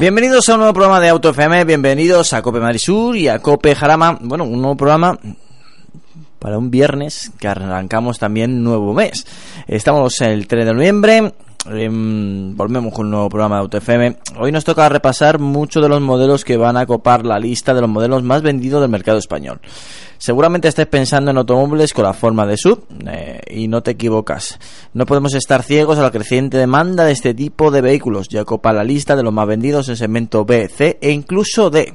[0.00, 3.40] Bienvenidos a un nuevo programa de Auto FM, bienvenidos a Cope Madrid Sur y a
[3.40, 4.16] Cope Jarama.
[4.20, 5.18] Bueno, un nuevo programa
[6.38, 9.26] para un viernes que arrancamos también nuevo mes.
[9.66, 11.32] Estamos el 3 de noviembre,
[11.70, 14.16] em, volvemos con un nuevo programa de Auto FM.
[14.38, 17.80] Hoy nos toca repasar muchos de los modelos que van a copar la lista de
[17.80, 19.60] los modelos más vendidos del mercado español.
[20.18, 24.58] Seguramente estés pensando en automóviles con la forma de sub eh, y no te equivocas.
[24.92, 28.28] No podemos estar ciegos a la creciente demanda de este tipo de vehículos.
[28.28, 31.94] Ya copa la lista de los más vendidos en segmento B, C e incluso D.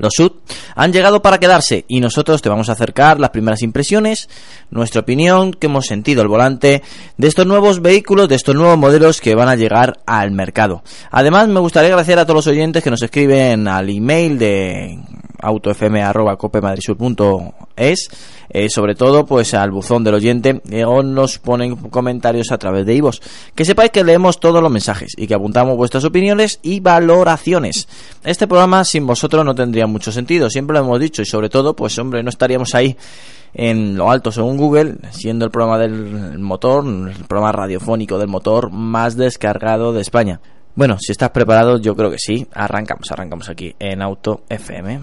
[0.00, 0.32] Los SUV
[0.74, 4.28] han llegado para quedarse y nosotros te vamos a acercar las primeras impresiones,
[4.70, 6.82] nuestra opinión, que hemos sentido al volante
[7.16, 10.82] de estos nuevos vehículos, de estos nuevos modelos que van a llegar al mercado.
[11.10, 14.98] Además, me gustaría agradecer a todos los oyentes que nos escriben al email de
[15.42, 18.08] autofm.copemadrisur.es
[18.52, 22.84] eh, sobre todo pues al buzón del oyente eh, o nos ponen comentarios a través
[22.84, 23.22] de Ivos.
[23.54, 27.86] Que sepáis que leemos todos los mensajes y que apuntamos vuestras opiniones y valoraciones.
[28.24, 31.76] Este programa sin vosotros no tendría mucho sentido, siempre lo hemos dicho y sobre todo
[31.76, 32.96] pues hombre no estaríamos ahí
[33.54, 38.70] en lo alto según Google, siendo el programa del motor, el programa radiofónico del motor
[38.70, 40.40] más descargado de España.
[40.74, 42.46] Bueno, si estás preparado, yo creo que sí.
[42.52, 45.00] Arrancamos, arrancamos aquí en Auto FM.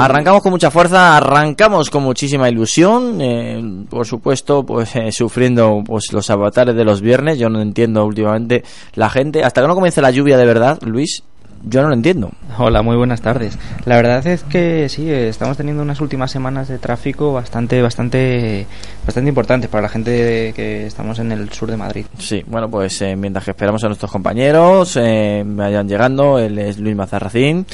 [0.00, 6.12] Arrancamos con mucha fuerza, arrancamos con muchísima ilusión, eh, por supuesto, pues eh, sufriendo pues
[6.12, 7.38] los avatares de los viernes.
[7.38, 11.22] Yo no entiendo últimamente la gente, hasta que no comience la lluvia de verdad, Luis,
[11.62, 12.30] yo no lo entiendo.
[12.58, 13.58] Hola, muy buenas tardes.
[13.84, 18.66] La verdad es que sí, estamos teniendo unas últimas semanas de tráfico bastante, bastante,
[19.04, 22.06] bastante importantes para la gente que estamos en el sur de Madrid.
[22.18, 26.78] Sí, bueno, pues eh, mientras que esperamos a nuestros compañeros eh, vayan llegando, él es
[26.78, 27.66] Luis Mazarracín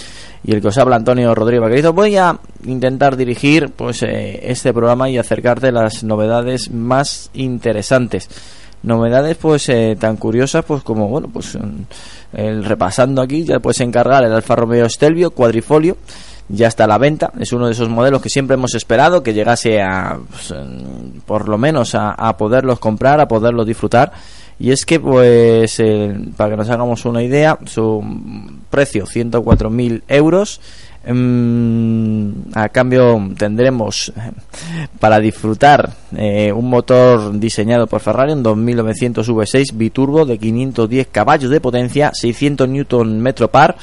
[0.45, 4.73] y el que os habla Antonio Rodríguez Vaquerizo, voy a intentar dirigir pues eh, este
[4.73, 8.29] programa y acercarte las novedades más interesantes
[8.83, 11.59] novedades pues eh, tan curiosas pues como bueno pues
[12.33, 15.97] el, repasando aquí ya puedes encargar el Alfa Romeo Stelvio cuadrifolio
[16.49, 19.35] ya está a la venta es uno de esos modelos que siempre hemos esperado que
[19.35, 20.55] llegase a pues,
[21.27, 24.13] por lo menos a, poderlos comprar a poderlos disfrutar.
[24.59, 25.83] Y es que pues
[26.37, 28.03] para que nos hagamos una idea su
[28.71, 30.61] precio 104.000 euros
[31.09, 34.33] a cambio tendremos eh,
[34.99, 41.51] para disfrutar eh, un motor diseñado por Ferrari, un 2900 V6 biturbo de 510 caballos
[41.51, 43.77] de potencia, 600 Nm par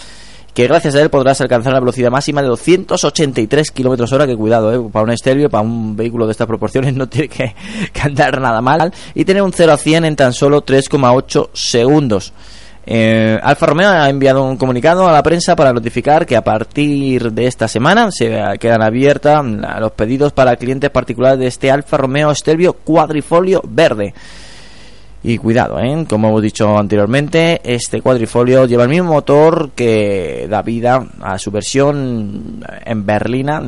[0.53, 4.73] que gracias a él podrás alcanzar la velocidad máxima de 283 km hora, que cuidado,
[4.73, 7.55] eh, para un estéreo, para un vehículo de estas proporciones no tiene que,
[7.91, 12.33] que andar nada mal, y tener un 0 a 100 en tan solo 3,8 segundos.
[12.85, 17.31] Eh, Alfa Romeo ha enviado un comunicado a la prensa para notificar que a partir
[17.31, 19.43] de esta semana se quedan abiertas
[19.79, 24.13] los pedidos para clientes particulares de este Alfa Romeo Stelvio cuadrifolio verde.
[25.25, 26.05] Y cuidado, ¿eh?
[26.09, 31.49] como hemos dicho anteriormente, este cuadrifolio lleva el mismo motor que da vida a su
[31.49, 33.63] versión en berlina,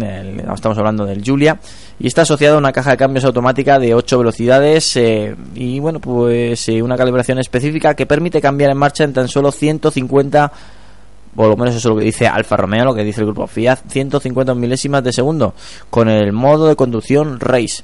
[0.54, 1.58] estamos hablando del Julia,
[2.00, 6.00] y está asociado a una caja de cambios automática de 8 velocidades eh, y bueno,
[6.00, 10.52] pues eh, una calibración específica que permite cambiar en marcha en tan solo 150
[11.36, 13.46] por lo menos eso es lo que dice Alfa Romeo, lo que dice el grupo
[13.46, 15.54] Fiat, 150 milésimas de segundo
[15.90, 17.84] con el modo de conducción Race.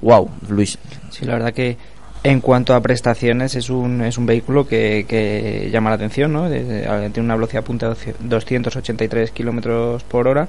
[0.00, 0.78] Wow, Luis.
[1.10, 1.76] Sí, la verdad que
[2.24, 6.48] en cuanto a prestaciones, es un, es un vehículo que, llama la atención, ¿no?
[6.48, 10.48] tiene una velocidad punta de 283 kilómetros por hora.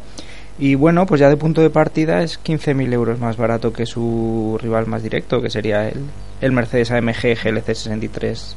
[0.57, 4.57] Y bueno, pues ya de punto de partida es 15.000 euros más barato que su
[4.61, 6.01] rival más directo, que sería el,
[6.39, 8.55] el Mercedes AMG GLC 63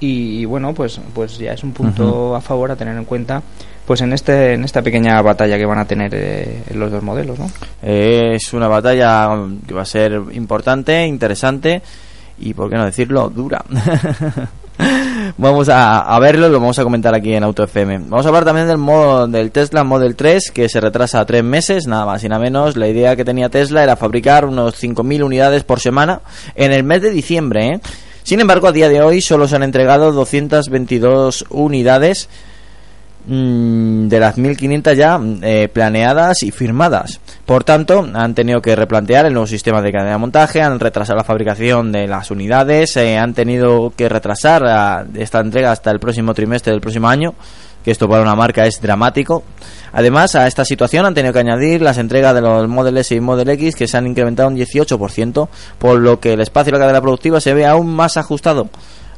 [0.00, 3.42] y, bueno, pues, pues ya es un punto a favor a tener en cuenta
[3.86, 7.38] pues en este en esta pequeña batalla que van a tener eh, los dos modelos
[7.38, 7.50] ¿no?
[7.82, 9.28] es una batalla
[9.66, 11.82] que va a ser importante interesante
[12.38, 13.62] y por qué no decirlo dura
[15.38, 17.98] vamos a, verlo y lo vamos a comentar aquí en Auto FM.
[18.08, 21.44] Vamos a hablar también del modo del Tesla Model 3 que se retrasa a tres
[21.44, 22.76] meses, nada más y nada menos.
[22.76, 26.20] La idea que tenía Tesla era fabricar unos 5.000 unidades por semana
[26.54, 27.66] en el mes de diciembre.
[27.66, 27.80] ¿eh?
[28.22, 32.28] Sin embargo, a día de hoy solo se han entregado 222 unidades
[33.26, 37.20] Mm, de las 1.500 ya eh, planeadas y firmadas.
[37.46, 41.16] Por tanto, han tenido que replantear el nuevo sistema de cadena de montaje, han retrasado
[41.16, 46.34] la fabricación de las unidades, eh, han tenido que retrasar esta entrega hasta el próximo
[46.34, 47.34] trimestre del próximo año,
[47.82, 49.42] que esto para una marca es dramático.
[49.92, 53.20] Además, a esta situación han tenido que añadir las entregas de los Model S y
[53.20, 55.48] Model X que se han incrementado un 18%,
[55.78, 58.68] por lo que el espacio de la cadena productiva se ve aún más ajustado.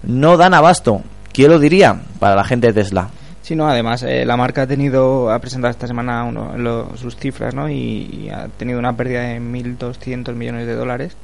[0.04, 1.02] No dan abasto.
[1.32, 2.02] ¿Quién lo diría?
[2.20, 3.10] Para la gente de Tesla.
[3.46, 7.54] Sí, no, además eh, la marca ha tenido, ha presentado esta semana uno, sus cifras,
[7.54, 7.70] ¿no?
[7.70, 11.16] Y, ha tenido una pérdida de 1.200 millones de dólares,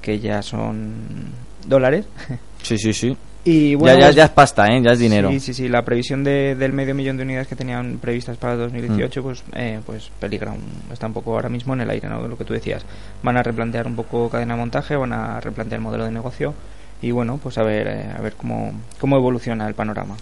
[0.00, 0.94] que ya son
[1.66, 2.06] dólares.
[2.62, 3.16] Sí, sí, sí.
[3.44, 4.82] Y bueno, ya, ya, pues ya, es pasta, ¿eh?
[4.82, 5.30] Ya es dinero.
[5.30, 5.68] Sí, sí, sí.
[5.68, 9.22] La previsión de, del medio millón de unidades que tenían previstas para 2018, mm.
[9.22, 10.52] pues, eh, pues peligra,
[10.90, 12.26] está un poco ahora mismo en el aire, ¿no?
[12.26, 12.84] Lo que tú decías.
[13.22, 16.54] Van a replantear un poco cadena de montaje, van a replantear el modelo de negocio
[17.02, 20.16] y bueno, pues a ver, eh, a ver cómo, cómo evoluciona el panorama.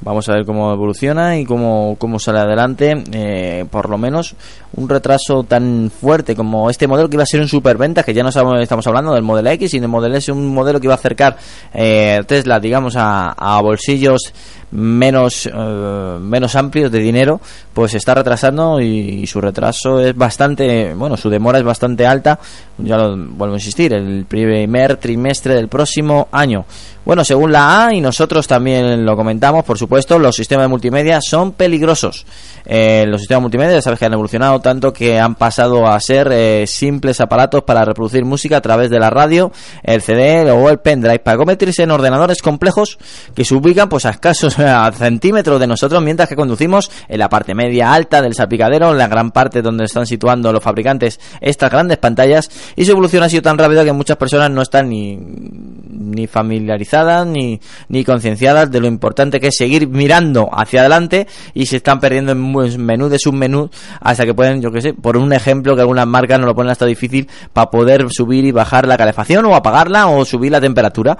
[0.00, 3.02] Vamos a ver cómo evoluciona y cómo, cómo sale adelante.
[3.12, 4.36] Eh, por lo menos
[4.74, 8.22] un retraso tan fuerte como este modelo que iba a ser un superventa, que ya
[8.22, 10.98] no estamos hablando del Model X, sino del Model S, un modelo que iba a
[10.98, 11.36] acercar
[11.74, 14.32] eh, Tesla, digamos, a, a bolsillos
[14.70, 17.40] menos, eh, menos amplios de dinero,
[17.72, 22.38] pues está retrasando y, su retraso es bastante, bueno, su demora es bastante alta,
[22.78, 26.64] ya lo vuelvo a insistir, el primer trimestre del próximo año.
[27.04, 31.20] Bueno, según la A, y nosotros también lo comentamos, por supuesto, los sistemas de multimedia
[31.22, 32.26] son peligrosos.
[32.66, 36.66] Eh, los sistemas multimedia, sabes que han evolucionado tanto que han pasado a ser eh,
[36.66, 39.50] simples aparatos para reproducir música a través de la radio,
[39.82, 42.98] el CD o el pendrive, para convertirse en ordenadores complejos
[43.34, 47.28] que se ubican pues a escasos a centímetros de nosotros mientras que conducimos en la
[47.28, 51.70] parte media alta del salpicadero, en la gran parte donde están situando los fabricantes estas
[51.70, 55.16] grandes pantallas y su evolución ha sido tan rápida que muchas personas no están ni,
[55.16, 61.66] ni familiarizadas ni, ni concienciadas de lo importante que es seguir mirando hacia adelante y
[61.66, 63.70] se están perdiendo en menú de submenú
[64.00, 66.72] hasta que pueden, yo que sé, por un ejemplo que algunas marcas no lo ponen
[66.72, 71.18] hasta difícil para poder subir y bajar la calefacción o apagarla o subir la temperatura.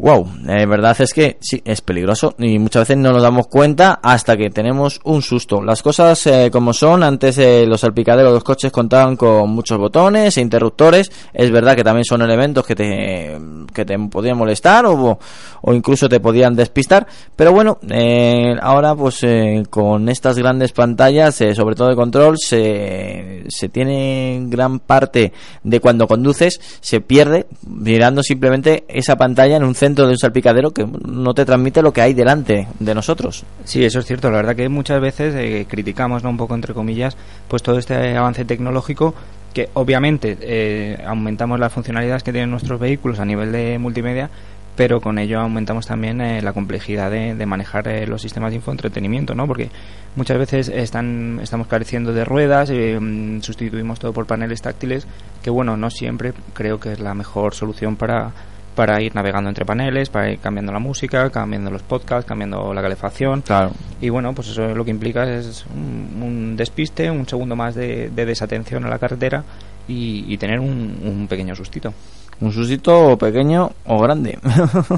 [0.00, 4.00] Wow, la verdad es que sí, es peligroso y muchas veces no nos damos cuenta
[4.02, 5.60] hasta que tenemos un susto.
[5.60, 9.76] Las cosas eh, como son, antes eh, los salpicaderos de los coches contaban con muchos
[9.76, 11.12] botones e interruptores.
[11.34, 13.38] Es verdad que también son elementos que te,
[13.74, 15.18] que te podían molestar o,
[15.60, 17.06] o incluso te podían despistar.
[17.36, 19.20] Pero bueno, eh, ahora pues
[19.68, 26.06] con estas grandes pantallas, sobre todo de control, se, se tiene gran parte de cuando
[26.06, 31.34] conduces, se pierde mirando simplemente esa pantalla en un centro de un salpicadero que no
[31.34, 33.44] te transmite lo que hay delante de nosotros.
[33.64, 34.30] Sí, eso es cierto.
[34.30, 36.30] La verdad que muchas veces eh, criticamos, ¿no?
[36.30, 37.16] un poco entre comillas,
[37.48, 39.14] pues todo este avance tecnológico
[39.54, 44.30] que obviamente eh, aumentamos las funcionalidades que tienen nuestros vehículos a nivel de multimedia,
[44.76, 49.46] pero con ello aumentamos también eh, la complejidad de, manejar los sistemas de infoentretenimiento, ¿no?
[49.48, 49.68] Porque
[50.14, 55.06] muchas veces están, estamos careciendo de ruedas, mm, sustituimos todo por paneles táctiles,
[55.42, 58.32] que bueno, no siempre creo que es la mejor solución para,
[58.80, 62.80] para ir navegando entre paneles, para ir cambiando la música, cambiando los podcasts, cambiando la
[62.80, 63.42] calefacción.
[63.42, 63.72] Claro.
[64.00, 68.86] Y bueno, pues eso lo que implica es un, despiste, un segundo más de, desatención
[68.86, 69.44] a la carretera
[69.86, 71.92] y, tener un pequeño sustito
[72.40, 74.38] un susito pequeño o grande.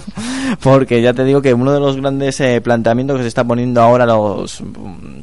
[0.62, 3.80] Porque ya te digo que uno de los grandes eh, planteamientos que se está poniendo
[3.80, 4.62] ahora los,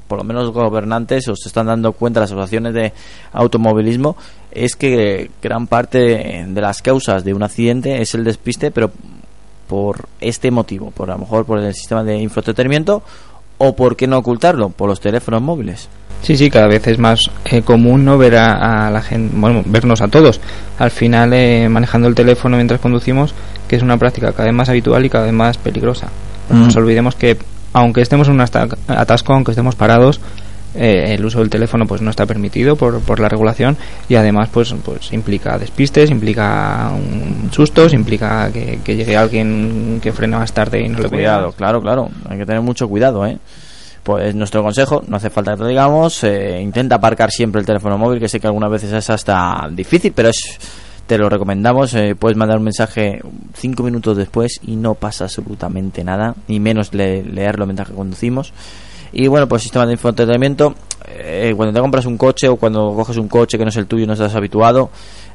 [0.07, 2.93] por lo menos los gobernantes, o se están dando cuenta las asociaciones de
[3.31, 4.17] automovilismo,
[4.51, 8.91] es que gran parte de las causas de un accidente es el despiste, pero
[9.67, 13.03] por este motivo, por a lo mejor por el sistema de infoentretenimiento
[13.59, 15.89] o por qué no ocultarlo, por los teléfonos móviles.
[16.21, 20.01] Sí, sí, cada vez es más eh, común no ver a, la gente, bueno, vernos
[20.01, 20.39] a todos.
[20.77, 23.33] Al final eh, manejando el teléfono mientras conducimos,
[23.67, 26.07] que es una práctica cada vez más habitual y cada vez más peligrosa.
[26.49, 27.37] No nos olvidemos que
[27.73, 30.19] aunque estemos en un atasco, aunque estemos parados,
[30.75, 33.75] eh, el uso del teléfono pues no está permitido por, por la regulación
[34.07, 40.37] y además pues pues implica despistes, implica un sustos, implica que, llegue alguien que frena
[40.37, 43.39] más tarde y no le cuidado, claro, claro, hay que tener mucho cuidado, ¿eh?
[44.09, 47.95] Pues nuestro consejo, no hace falta que lo digamos, eh, intenta aparcar siempre el teléfono
[47.95, 50.57] móvil, que sé que algunas veces es hasta difícil, pero es
[51.05, 51.93] te lo recomendamos.
[51.93, 53.21] Eh, puedes mandar un mensaje
[53.53, 58.51] cinco minutos después y no pasa absolutamente nada, ni menos leerlo mientras que conducimos.
[59.11, 60.73] Y bueno, pues sistema de infoentretenimiento,
[61.07, 63.85] eh, cuando te compras un coche o cuando coges un coche que no es el
[63.85, 64.89] tuyo y no estás habituado,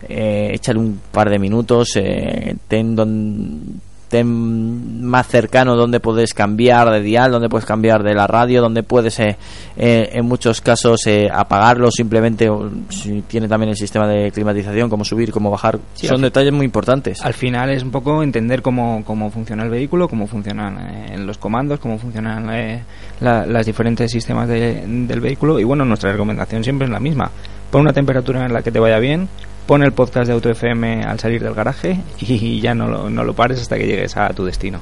[0.08, 3.80] eh, échale un par de minutos, eh, ten don,
[4.22, 9.18] más cercano donde puedes cambiar de dial, donde puedes cambiar de la radio, donde puedes
[9.18, 9.36] eh,
[9.76, 12.48] eh, en muchos casos eh, apagarlo simplemente,
[12.90, 17.24] si tiene también el sistema de climatización, cómo subir, cómo bajar, son detalles muy importantes.
[17.24, 21.80] Al final es un poco entender cómo, cómo funciona el vehículo, cómo funcionan los comandos,
[21.80, 22.84] cómo funcionan
[23.20, 27.30] los diferentes sistemas del vehículo y bueno, nuestra recomendación siempre es la misma.
[27.70, 29.28] Pon una temperatura en la que te vaya bien,
[29.66, 33.24] pon el podcast de Auto FM al salir del garaje y ya no lo, no
[33.24, 34.80] lo pares hasta que llegues a tu destino.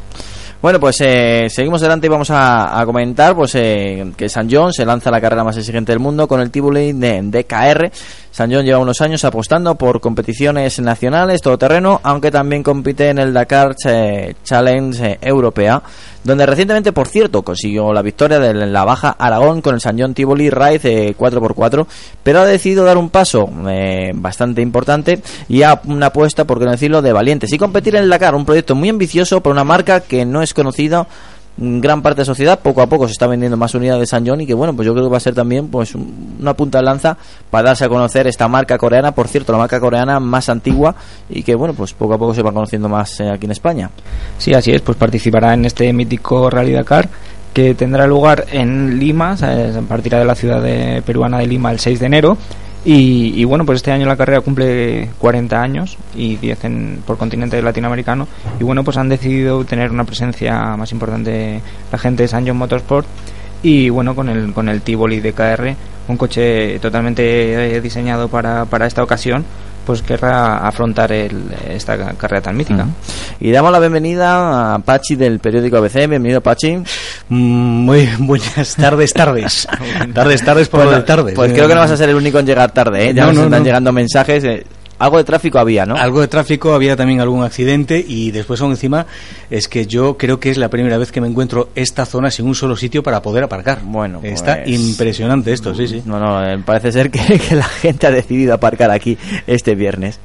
[0.62, 4.84] Bueno, pues eh, seguimos adelante y vamos a, comentar pues eh, que San John se
[4.84, 7.90] lanza la carrera más exigente del mundo con el Tivoli de DKR
[8.32, 13.34] San John lleva unos años apostando por competiciones nacionales, todoterreno, aunque también compite en el
[13.34, 15.82] Dakar Challenge Europea,
[16.24, 20.14] donde recientemente, por cierto, consiguió la victoria de la Baja Aragón con el San John
[20.14, 21.86] Tivoli Ride 4x4,
[22.22, 26.64] pero ha decidido dar un paso eh, bastante importante y a una apuesta, por qué
[26.64, 29.64] no decirlo, de valientes y competir en el Dakar, un proyecto muy ambicioso por una
[29.64, 31.06] marca que no es conocida
[31.56, 34.26] gran parte de la sociedad poco a poco se está vendiendo más unidades de San
[34.26, 36.78] John y que bueno pues yo creo que va a ser también pues una punta
[36.78, 37.16] de lanza
[37.50, 39.12] para darse a conocer esta marca coreana.
[39.12, 40.94] Por cierto la marca coreana más antigua
[41.28, 43.90] y que bueno pues poco a poco se va conociendo más eh, aquí en España.
[44.38, 47.08] Sí así es pues participará en este mítico Rally Dakar
[47.52, 49.36] que tendrá lugar en Lima
[49.86, 52.38] partirá de la ciudad de, peruana de Lima el 6 de enero
[52.84, 57.62] y, bueno, pues este año la carrera cumple 40 años y 10 en, por continente
[57.62, 58.26] latinoamericano.
[58.58, 61.60] Y bueno, pues han decidido tener una presencia más importante
[61.92, 63.06] la gente de San John Motorsport.
[63.62, 65.76] Y bueno, con el, con el Tivoli DKR,
[66.08, 69.44] un coche totalmente eh, diseñado para, para esta ocasión,
[69.84, 72.86] pues querrá afrontar esta carrera tan mítica.
[73.40, 76.08] Y damos la bienvenida a Pachi del periódico ABC.
[76.08, 76.76] Bienvenido, Pachi.
[77.28, 79.68] Mm, muy buenas tardes, tardes.
[80.14, 81.32] tardes, tardes por pues, tarde.
[81.34, 83.14] Pues creo que no vas a ser el único en llegar tarde, ¿eh?
[83.14, 84.44] Ya nos están llegando mensajes.
[84.44, 84.66] Eh,
[85.02, 85.96] algo de tráfico había, ¿no?
[85.96, 89.06] Algo de tráfico, había también algún accidente y después aún encima
[89.50, 92.46] es que yo creo que es la primera vez que me encuentro esta zona sin
[92.46, 93.80] un solo sitio para poder aparcar.
[93.82, 96.02] Bueno, está pues, impresionante esto, sí, sí.
[96.06, 97.20] No, no, eh, parece ser que,
[97.56, 99.18] la gente ha decidido aparcar aquí
[99.48, 100.20] este viernes.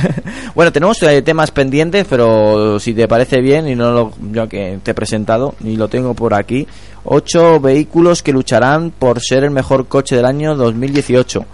[0.54, 4.78] bueno, tenemos eh, temas pendientes, pero si te parece bien y no lo yo que
[4.82, 6.66] te he presentado y lo tengo por aquí,
[7.04, 11.44] ocho vehículos que lucharán por ser el mejor coche del año 2018.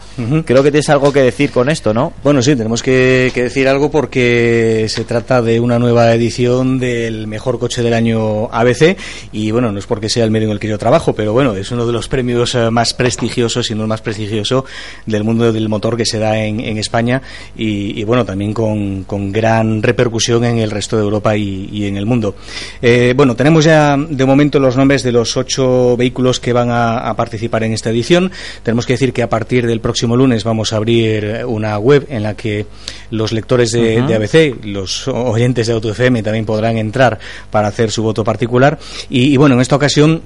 [0.45, 2.13] Creo que tienes algo que decir con esto, ¿no?
[2.23, 7.59] Bueno, sí, tenemos que, decir algo porque se trata de una nueva edición del mejor
[7.59, 8.97] coche del año ABC
[9.33, 11.55] y bueno, no es porque sea el medio en el que yo trabajo, pero bueno,
[11.55, 14.65] es uno de los premios eh, más prestigiosos y no el más prestigioso
[15.07, 17.23] del mundo del motor que se da en, España
[17.57, 22.35] y, bueno, también con, gran repercusión en el resto de Europa y, en el mundo.
[22.83, 27.15] Eh, bueno, tenemos ya de momento los nombres de los ocho vehículos que van a,
[27.17, 28.31] participar en esta edición.
[28.63, 32.23] Tenemos que decir que a partir del próximo lunes vamos a abrir una web en
[32.23, 32.67] la que
[33.11, 37.19] los lectores de, ABC, los oyentes de AutoFM también podrán entrar
[37.51, 38.79] para hacer su voto particular.
[39.09, 40.23] y bueno, en esta ocasión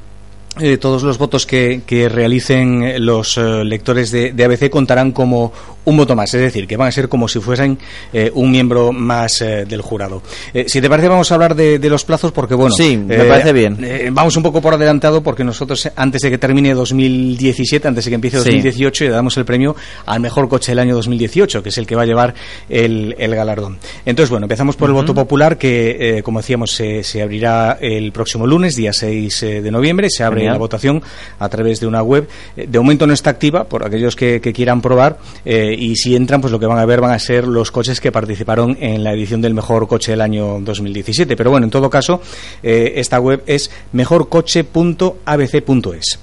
[0.61, 1.81] eh, todos los votos que,
[2.12, 5.50] realicen los eh, lectores de, ABC contarán como
[5.85, 7.79] un voto más, es decir, que van a ser como si fuesen
[8.12, 10.23] eh, un miembro más del jurado.
[10.67, 13.79] si te parece, vamos a hablar de, los plazos porque, bueno, sí, me parece bien.
[14.12, 18.15] vamos un poco por adelantado porque nosotros, antes de que termine 2017, antes de que
[18.15, 21.87] empiece 2018, le damos el premio al mejor coche del año 2018, que es el
[21.87, 22.35] que va a llevar
[22.69, 23.79] el, galardón.
[24.05, 28.77] Entonces, bueno, empezamos por el voto popular que, como decíamos, se, abrirá el próximo lunes,
[28.77, 30.09] día 6 de noviembre.
[30.11, 31.03] Se abre la votación
[31.39, 32.29] a través de una web.
[32.57, 36.41] Eh, de momento no está activa por aquellos que, quieran probar eh, y si entran
[36.41, 39.12] pues lo que van a ver van a ser los coches que participaron en la
[39.12, 41.35] edición del mejor coche del año 2017.
[41.37, 42.21] Pero bueno, en todo caso,
[42.62, 46.19] eh, esta web es mejorcoche.abc.es.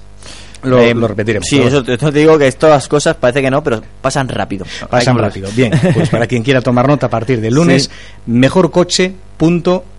[0.62, 1.48] Lo, lo, repetiremos.
[1.48, 4.66] Sí, eso te, digo que estas cosas parece que no, pero pasan rápido.
[4.90, 5.48] Pasan rápido.
[5.56, 7.90] Bien, pues para quien quiera tomar nota a partir del lunes,
[8.26, 9.29] mejorcoche.abc.es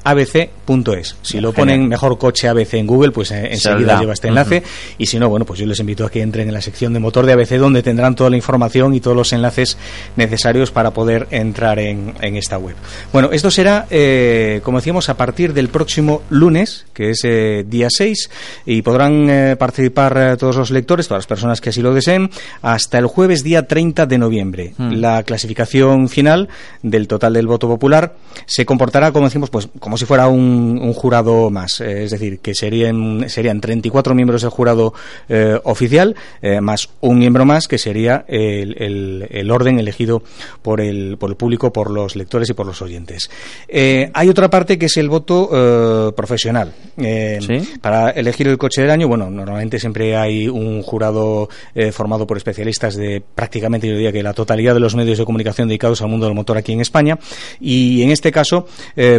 [0.03, 1.15] abc.es.
[1.21, 4.63] Si lo ponen mejor coche ABC en Google, pues eh, enseguida lleva este enlace.
[4.97, 6.99] Y si no, bueno, pues yo les invito a que entren en la sección de
[6.99, 9.77] motor de ABC, donde tendrán toda la información y todos los enlaces
[10.15, 12.75] necesarios para poder entrar en, esta web.
[13.11, 17.87] Bueno, esto será, eh, como decíamos, a partir del próximo lunes, que es eh, día
[17.89, 18.29] 6,
[18.65, 22.29] y podrán participar todos los lectores, todas las personas que así lo deseen,
[22.61, 24.73] hasta el jueves día 30 de noviembre.
[24.77, 24.93] Mm.
[24.93, 26.49] La clasificación final
[26.81, 30.93] del total del voto popular se comportará, como decimos, pues como si fuera un, un
[30.93, 31.81] jurado más.
[31.81, 34.93] Eh, es decir, que serían, serían 34 miembros del jurado
[35.29, 40.21] eh, oficial, eh, más un miembro más, que sería el, el, el, orden elegido
[40.61, 43.29] por el, por el público, por los lectores y por los oyentes.
[43.69, 46.73] hay otra parte que es el voto profesional.
[46.97, 47.77] ¿Sí?
[47.81, 51.49] Para elegir el coche del año, bueno, normalmente siempre hay un jurado
[51.91, 55.67] formado por especialistas de prácticamente, yo diría que la totalidad de los medios de comunicación
[55.67, 57.17] dedicados al mundo del motor aquí en España.
[57.59, 58.67] Y en este caso,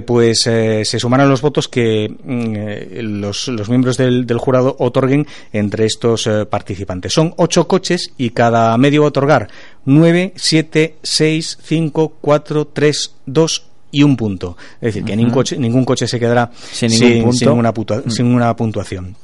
[0.03, 5.27] pues se sumarán los votos que mm, eh, los, los, miembros del, del, jurado otorguen
[5.53, 7.13] entre estos eh, participantes.
[7.13, 9.49] Son ocho coches y cada medio va a otorgar
[9.85, 14.57] nueve, siete, seis, cinco, cuatro, tres, dos y un punto.
[14.81, 15.19] Es decir, que uh -huh.
[15.19, 19.15] ningún, coche, ningún coche se quedará sin, sin, sin, una, putua, sin una puntuación.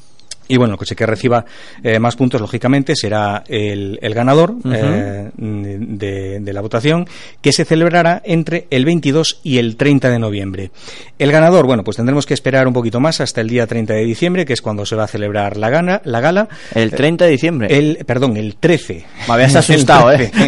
[0.49, 1.45] Y bueno, el coche que reciba
[1.83, 4.75] eh, más puntos, lógicamente, será el, el ganador uh -huh.
[4.75, 7.07] eh, de, de, la votación,
[7.43, 10.71] que se celebrará entre el 22 y el 30 de noviembre.
[11.19, 14.05] El ganador, bueno, pues tendremos que esperar un poquito más hasta el día 30 de
[14.05, 16.49] diciembre, que es cuando se va a celebrar la, gana, la gala.
[16.75, 17.79] ¿El 30 de diciembre?
[17.79, 19.05] El, perdón, el 13.
[19.27, 20.31] Me habías asustado, ¿eh?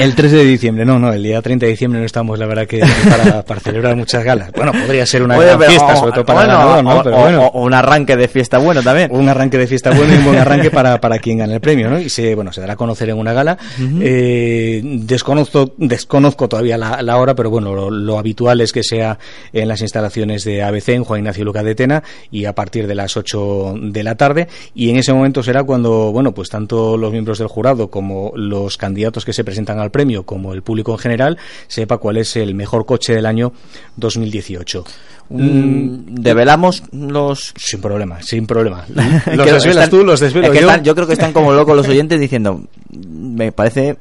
[0.00, 2.66] El 13 de diciembre, no, no, el día 30 de diciembre no estamos, la verdad,
[2.66, 4.52] que para, para celebrar muchas galas.
[4.52, 7.00] Bueno, podría ser una Oye, gran fiesta, sobre todo para bueno, el ganador, ¿no?
[7.00, 7.47] O, Pero bueno.
[7.48, 9.10] O un arranque de fiesta bueno también.
[9.12, 11.90] Un arranque de fiesta bueno y un buen arranque para, para quien gane el premio,
[11.90, 11.98] ¿no?
[11.98, 13.58] Y se, bueno, se dará a conocer en una gala.
[13.78, 14.00] Uh -huh.
[14.02, 19.18] eh, desconozco, desconozco todavía la, la hora, pero bueno, lo, lo, habitual es que sea
[19.52, 22.94] en las instalaciones de ABC, en Juan Ignacio Luca de Tena, y a partir de
[22.94, 24.48] las 8 de la tarde.
[24.74, 28.76] Y en ese momento será cuando, bueno, pues tanto los miembros del jurado como los
[28.76, 32.54] candidatos que se presentan al premio, como el público en general, sepa cuál es el
[32.54, 33.52] mejor coche del año
[33.96, 34.84] 2018.
[35.30, 37.52] Mm, ¿Develamos los...?
[37.56, 38.84] Sin problema, sin problema.
[39.26, 40.68] ¿Los desvelas están, tú, los desvelo es que yo?
[40.68, 43.96] Están, yo creo que están como locos los oyentes diciendo, me parece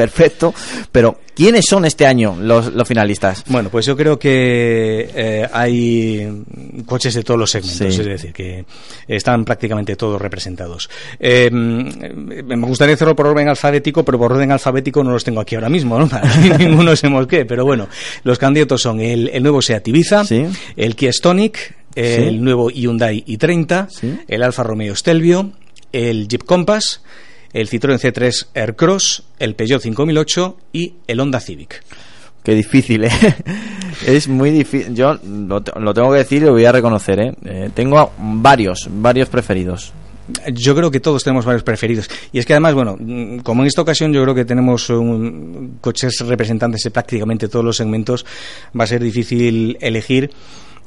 [0.00, 0.54] perfecto,
[0.90, 3.44] pero ¿quiénes son este año los, los finalistas?
[3.48, 6.44] Bueno, pues yo creo que eh, hay
[6.86, 8.00] coches de todos los segmentos, sí.
[8.00, 8.64] es decir, que
[9.06, 10.88] están prácticamente todos representados.
[11.18, 15.54] Eh, me gustaría hacerlo por orden alfabético, pero por orden alfabético no los tengo aquí
[15.54, 16.08] ahora mismo, ¿no?
[16.58, 17.86] ninguno sabemos qué, pero bueno,
[18.24, 20.46] los candidatos son el, el nuevo Seat Ibiza, ¿Sí?
[20.76, 22.38] El Kia Stonic, el ¿Sí?
[22.38, 24.18] nuevo Hyundai i30, ¿Sí?
[24.28, 25.52] el Alfa Romeo Stelvio,
[25.92, 27.02] el Jeep Compass,
[27.52, 31.82] el Citroën C3 Aircross, el Peugeot 5008 y el Honda Civic.
[32.42, 33.10] Qué difícil, ¿eh?
[34.06, 34.94] es muy difícil.
[34.94, 37.34] Yo lo, lo, tengo que decir y lo voy a reconocer, ¿eh?
[37.44, 39.92] eh tengo varios, varios preferidos
[40.52, 42.08] yo creo que todos tenemos varios preferidos.
[42.32, 42.98] Y es que además, bueno,
[43.42, 47.76] como en esta ocasión yo creo que tenemos un, coches representantes de prácticamente todos los
[47.76, 48.24] segmentos,
[48.78, 50.30] va a ser difícil elegir.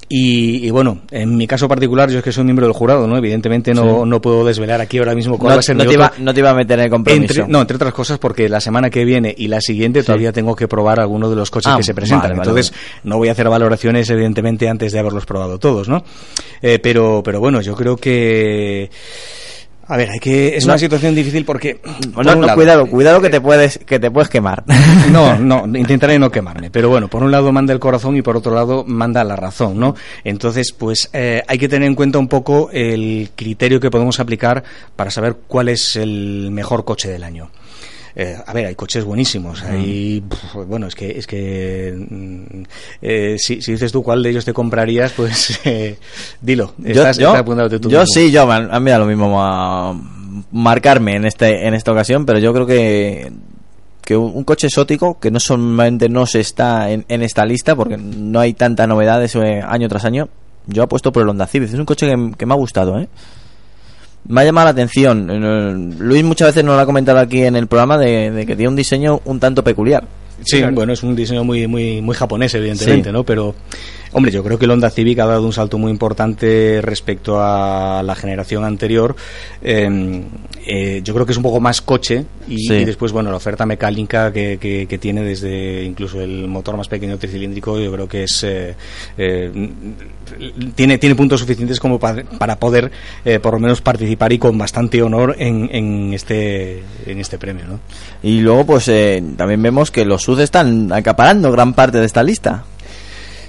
[0.10, 3.18] Y, y, bueno, en mi caso particular, yo es que soy miembro del jurado, ¿no?
[3.18, 4.10] Evidentemente no, sí.
[4.10, 6.12] no puedo desvelar aquí ahora mismo cuál no, va a ser no mi te, iba,
[6.18, 7.34] no te iba a meter en el compromiso.
[7.34, 10.06] Entre, no, entre otras cosas porque la semana que viene y la siguiente sí.
[10.06, 12.32] todavía tengo que probar algunos de los coches ah, que se presentan.
[12.32, 12.84] Vale, Entonces, vale.
[13.04, 16.04] no voy a hacer valoraciones, evidentemente, antes de haberlos probado todos, ¿no?
[16.62, 18.90] Eh, pero, pero bueno, yo creo que
[19.86, 20.74] a ver, hay que es no.
[20.74, 21.82] una situación difícil porque
[22.16, 24.64] no, no lado, cuidado, cuidado que te puedes que te puedes quemar.
[25.12, 28.38] No, no, intentaré no quemarme, pero bueno, por un lado manda el corazón y por
[28.38, 29.96] otro lado manda la razón, ¿no?
[30.24, 34.64] Entonces, pues eh, hay que tener en cuenta un poco el criterio que podemos aplicar
[34.96, 37.52] para saber cuál es el mejor coche del año.
[38.16, 39.64] Eh, a ver, hay coches buenísimos.
[39.64, 42.68] Hay, pf, bueno, es que, es que
[43.02, 45.98] eh, si, si, dices tú cuál de ellos te comprarías, pues eh,
[46.42, 46.74] dilo.
[46.84, 47.46] Estás, yo, estás
[47.82, 48.06] tú yo mismo.
[48.06, 49.96] sí, yo a mí da lo mismo a
[50.52, 53.32] marcarme en este en esta ocasión, pero yo creo que
[54.04, 57.98] que un coche exótico que no solamente no se está en, en esta lista porque
[57.98, 60.30] no hay tanta novedad eso año tras año.
[60.68, 61.70] Yo apuesto por el Honda Civic.
[61.70, 63.10] Es un coche que, que me ha gustado, ¿eh?
[64.28, 65.98] Me ha llamado la atención.
[66.00, 68.70] Luis muchas veces nos lo ha comentado aquí en el programa de, de que tiene
[68.70, 70.06] un diseño un tanto peculiar.
[70.46, 70.76] Sí, claro.
[70.76, 73.14] bueno, es un diseño muy muy muy japonés, evidentemente, sí.
[73.14, 73.24] ¿no?
[73.24, 73.56] Pero,
[74.14, 78.02] hombre, yo creo que el Honda Civic ha dado un salto muy importante respecto a
[78.04, 79.16] la generación anterior.
[79.62, 80.24] Eh,
[80.66, 82.74] eh, yo creo que es un poco más coche y, sí.
[82.74, 86.88] y después, bueno, la oferta mecánica que, que, que, tiene desde incluso el motor más
[86.88, 88.76] pequeño tricilíndrico, yo creo que es eh,
[89.18, 89.52] eh
[90.76, 92.92] tiene tiene puntos suficientes como para, para poder
[93.26, 97.66] eh, por lo menos participar y con bastante honor en, en este en este premio,
[97.68, 97.80] ¿no?
[98.22, 102.24] Y luego, pues eh, también vemos que los SUV están acaparando gran parte de esta
[102.24, 102.64] lista.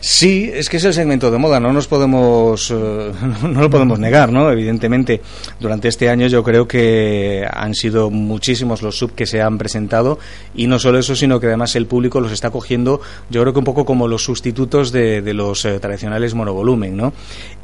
[0.06, 3.10] Sí, es que es el segmento de moda, no nos podemos, eh,
[3.42, 4.50] no lo podemos negar, ¿no?
[4.50, 5.22] Evidentemente,
[5.58, 10.18] durante este año yo creo que han sido muchísimos los sub que se han presentado
[10.54, 13.60] y no solo eso, sino que además el público los está cogiendo, yo creo que
[13.60, 17.14] un poco como los sustitutos de, de los eh, tradicionales monovolumen, ¿no?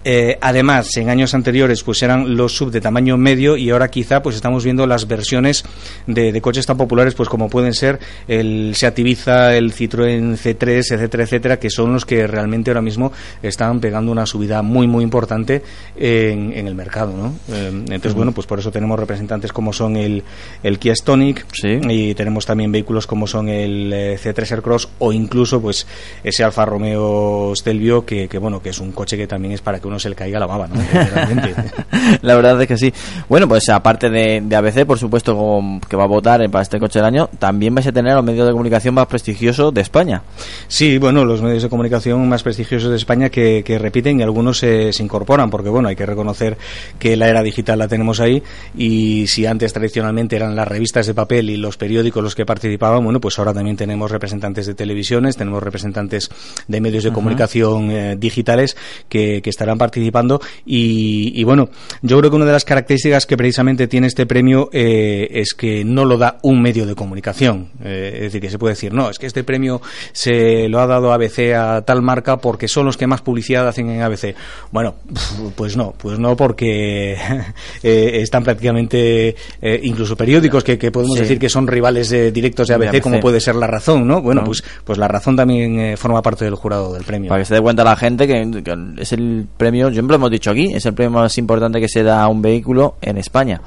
[0.03, 4.22] Eh, además, en años anteriores, pues eran los sub de tamaño medio y ahora quizá
[4.22, 5.62] pues estamos viendo las versiones
[6.07, 7.98] de, de coches tan populares, pues como pueden ser
[8.29, 13.12] el Seat Ibiza, el Citroën C3, etcétera, etcétera, que son los que realmente ahora mismo
[13.43, 15.62] están pegando una subida muy, muy importante
[15.97, 17.35] en, en el mercado, ¿no?
[17.55, 20.23] Eh, entonces, bueno, pues por eso tenemos representantes como son el,
[20.62, 25.61] el Kia Stonic y tenemos también vehículos como son el eh, C3 Aircross o incluso
[25.61, 25.87] pues
[26.23, 29.81] ese Alfa Romeo Stelvio que, que, bueno, que es un coche que también es para
[29.81, 30.69] que uno se le caiga la baba.
[32.23, 32.93] La verdad es que sí.
[33.29, 36.99] Bueno, pues aparte de, de ABC, por supuesto, que va a votar para este coche
[36.99, 40.23] del año, también vais a tener los medios de comunicación más prestigiosos de España.
[40.69, 44.59] Sí, bueno, los medios de comunicación más prestigiosos de España que, que repiten y algunos
[44.59, 46.56] se, se incorporan, porque bueno, hay que reconocer
[46.98, 48.42] que la era digital la tenemos ahí
[48.76, 53.04] y si antes tradicionalmente eran las revistas de papel y los periódicos los que participaban,
[53.04, 56.30] bueno, pues ahora también tenemos representantes de televisiones, tenemos representantes
[56.68, 58.76] de medios de comunicación eh, digitales
[59.09, 61.70] que, que estarán participando y, y, bueno,
[62.02, 65.85] yo creo que una de las características que precisamente tiene este premio eh, es que
[65.85, 69.11] no lo da un medio de comunicación, Eh, es decir, que se puede decir, no,
[69.11, 69.80] es que este premio
[70.12, 73.88] se lo ha dado ABC a tal marca porque son los que más publicidad hacen
[73.90, 74.35] en ABC.
[74.73, 74.94] Bueno,
[75.55, 77.12] pues no, pues no porque
[77.83, 81.23] eh, están prácticamente eh, incluso periódicos que, que podemos Sí.
[81.23, 84.20] decir que son rivales eh, directos de De ABC, como puede ser La Razón, ¿no?
[84.23, 84.46] Bueno, No.
[84.46, 87.29] pues pues La Razón también eh, forma parte del jurado del premio.
[87.29, 90.31] Para que se dé cuenta la gente que, que es el premio, siempre lo hemos
[90.31, 93.61] dicho aquí, es el premio más importante que se da a un vehículo en España.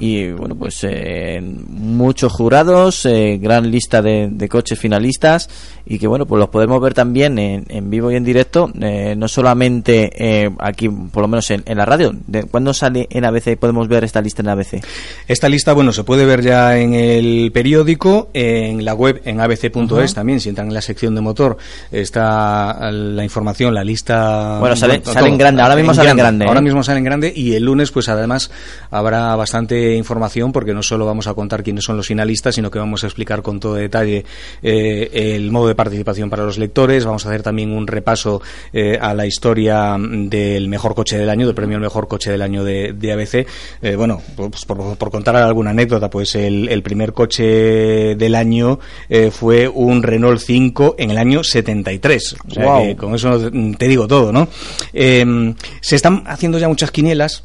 [0.00, 5.48] Y bueno, pues eh, muchos jurados, eh, gran lista de, de coches finalistas
[5.86, 9.14] y que bueno, pues los podemos ver también en, en vivo y en directo, eh,
[9.16, 12.12] no solamente eh, aquí, por lo menos en, en la radio.
[12.26, 13.56] ¿De ¿Cuándo sale en ABC?
[13.58, 14.82] Podemos ver esta lista en ABC.
[15.28, 19.74] Esta lista, bueno, se puede ver ya en el periódico, en la web, en abc.es
[19.76, 20.14] Ujú.
[20.14, 20.40] también.
[20.40, 21.56] Si entran en la sección de motor,
[21.90, 24.58] está la información, la lista.
[24.60, 26.48] Bueno, sale- sale en grande, ahora mismo sale en grande, ¿eh?
[26.48, 28.50] Ahora mismo sale en grande y el lunes, pues además,
[28.90, 32.78] habrá bastante información porque no solo vamos a contar quiénes son los finalistas, sino que
[32.78, 34.24] vamos a explicar con todo detalle
[34.62, 37.04] eh, el modo de participación para los lectores.
[37.04, 41.46] Vamos a hacer también un repaso eh, a la historia del mejor coche del año,
[41.46, 43.46] del premio al mejor coche del año de, de ABC.
[43.82, 48.78] Eh, bueno, pues por, por contar alguna anécdota, pues el, el primer coche del año
[49.08, 52.36] eh, fue un Renault 5 en el año 73.
[52.48, 52.82] O sea Guau.
[52.82, 54.48] que con eso te digo todo, ¿no?
[54.92, 57.44] Eh, se están haciendo ya muchas quinielas.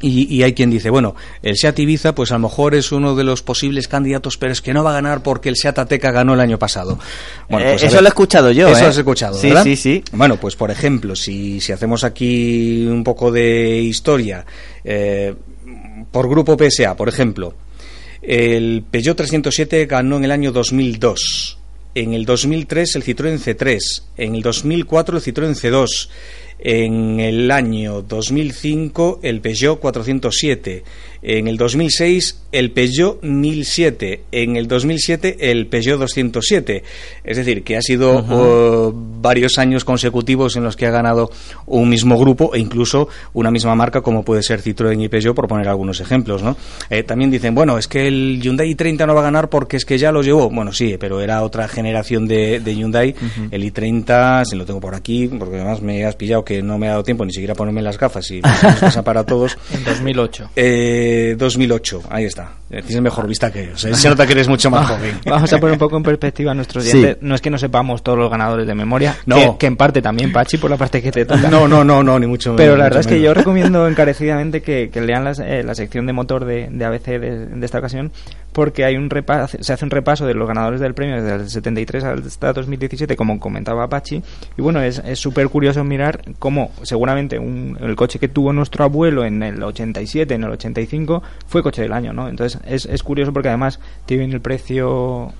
[0.00, 3.14] Y, y hay quien dice, bueno, el Seat Ibiza, pues a lo mejor es uno
[3.16, 6.10] de los posibles candidatos, pero es que no va a ganar porque el Seat Ateca
[6.10, 6.98] ganó el año pasado.
[7.48, 8.02] Bueno, Eh, pues eso ver.
[8.02, 8.68] lo he escuchado yo.
[8.68, 8.88] Eso ¿eh?
[8.88, 9.64] has escuchado, Sí, ¿verdad?
[9.64, 10.04] sí, sí.
[10.12, 14.44] Bueno, pues por ejemplo, si, si hacemos aquí un poco de historia,
[14.84, 15.34] eh,
[16.12, 17.54] por grupo PSA, por ejemplo,
[18.22, 21.58] el Peugeot 307 ganó en el año 2002.
[21.94, 23.78] En el 2003 el Citroën C3.
[24.18, 26.08] En el 2004 el Citroën C2.
[26.58, 30.84] En el año 2005 el Peugeot 407.
[31.22, 34.22] En el 2006 el Peugeot 1007.
[34.32, 36.82] En el 2007 el Peugeot 207.
[37.24, 41.30] Es decir, que ha sido oh, varios años consecutivos en los que ha ganado
[41.66, 45.48] un mismo grupo e incluso una misma marca como puede ser Citroën y Peugeot por
[45.48, 46.56] poner algunos ejemplos, ¿no?
[46.90, 49.84] Eh, también dicen, bueno, es que el Hyundai i30 no va a ganar porque es
[49.84, 50.48] que ya lo llevó.
[50.48, 53.14] Bueno, sí, pero era otra generación de, de Hyundai.
[53.50, 56.86] El i30, se lo tengo por aquí, porque además me has pillado que no me
[56.86, 58.40] ha dado tiempo ni siquiera a ponerme las gafas y
[58.80, 59.58] pasa para todos.
[59.74, 60.50] En 2008.
[60.56, 62.52] Eh, 2008, ahí está.
[62.70, 63.72] Eh, Tienes mejor vista que yo.
[63.74, 65.18] O sea, se nota que eres mucho más joven.
[65.26, 66.96] Vamos a poner un poco en perspectiva a nuestros Sí.
[66.96, 67.18] oyentes.
[67.22, 69.36] No es que no sepamos todos los ganadores de memoria, No.
[69.36, 71.50] que, que en parte también, Pachi, por la parte que te toca.
[71.50, 73.24] No, no, no, no, ni mucho Pero mucho la verdad es que menos.
[73.26, 77.06] yo recomiendo encarecidamente que, que lean las- eh, la sección de motor de, de ABC
[77.18, 78.12] de, de esta ocasión,
[78.52, 81.48] porque hay un repaso, se hace un repaso de los ganadores del premio desde el
[81.50, 84.22] 73 hasta 2017, como comentaba Apache.
[84.56, 88.84] Y bueno, es es súper curioso mirar cómo seguramente un- el coche que tuvo nuestro
[88.84, 92.28] abuelo en el 87, en el 85, fue coche del año, ¿no?
[92.28, 95.32] Entonces es, es curioso porque además te viene el precio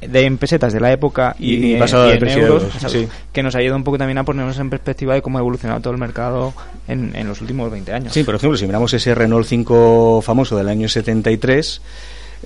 [0.00, 2.88] de en pesetas de la época y, Y- y en- pasado y euros, euros, exacto,
[2.90, 3.08] sí.
[3.32, 5.94] que nos ayuda un poco también a ponernos en perspectiva de cómo ha evolucionado todo
[5.94, 6.52] el mercado
[6.88, 8.12] en, en los últimos 20 años.
[8.12, 11.80] Sí, por ejemplo, si miramos ese Renault 5 famoso del año 73,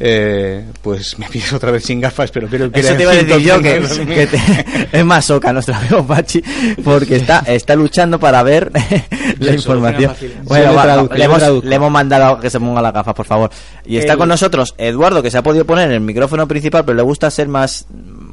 [0.00, 3.18] eh, pues me pides otra vez sin gafas, pero creo que Eso te iba a
[3.18, 4.06] en decir yo, que, 130.000.
[4.14, 6.42] que te- es más soca nuestro amigo Pachi,
[6.84, 8.70] porque está, está luchando para ver
[9.38, 10.12] la información.
[10.44, 12.92] Bueno, le va- traduzco, le, yo le hemos, le hemos mandado que se ponga las
[12.92, 13.50] gafas, por favor.
[13.84, 16.96] Y está El- con nosotros Eduardo, que se ha podido poner el micrófono principal, pero
[16.96, 17.87] le gusta ser más,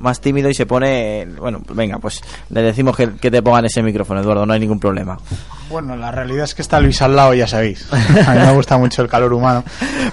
[0.06, 1.28] más tímido y se pone...
[1.38, 4.80] Bueno, venga, pues le decimos que, que te pongan ese micrófono, Eduardo, no hay ningún
[4.80, 5.18] problema.
[5.70, 7.88] Bueno, la realidad es que está Luis al lado, ya sabéis.
[7.92, 9.64] A mí me gusta mucho el calor humano.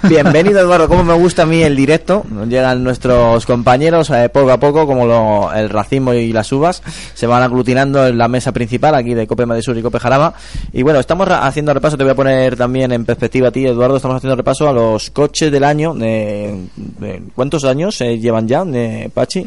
[0.09, 4.59] Bienvenido Eduardo, como me gusta a mí el directo, llegan nuestros compañeros eh, poco a
[4.59, 6.83] poco, como lo- el racismo y las uvas,
[7.15, 10.33] se van aglutinando en la mesa principal aquí de Cope Madrid Sur y Cope Jarama.
[10.73, 13.97] Y bueno, estamos haciendo repaso, te voy a poner también en perspectiva a ti Eduardo,
[13.97, 18.65] estamos haciendo repaso a los coches del año, de, de- ¿cuántos años eh, llevan ya,
[18.65, 19.47] de Pachi?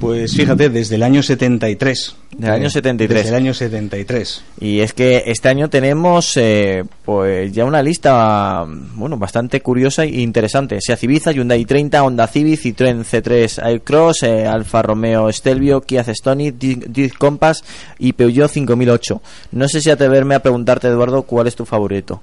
[0.00, 2.16] Pues fíjate, desde el año 73.
[2.36, 3.16] Del año 73.
[3.16, 4.44] Desde el año 73.
[4.60, 10.20] Y es que este año tenemos eh, pues ya una lista bueno bastante curiosa e
[10.20, 10.78] interesante.
[10.80, 16.58] Seat Ibiza, Hyundai 30, Honda Civic, Citroën C3 Aircross, eh, Alfa Romeo Stelvio, Kia Stonic,
[16.58, 17.64] Jeep Compass
[17.98, 19.22] y Peugeot 5008.
[19.52, 22.20] No sé si atreverme a preguntarte, Eduardo, cuál es tu favorito.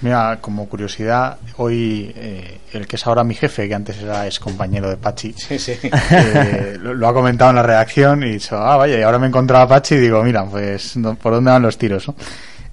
[0.00, 4.38] Mira, como curiosidad, hoy eh, el que es ahora mi jefe, que antes era ex
[4.38, 8.76] compañero de Pachi, eh, lo, lo ha comentado en la redacción y he dicho, ah,
[8.76, 11.50] vaya, y ahora me he encontrado a Pachi y digo, mira, pues, no- ¿por dónde
[11.50, 12.06] van los tiros?
[12.06, 12.14] no?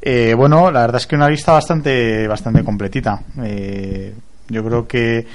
[0.02, 3.20] Eh, bueno, la verdad es que una lista bastante, bastante completita.
[3.42, 4.14] Eh,
[4.50, 5.26] yo creo que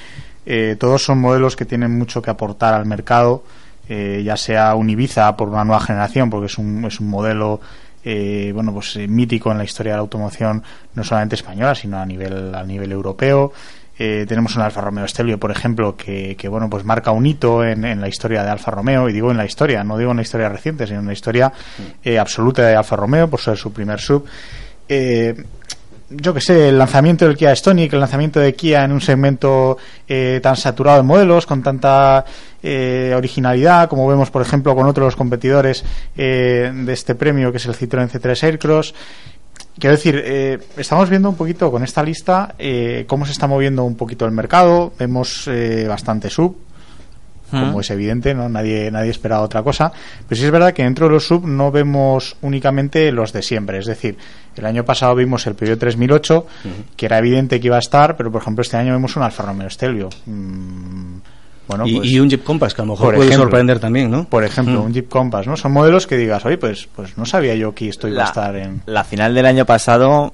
[0.47, 3.43] eh, todos son modelos que tienen mucho que aportar al mercado,
[3.89, 7.61] ya sea un Ibiza por una nueva generación, porque es un, es un modelo
[8.05, 10.63] eh, bueno pues eh, mítico en la historia de la automoción
[10.95, 13.53] no solamente española sino a nivel a nivel europeo.
[14.03, 17.63] Eh, tenemos un Alfa Romeo Stelvio por ejemplo que, que, bueno pues marca un hito
[17.63, 20.17] en, en la historia de Alfa Romeo y digo en la historia no digo en
[20.17, 21.53] la historia reciente sino en la historia
[22.03, 24.25] eh, absoluta de Alfa Romeo por ser su primer sub.
[24.89, 25.35] Eh,
[26.11, 29.79] yo que sé, el lanzamiento del Kia Stonic, el lanzamiento de Kia en un segmento
[30.09, 32.25] eh, tan saturado de modelos, con tanta
[32.63, 35.85] eh, originalidad, como vemos, por ejemplo, con otros competidores
[36.17, 38.95] eh, de este premio, que es el Citroën C3 Aircross.
[39.79, 43.85] Quiero decir, eh, estamos viendo un poquito con esta lista eh, cómo se está moviendo
[43.85, 44.93] un poquito el mercado.
[44.99, 46.55] Vemos eh, bastante sub,
[47.51, 48.49] como es evidente, ¿no?
[48.49, 49.93] Nadie, nadie esperaba otra cosa.
[50.29, 53.79] Pero sí es verdad que dentro de los sub no vemos únicamente los de siempre.
[53.79, 54.17] Es decir,
[54.57, 56.47] el año pasado vimos el Peugeot 3008,
[56.97, 59.43] que era evidente que iba a estar, pero por ejemplo este año vemos un Alfa
[59.45, 60.09] Romeo Stelvio.
[60.27, 61.17] Mm,
[61.69, 63.45] bueno, y, pues, y un Jeep Compass, que a lo mejor puede ejemplo.
[63.45, 64.25] sorprender también, ¿no?
[64.25, 64.87] por ejemplo, Mm.
[64.87, 65.57] un Jeep Compass, ¿no?
[65.57, 68.27] Son modelos que digas, oye, pues, pues no sabía yo que esto iba La, a
[68.27, 68.83] estar en...
[68.87, 70.33] la final del año pasado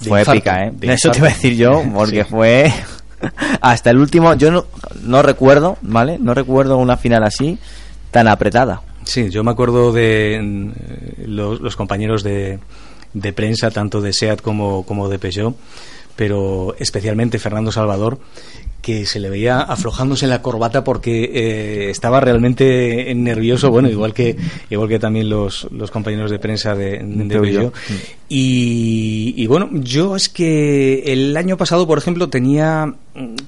[0.00, 0.72] De fue infarto, épica, ¿eh?
[0.74, 2.30] de Eso te iba a decir yo, porque Sí.
[2.30, 2.72] fue
[3.60, 4.34] hasta el último.
[4.34, 4.66] Yo no,
[5.02, 6.18] no recuerdo, ¿vale?
[6.18, 7.58] No recuerdo una final así
[8.10, 8.82] tan apretada.
[9.04, 10.72] Sí, yo me acuerdo de mm,
[11.26, 12.58] los, los compañeros de,
[13.12, 15.56] de prensa, tanto de SEAT como, como de Peugeot,
[16.16, 18.18] pero especialmente Fernando Salvador,
[18.82, 24.36] que se le veía aflojándose la corbata porque eh, estaba realmente nervioso, bueno, igual que
[24.70, 27.70] igual que también los, los compañeros de prensa de, de.
[28.28, 32.94] Y, y bueno, yo es que el año pasado, por ejemplo, tenía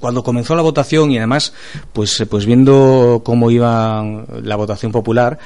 [0.00, 1.52] cuando comenzó la votación y además,
[1.92, 4.02] pues, pues viendo cómo iba
[4.42, 5.38] la votación popular,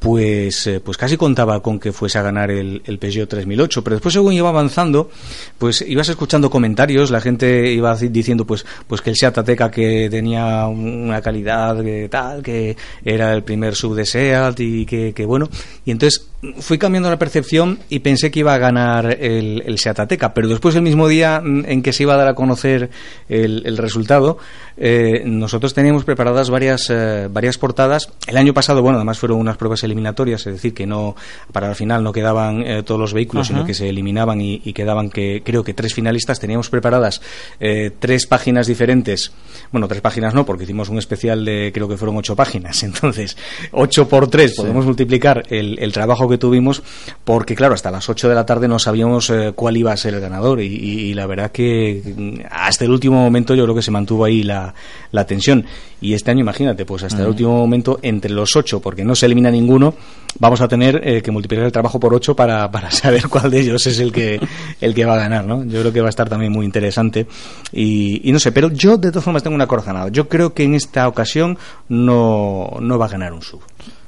[0.00, 3.84] pues, eh, pues casi contaba con que fuese a ganar el, el Peugeot 3008.
[3.84, 5.10] Pero después, según iba avanzando,
[5.58, 9.70] pues ibas escuchando comentarios, la gente iba di- diciendo pues, pues que el Seat Ateca
[9.70, 15.12] que tenía una calidad que tal, que era el primer sub de Seat y que,
[15.14, 15.48] que bueno.
[15.84, 16.26] Y entonces
[16.58, 20.32] fui cambiando la percepción y pensé que iba a ganar el, el Seat Ateca.
[20.32, 22.90] Pero después, el mismo día mm, en que se iba a dar a conocer
[23.28, 24.38] el, el resultado,
[24.76, 28.10] eh, nosotros teníamos preparadas varias, eh, varias portadas.
[28.26, 31.14] El año pasado, bueno, además fueron unas pruebas eliminatorias, es decir, que no
[31.52, 33.58] para el final no quedaban eh, todos los vehículos, Ajá.
[33.58, 36.40] sino que se eliminaban y, y quedaban que creo que tres finalistas.
[36.40, 37.20] Teníamos preparadas
[37.58, 39.32] eh, tres páginas diferentes.
[39.70, 42.82] Bueno, tres páginas no, porque hicimos un especial de creo que fueron ocho páginas.
[42.90, 43.36] Entonces,
[43.72, 46.82] ocho por tres, podemos multiplicar el, el trabajo que tuvimos,
[47.24, 50.14] porque claro, hasta las ocho de la tarde no sabíamos eh, cuál iba a ser
[50.14, 53.74] el ganador y, y- y la verdad que mm, hasta el último momento yo creo
[53.74, 54.72] que se mantuvo ahí la,
[55.12, 55.66] la tensión.
[56.02, 59.26] Y este año, imagínate, pues hasta el último momento, entre los ocho, porque no se
[59.26, 59.94] elimina ninguno,
[60.38, 63.60] vamos a tener eh, que multiplicar el trabajo por ocho para, para saber cuál de
[63.60, 64.40] ellos es el que,
[64.80, 65.62] el que va a ganar, ¿no?
[65.64, 67.26] Yo creo que va a estar también muy interesante.
[67.72, 70.08] Y, y no sé, pero yo de todas formas tengo una corazonada.
[70.08, 71.58] Yo creo que en esta ocasión
[71.90, 73.60] no, no va a ganar un sub.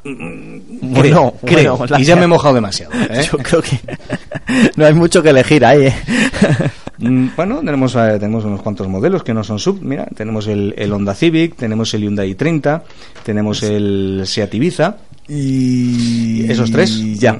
[0.04, 1.76] Bueno, creo.
[1.76, 2.92] bueno, la- y ya me he mojado demasiado.
[3.10, 3.26] ¿eh?
[3.30, 3.78] Yo creo que
[4.76, 5.86] no hay mucho que elegir ahí.
[5.86, 5.94] ¿eh?
[6.98, 9.80] Mm, Bueno, tenemos, eh, tenemos unos cuantos modelos que no son sub.
[9.82, 12.84] Mira, tenemos el, el Honda Civic, tenemos el Hyundai 30,
[13.24, 17.36] tenemos el Seat Ibiza, Y esos tres, ya.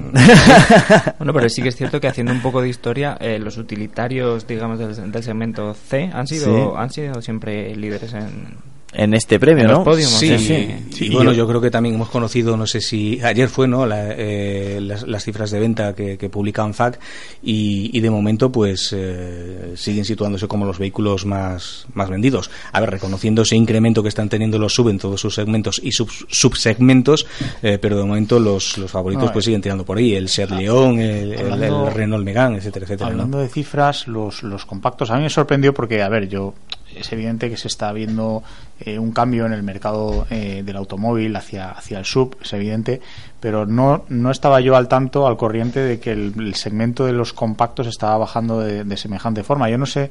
[1.19, 4.49] bueno, pero sí que es cierto que haciendo un poco de historia, eh, los utilitarios,
[4.49, 6.75] digamos, del, del, segmento C han sido, Sí.
[6.77, 8.57] han sido siempre líderes en,
[8.95, 9.77] En este premio, en ¿no?
[9.79, 10.11] los podios.
[10.11, 10.69] Sí, sí.
[10.91, 11.07] sí.
[11.07, 13.87] Y bueno, yo creo que también hemos conocido, no sé si ayer fue, ¿no?
[13.87, 17.01] La- eh, las, las cifras de venta que, que publica ANFAC
[17.43, 22.51] y, y de momento, pues eh, siguen situándose como los vehículos más, más vendidos.
[22.73, 25.93] A ver, reconociendo ese incremento que están teniendo los sub en todos sus segmentos y
[25.93, 27.27] sub, subsegmentos,
[27.63, 30.15] eh, pero de momento los, los favoritos No, pues siguen tirando por ahí.
[30.15, 33.09] El Seat León, el, el- Hablando- el Renault Megane, etcétera, etcétera.
[33.09, 33.13] ¿no?
[33.15, 36.53] Hablando de cifras, los, los compactos, a mí me sorprendió porque, a ver, yo
[36.97, 38.43] es evidente que se está viendo
[38.81, 43.01] eh, un cambio en el mercado eh, del automóvil hacia, hacia el sub, es evidente,
[43.41, 47.33] pero no, no estaba yo al tanto, al corriente de que el, segmento de los
[47.33, 49.69] compactos estaba bajando de, semejante forma.
[49.71, 50.11] Yo no sé,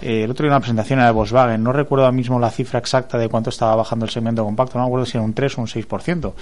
[0.00, 2.78] eh, el otro día una presentación era de Volkswagen, no recuerdo ahora mismo la cifra
[2.78, 5.58] exacta de cuánto estaba bajando el segmento compacto, no me acuerdo si era un 3
[5.58, 6.32] o un 6%.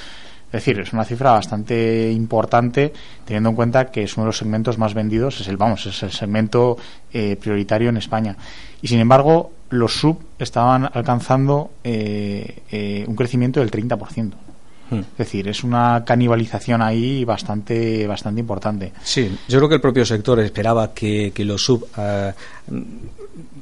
[0.47, 2.93] Es decir, es una cifra bastante importante
[3.25, 6.03] teniendo en cuenta que es uno de los segmentos más vendidos, es el vamos, es
[6.03, 6.77] el segmento
[7.13, 8.37] eh, prioritario en España.
[8.81, 14.33] Y sin embargo, los sub estaban alcanzando eh, eh, un crecimiento del 30%.
[14.91, 14.99] Hmm.
[14.99, 18.93] Es decir, es una canibalización ahí bastante bastante importante.
[19.03, 22.33] Sí, yo creo que el propio sector esperaba que, que los sub ah,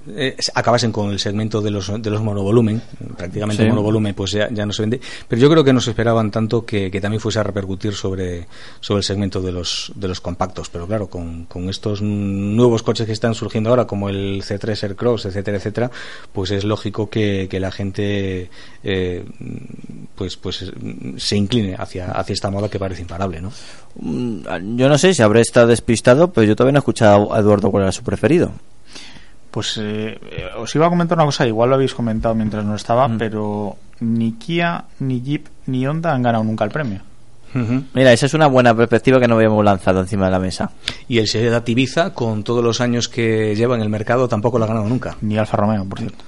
[0.09, 2.83] eh, acabasen con el segmento de los, de los monovolumen.
[3.17, 3.69] Prácticamente Sí.
[3.69, 5.01] monovolumen pues ya, ya no se vende.
[5.29, 8.47] Pero yo creo que no se esperaban tanto que, que también fuese a repercutir sobre,
[8.81, 10.69] sobre el segmento de los, de los compactos.
[10.71, 15.27] Pero claro, con, con estos nuevos coches que están surgiendo ahora, como el C3 Aircross,
[15.27, 15.91] etcétera, etcétera,
[16.33, 18.51] pues es lógico que, que la gente
[18.83, 19.25] eh,
[20.17, 20.65] pues, pues
[21.17, 23.53] se incline hacia, hacia esta moda que parece imparable, ¿no?
[24.01, 27.39] Mm, Yo no sé si habré estado despistado, pero yo todavía no he escuchado a
[27.41, 28.53] Eduardo cuál era su preferido.
[29.53, 32.75] Pues eh, eh, os iba a comentar una cosa, igual lo habéis comentado mientras no
[32.75, 33.19] estaba, Mm.
[33.19, 37.01] pero ni Kia, ni Jeep, ni Honda han ganado nunca el premio.
[37.93, 40.71] Mira, esa es una buena perspectiva que no habíamos lanzado encima de la mesa.
[41.07, 44.65] Y el Seat Ibiza, con todos los años que lleva en el mercado, tampoco lo
[44.65, 45.19] ha ganado nunca.
[45.21, 46.25] Ni Alfa Romeo, por cierto.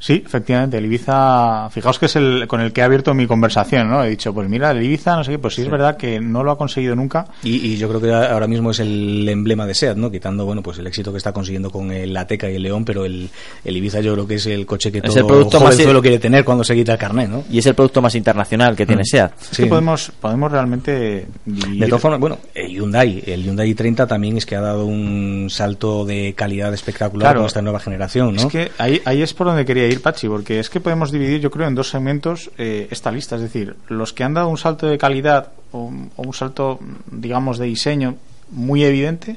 [0.00, 3.88] Sí, efectivamente, el Ibiza, fijaos que es el con el que he abierto mi conversación,
[3.90, 4.04] ¿no?
[4.04, 6.44] He dicho, pues mira, el Ibiza, no sé qué, pues sí, es verdad que no
[6.44, 7.26] lo ha conseguido nunca.
[7.42, 10.10] Y, y yo creo que ahora mismo es el emblema de SEAT, ¿no?
[10.10, 13.04] Quitando, bueno, pues el éxito que está consiguiendo con el Ateca y el León, pero
[13.04, 13.28] el,
[13.64, 16.00] el Ibiza yo creo que es el coche que Es todo el producto más- jovenzuelo
[16.00, 17.42] quiere tener cuando se quita el carnet, ¿no?
[17.50, 19.04] Y es el producto más internacional que tiene Mm.
[19.06, 19.32] SEAT.
[19.40, 19.62] Es Sí.
[19.64, 24.46] que podemos, podemos realmente De todas formas, bueno, el Hyundai, el Hyundai 30 también es
[24.46, 27.40] que ha dado un salto de calidad espectacular Claro.
[27.40, 28.42] con esta nueva generación, ¿no?
[28.42, 31.40] Es que ahí, ahí es por donde quería ir, Pachi, porque es que podemos dividir,
[31.40, 33.36] yo creo, en dos segmentos eh, esta lista.
[33.36, 36.78] Es decir, los que han dado un salto de calidad o, un- o un salto,
[37.10, 38.16] digamos, de diseño
[38.50, 39.36] muy evidente,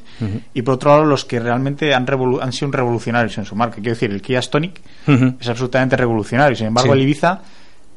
[0.53, 3.75] y por otro lado, los que realmente han, revolu- han sido revolucionarios en su marca.
[3.75, 4.79] Quiero decir, el Kia Stonic
[5.39, 6.55] es absolutamente revolucionario.
[6.55, 6.97] Sin embargo, Sí.
[6.99, 7.41] el Ibiza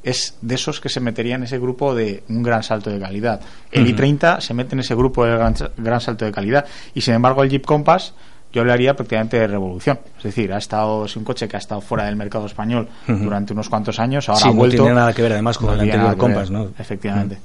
[0.02, 3.40] es de esos que se metería en ese grupo de un gran salto de calidad.
[3.70, 3.92] El Ujú.
[4.02, 6.66] i30 se mete en ese grupo del gran, gran salto de calidad.
[6.94, 8.12] Y sin embargo, el Jeep Compass
[8.54, 9.98] yo hablaría prácticamente de revolución.
[10.16, 13.18] Es decir, ha estado, es un coche que ha estado fuera del mercado español Ujú.
[13.24, 14.82] durante unos cuantos años, ahora Sí, ha no vuelto.
[14.82, 16.68] tiene nada que ver además con el tiene anterior Compass, ¿no?
[16.78, 17.38] Efectivamente.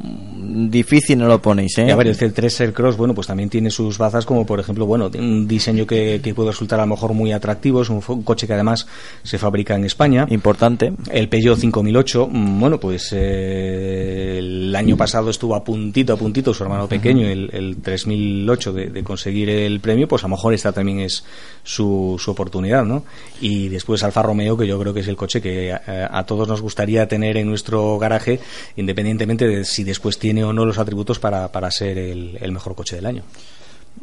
[0.00, 1.86] Difícil no lo ponéis, ¿eh?
[1.88, 4.86] Y a ver, el C3 Aircross, bueno, pues también tiene sus bazas, como por ejemplo,
[4.86, 8.46] bueno, un diseño que, que puede resultar a lo mejor muy atractivo, es un coche
[8.46, 8.86] que además
[9.24, 10.26] se fabrica en España.
[10.30, 10.92] Importante.
[11.10, 16.54] El Peugeot 5008, mm, bueno, pues eh, el año pasado estuvo a puntito, a puntito
[16.54, 20.54] su hermano pequeño, el, el 3008, de, de conseguir el premio, pues a lo mejor
[20.54, 21.24] esta también es
[21.64, 23.04] su, su oportunidad, ¿no?
[23.40, 26.46] Y después Alfa Romeo, que yo creo que es el coche que eh, a todos
[26.46, 28.38] nos gustaría tener en nuestro garaje,
[28.76, 32.74] independientemente de si después tiene o no los atributos para, para ser el, el mejor
[32.74, 33.24] coche del año.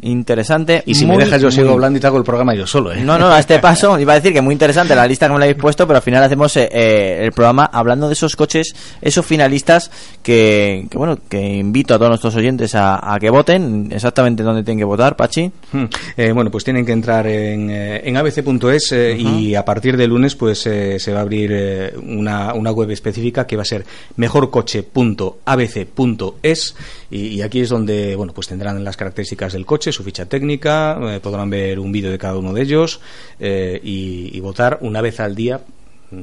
[0.01, 0.83] Interesante.
[0.85, 2.93] Y si muy, me dejas, yo sigo hablando y te hago el programa yo solo,
[2.93, 3.01] ¿eh?
[3.01, 5.39] No, no, a este paso iba a decir que muy interesante la lista que me
[5.39, 8.75] la habéis puesto, pero al final hacemos eh, eh, el programa hablando de esos coches,
[9.01, 9.89] esos finalistas
[10.21, 14.63] que, que, bueno, que invito a todos nuestros oyentes a, a que voten exactamente dónde
[14.63, 15.51] tienen que votar, Pachi.
[15.71, 15.85] Hmm.
[16.17, 20.67] Eh, bueno, pues tienen que entrar en, en abc.es y a partir de lunes pues
[20.67, 23.85] eh, se va a abrir una, una web específica que va a ser
[24.17, 26.75] mejorcoche.abc.es
[27.11, 30.97] y, y aquí es donde bueno pues tendrán las características del coche, su ficha técnica,
[31.01, 32.99] eh, podrán ver un vídeo de cada uno de ellos
[33.39, 35.61] eh, y, y votar una vez al día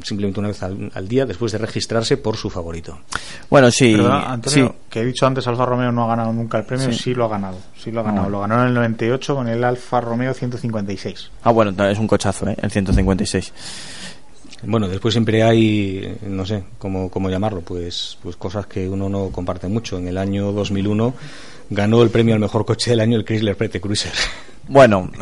[0.04, 3.00] simplemente una vez al, al día después de registrarse por su favorito.
[3.50, 4.86] Bueno, sí, Perdona, Antonio, sí.
[4.88, 6.98] que he dicho antes Alfa Romeo no ha ganado nunca el premio, Sí.
[6.98, 7.58] sí, lo ha ganado.
[7.76, 8.28] Sí lo ha ganado.
[8.28, 8.30] Ah.
[8.30, 11.30] Lo ganó en el 98 con el Alfa Romeo 156.
[11.42, 12.56] Ah, bueno, es un cochazo, ¿eh?
[12.62, 13.52] El 156.
[14.62, 19.30] Bueno, después siempre hay, no sé cómo, cómo llamarlo, pues, pues cosas que uno no
[19.30, 19.98] comparte mucho.
[19.98, 21.14] En el año 2001
[21.70, 24.12] ganó el premio al mejor coche del año el Chrysler Prete Cruiser.
[24.68, 25.10] Bueno,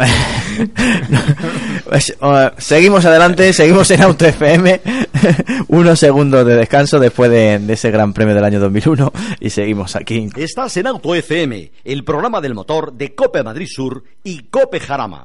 [1.90, 4.80] Pues, uh, seguimos adelante, seguimos en Auto FM.
[5.68, 9.96] Unos segundos de descanso después de, de ese gran premio del año 2001 y seguimos
[9.96, 10.28] aquí.
[10.36, 15.24] Estás en Auto FM, el programa del motor de Cope Madrid Sur y Cope Jarama.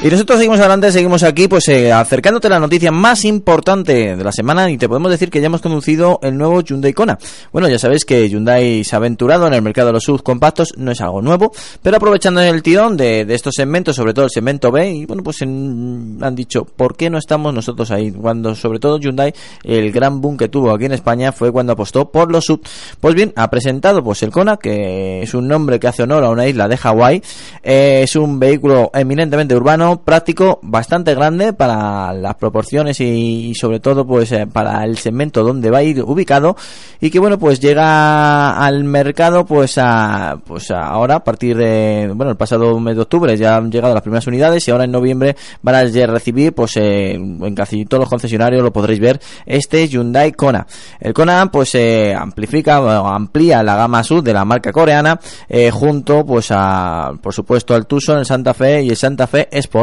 [0.00, 4.22] Y nosotros seguimos adelante, seguimos aquí, pues eh, acercándote a la noticia más importante de
[4.22, 7.18] la semana y te podemos decir que ya hemos conducido el nuevo Hyundai Kona.
[7.52, 10.92] Bueno, ya sabéis que Hyundai se ha aventurado en el mercado de los subcompactos, no
[10.92, 11.50] es algo nuevo,
[11.82, 15.24] pero aprovechando el tirón de, de estos segmentos, sobre todo el segmento B, y bueno,
[15.24, 18.12] pues han dicho, ¿por qué no estamos nosotros ahí?
[18.12, 19.34] Cuando, sobre todo Hyundai,
[19.64, 22.62] el gran boom que tuvo aquí en España fue cuando apostó por los sub.
[23.00, 26.30] Pues bien, ha presentado pues el Kona, que es un nombre que hace honor a
[26.30, 27.20] una isla de Hawái,
[27.64, 34.06] Eh, es un vehículo eminentemente urbano, práctico, bastante grande para las proporciones y, sobre todo
[34.06, 36.56] pues eh, para el segmento donde va a ir ubicado.
[37.00, 42.30] Y que bueno pues llega al mercado pues a pues ahora a partir de bueno
[42.30, 45.36] el pasado mes de octubre ya han llegado las primeras unidades y ahora en noviembre
[45.62, 50.32] van a recibir pues eh, en casi todos los concesionarios lo podréis ver este Hyundai
[50.32, 50.66] Kona.
[51.00, 55.18] El Kona pues eh, amplifica o amplía la gama sub de la marca coreana
[55.48, 59.48] eh, junto pues a por supuesto al Tucson el Santa Fe y el Santa Fe
[59.50, 59.77] Sport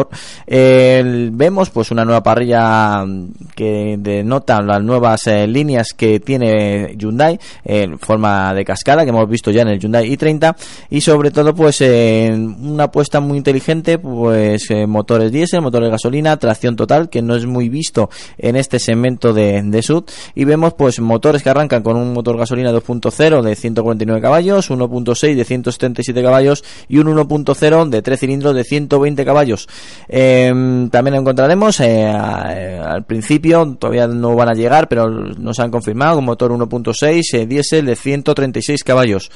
[0.47, 7.39] Vemos pues una nueva parrilla mm, que denota las nuevas eh, líneas que tiene Hyundai
[7.63, 10.55] en forma de cascada que hemos visto ya en el Hyundai i30
[10.89, 15.91] y sobre todo pues eh, una apuesta muy inteligente pues eh, motores diésel, motores de
[15.91, 20.03] gasolina, tracción total que no es muy visto en este segmento de, de sud.
[20.33, 25.35] Y vemos pues motores que arrancan con un motor gasolina 2.0 de 149 caballos, 1.6
[25.35, 29.67] de 177 caballos y un 1.0 de 3 cilindros de 120 caballos.
[30.07, 36.19] Eh, también encontraremos eh, al principio, todavía no van a llegar, pero nos han confirmado
[36.19, 39.31] un motor 1.6 eh, diésel de 136 caballos.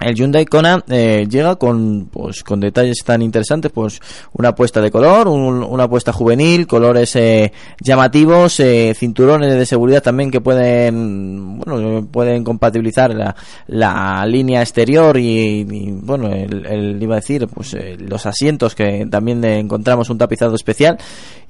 [0.00, 4.00] El Hyundai Kona eh, llega con pues con detalles tan interesantes, pues
[4.32, 10.02] una apuesta de color, un- una apuesta juvenil, colores eh, llamativos, eh, cinturones de seguridad
[10.02, 13.36] también que pueden bueno pueden compatibilizar la,
[13.66, 18.74] la línea exterior y, y, bueno el, el- iba a decir pues eh, los asientos
[18.74, 20.96] que también encontramos un tapizado especial.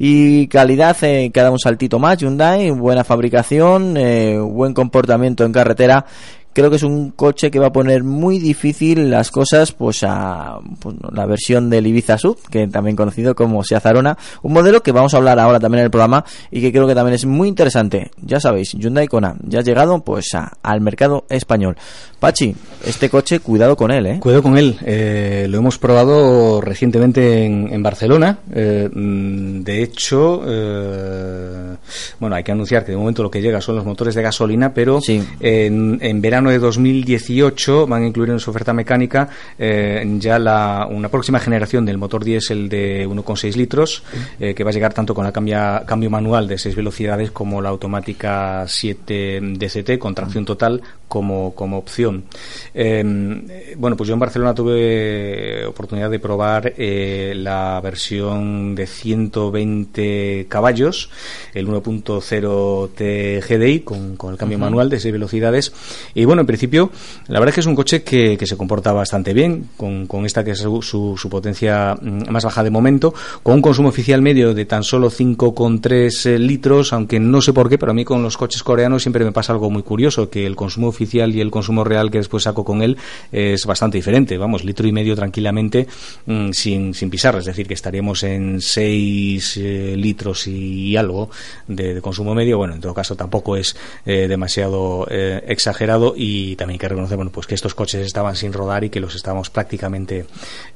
[0.03, 5.53] Y calidad eh, que da un saltito más Hyundai, buena fabricación, eh, buen comportamiento en
[5.53, 6.07] carretera
[6.53, 10.59] creo que es un coche que va a poner muy difícil las cosas pues a
[10.80, 14.92] pues, la versión del Ibiza Sub que también conocido como Seat Arona un modelo que
[14.92, 17.48] vamos a hablar ahora también en el programa y que creo que también es muy
[17.48, 21.76] interesante ya sabéis Hyundai Kona ya ha llegado pues a- al mercado español
[22.18, 22.55] Pachi
[22.86, 24.76] este coche cuidado con él eh Cuidado con él.
[24.84, 28.38] Eh, lo hemos probado recientemente en, en Barcelona.
[28.53, 31.76] Eh, mm, de hecho, eh,
[32.18, 34.72] bueno, hay que anunciar que de momento lo que llega son los motores de gasolina,
[34.74, 35.01] pero
[35.40, 39.28] en, en verano de 2018 van a incluir en su oferta mecánica
[39.59, 44.03] eh, ya la, una próxima generación del motor diésel de 1,6 litros,
[44.38, 47.61] eh, que va a llegar tanto con la cambia- cambio manual de 6 velocidades como
[47.61, 50.80] la automática 7 DCT con tracción total
[51.11, 52.24] como, como opción.
[52.72, 60.46] Eh, bueno, pues yo en Barcelona tuve oportunidad de probar eh, la versión de 120
[60.48, 61.11] caballos,
[61.52, 64.64] el 1.0 TGDI con, con el cambio Ujú.
[64.64, 65.72] manual de 6 velocidades.
[66.14, 66.90] Y bueno, en principio,
[67.28, 70.24] la verdad es que es un coche que, que se comporta bastante bien, con, con
[70.26, 73.88] esta que es su, su- su potencia mm, más baja de momento, con un consumo
[73.88, 77.94] oficial medio de tan solo 5,3 eh, litros, aunque no sé por qué, pero a
[77.94, 81.34] mí con los coches coreanos siempre me pasa algo muy curioso, que el consumo oficial
[81.34, 82.98] y el consumo real que después saco con él
[83.32, 84.36] es bastante diferente.
[84.36, 85.86] Vamos, litro y medio tranquilamente
[86.26, 91.30] mm, sin, sin pisar, es decir, que estaríamos en 6 eh, litros y algo
[91.66, 92.59] de, de consumo medio.
[92.59, 97.16] Bueno, en todo caso tampoco es eh, demasiado eh, exagerado y también hay que reconocer
[97.16, 100.26] bueno, pues que estos coches estaban sin rodar y que los estábamos prácticamente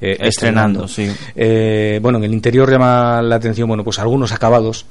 [0.01, 1.09] Estrenando, sí.
[2.01, 4.85] Bueno, en el interior llama la atención bueno pues algunos acabados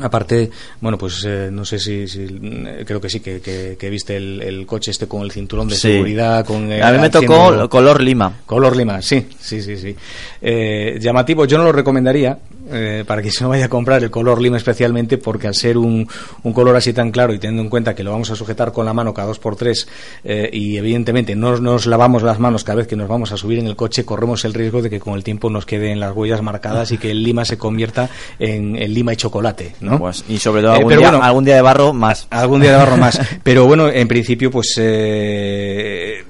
[0.00, 3.90] Aparte, bueno, pues eh, no sé si, si, mm, creo que sí, que, que, que
[3.90, 5.82] viste el, el coche este con el cinturón de Sí.
[5.92, 6.44] seguridad.
[6.44, 8.40] Con, eh, A mí me tocó color lima.
[8.44, 9.94] Color lima, sí, sí, sí, sí.
[10.42, 12.36] Eh, llamativo, yo no lo recomendaría,
[12.70, 15.76] eh, para que se no vaya a comprar el color lima especialmente, porque al ser
[15.76, 16.08] un,
[16.42, 18.86] un, color así tan claro y teniendo en cuenta que lo vamos a sujetar con
[18.86, 19.86] la mano cada dos por tres
[20.24, 23.58] eh, y evidentemente no nos lavamos las manos cada vez que nos vamos a subir
[23.58, 26.42] en el coche, corremos el riesgo de que con el tiempo nos queden las huellas
[26.42, 28.08] marcadas y que el lima se convierta
[28.38, 29.98] en, en lima y chocolate, ¿no?
[29.98, 32.26] Pues, y sobre todo algún, día, bueno, algún, día, de barro más.
[32.30, 33.20] Algún día de barro más.
[33.42, 36.24] pero bueno, en principio, pues eh,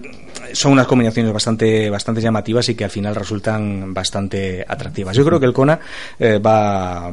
[0.54, 5.16] son unas combinaciones bastante, bastante llamativas y que al final resultan bastante atractivas.
[5.16, 5.78] Yo creo que el Kona
[6.18, 7.12] eh, va a,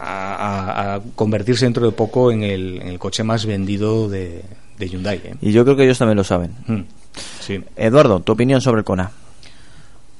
[0.00, 4.42] a, convertirse dentro de poco en el, en el coche más vendido de,
[4.78, 5.20] de Hyundai.
[5.24, 5.34] ¿eh?
[5.40, 6.54] Y yo creo que ellos también lo saben.
[6.66, 6.80] Mm,
[7.40, 7.62] sí.
[7.76, 9.10] Eduardo, tu opinión sobre el Kona.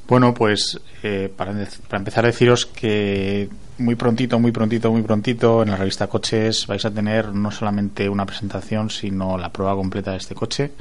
[0.07, 1.53] Bueno, pues eh, para,
[1.89, 3.49] para, empezar a deciros que
[3.79, 8.09] muy prontito, muy prontito, muy prontito en la revista Coches vais a tener no solamente
[8.09, 10.73] una presentación, sino la prueba completa de este coche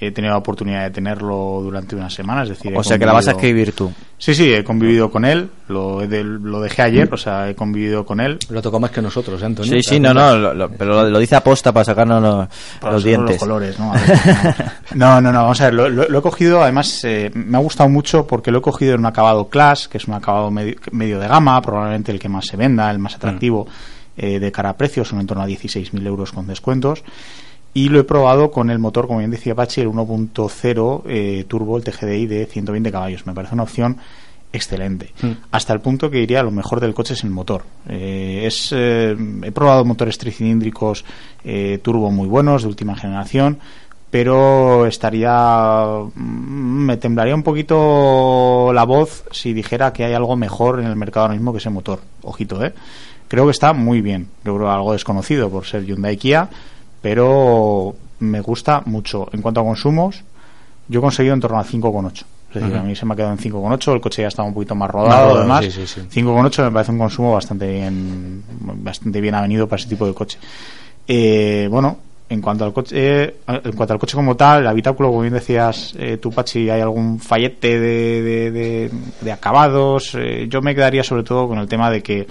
[0.00, 2.72] he tenido la oportunidad de tenerlo durante una semana, es decir...
[2.76, 3.92] O sea, que la vas a escribir tú.
[4.16, 8.04] Sí, sí, he convivido con él, lo, de, lo dejé ayer, o sea, he convivido
[8.06, 8.38] con él.
[8.50, 9.72] Lo tocó más que nosotros, ¿eh, Antonio?
[9.72, 12.48] Sí, sí, no, no, lo, lo, pero lo, lo, dice aposta para sacarnos los,
[12.80, 13.36] para los dientes.
[13.36, 13.92] los colores, ¿no?
[13.92, 14.54] Ver,
[14.94, 18.26] no, no, no, vamos a ver, lo, he cogido, además, eh, me ha gustado mucho
[18.26, 21.26] porque lo he cogido en un acabado Class, que es un acabado medio, medio de
[21.26, 24.24] gama, probablemente el que más se venda, el más atractivo mm.
[24.24, 27.02] eh, de cara a precios, son en torno a 16.000 euros con descuentos
[27.74, 31.76] y lo he probado con el motor, como bien decía Pachi, el 1.0 eh, turbo,
[31.76, 33.26] el TGDI de 120 caballos.
[33.26, 33.98] Me parece una opción
[34.52, 35.12] excelente.
[35.20, 35.32] Mm.
[35.50, 37.62] Hasta el punto que diría lo mejor del coche es el motor.
[37.88, 41.04] Eh, es, eh, he probado motores tricilíndricos
[41.44, 43.58] eh, turbo muy buenos, de última generación,
[44.10, 45.84] pero estaría.
[46.14, 50.96] Mm, me temblaría un poquito la voz si dijera que hay algo mejor en el
[50.96, 52.00] mercado ahora mismo que ese motor.
[52.22, 52.72] Ojito, ¿eh?
[53.28, 54.28] Creo que está muy bien.
[54.44, 56.48] Yo creo algo desconocido por ser Hyundai Kia
[57.08, 59.30] pero me gusta mucho.
[59.32, 60.22] En cuanto a consumos,
[60.88, 62.24] yo he conseguido en torno a 5,8.
[62.50, 64.52] Es decir, a mí se me ha quedado en 5,8, el coche ya está un
[64.52, 65.64] poquito más rodado, además.
[65.64, 66.00] Sí, sí, sí.
[66.20, 70.38] 5,8 me parece un consumo bastante bien, bastante bien avenido para ese tipo de coche.
[71.06, 71.96] Eh, bueno,
[72.28, 75.32] en cuanto al coche, eh, en cuanto al coche como tal, el habitáculo, como bien
[75.32, 78.90] decías, eh, tú Pachi, hay algún fallete de, de, de,
[79.22, 80.14] de acabados.
[80.14, 82.26] Eh, yo me quedaría sobre todo con el tema de que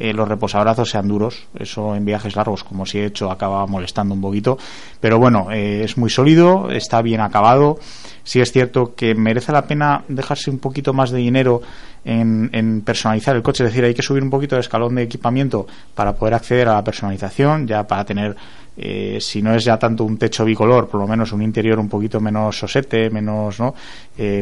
[0.00, 1.48] eh, los reposabrazos sean duros.
[1.58, 4.56] Eso en viajes largos, como si he hecho, acaba molestando un poquito.
[5.00, 7.80] Pero bueno, eh, es muy sólido, está bien acabado.
[8.22, 11.62] Sí es cierto que merece la pena dejarse un poquito más de dinero
[12.04, 13.64] en, en, personalizar el coche.
[13.64, 16.74] Es decir, hay que subir un poquito de escalón de equipamiento para poder acceder a
[16.74, 18.36] la personalización, ya para tener
[18.76, 21.88] eh, si no es ya tanto un techo bicolor, por lo menos un interior un
[21.88, 23.74] poquito menos sosete, menos, ¿no?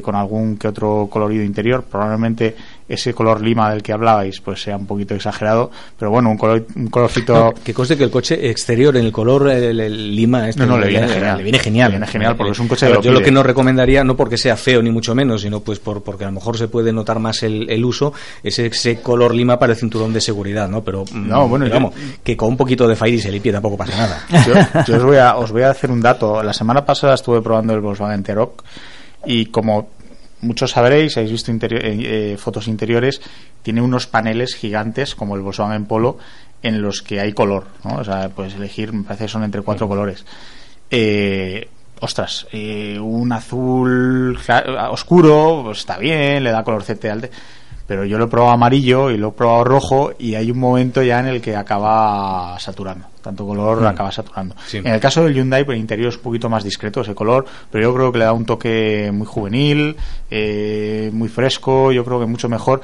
[0.02, 2.54] Con algún que otro colorido interior, probablemente
[2.88, 6.66] ese color lima del que hablabais pues sea un poquito exagerado, pero bueno, un color
[6.76, 10.48] un colorcito no, que conste que el coche exterior en el color el, el lima
[10.48, 12.68] este no, no, le viene genial, le viene genial, le viene genial porque es un
[12.68, 15.60] coche Pero yo lo que no recomendaría no porque sea feo ni mucho menos, sino
[15.60, 18.12] pues por, porque a lo mejor se puede notar más el, el uso,
[18.42, 20.82] ese, ese color lima para el cinturón de seguridad, ¿no?
[20.82, 22.00] Pero no, bueno, digamos yo...
[22.22, 24.26] que con un poquito de Fairy se limpie tampoco pasa nada.
[24.46, 24.54] Yo,
[24.86, 26.42] yo os, voy a, os voy a hacer un dato.
[26.42, 28.62] La semana pasada estuve probando el Volkswagen T-Roc
[29.24, 29.88] y como
[30.46, 33.20] muchos sabréis, habéis visto interior, eh, fotos interiores,
[33.62, 36.18] tiene unos paneles gigantes como el Volkswagen Polo
[36.62, 37.96] en los que hay color, ¿no?
[37.96, 40.24] O sea, puedes elegir, me parece que son entre cuatro colores.
[40.90, 41.68] Eh,
[42.00, 44.38] ostras, eh, un azul
[44.90, 47.30] oscuro, pues está bien, le da color CT al
[47.86, 51.02] pero yo lo he probado amarillo y lo he probado rojo y hay un momento
[51.02, 53.86] ya en el que acaba saturando tanto color mm.
[53.86, 54.54] acaba saturando.
[54.66, 54.78] Sí.
[54.78, 57.44] en el caso del Hyundai pues el interior es un poquito más discreto ese color
[57.70, 59.96] pero yo creo que le da un toque muy juvenil
[60.30, 62.80] eh, muy fresco yo creo que mucho mejor.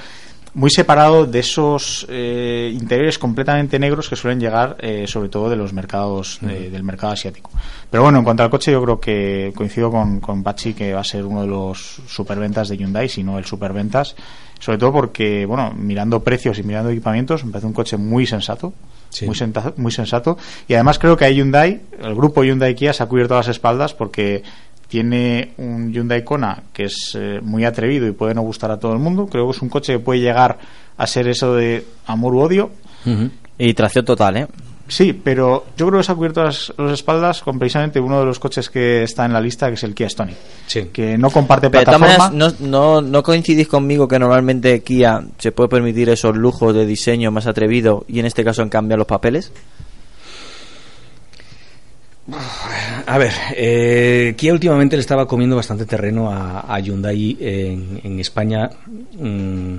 [0.54, 5.56] Muy separado de esos eh, interiores completamente negros que suelen llegar eh, sobre todo de
[5.56, 7.50] los mercados de, del mercado asiático.
[7.90, 11.00] Pero bueno en cuanto al coche yo creo que coincido con, con Pachi que va
[11.00, 14.14] a ser uno de los superventas de Hyundai si no el superventas.
[14.58, 18.74] Sobre todo porque bueno mirando precios y mirando equipamientos me parece un coche muy sensato
[19.12, 19.26] sí.
[19.26, 20.36] muy, sensato, muy sensato
[20.66, 23.94] y además creo que hay Hyundai el grupo Hyundai Kia se ha cubierto las espaldas
[23.94, 24.42] porque
[24.92, 28.92] tiene un Hyundai Kona que es eh, muy atrevido y puede no gustar a todo
[28.92, 29.26] el mundo.
[29.26, 30.58] Creo que es un coche que puede llegar
[30.98, 32.70] a ser eso de amor u odio.
[33.06, 33.30] Uh -huh.
[33.56, 34.46] Y tracción total, ¿eh?
[34.92, 38.26] Sí, pero yo creo que se ha cubierto las, las, espaldas con precisamente uno de
[38.26, 40.36] los coches que está en la lista, que es el Kia Stonic.
[40.66, 40.90] Sí.
[40.92, 42.28] Que no comparte pero plataforma.
[42.28, 46.84] Maneras, no, no, no coincidís conmigo que normalmente Kia se puede permitir esos lujos de
[46.84, 49.50] diseño más atrevido y en este caso en cambio los papeles.
[53.06, 58.70] A ver, eh, Kia últimamente le estaba comiendo bastante terreno a, Hyundai en, España,
[59.18, 59.76] mmm,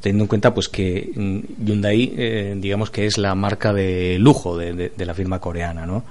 [0.00, 1.10] teniendo en cuenta pues que
[1.58, 6.04] Hyundai, eh, digamos que es la marca de lujo de la firma coreana, ¿no?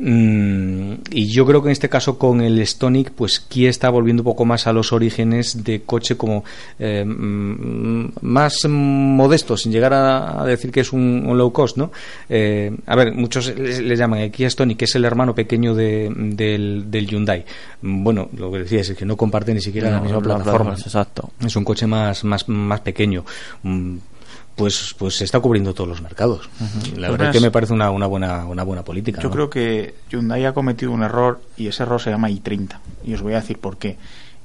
[0.00, 4.22] Mm, y yo creo que en este caso con el Stonic, pues Kia está volviendo
[4.22, 6.44] un poco más a los orígenes de coche como
[6.78, 11.90] eh, mm, más modesto, sin llegar a, decir que es un, low cost, ¿no?
[12.28, 16.12] Eh, a ver, muchos le, llaman el Kia Stonic, que es el hermano pequeño de,
[16.14, 17.44] del, del, Hyundai.
[17.82, 20.74] Bueno, lo que decía es que no comparte ni siquiera la misma plataforma.
[20.74, 21.30] Exacto.
[21.44, 23.24] Es un coche más, más, más pequeño.
[24.58, 26.50] Pues pues se está cubriendo todos los mercados.
[26.96, 29.22] La verdad es que me parece una, una, buena una buena política.
[29.22, 33.14] Yo creo que Hyundai ha cometido un error y ese error se llama i30 y
[33.14, 33.96] os voy a decir por qué.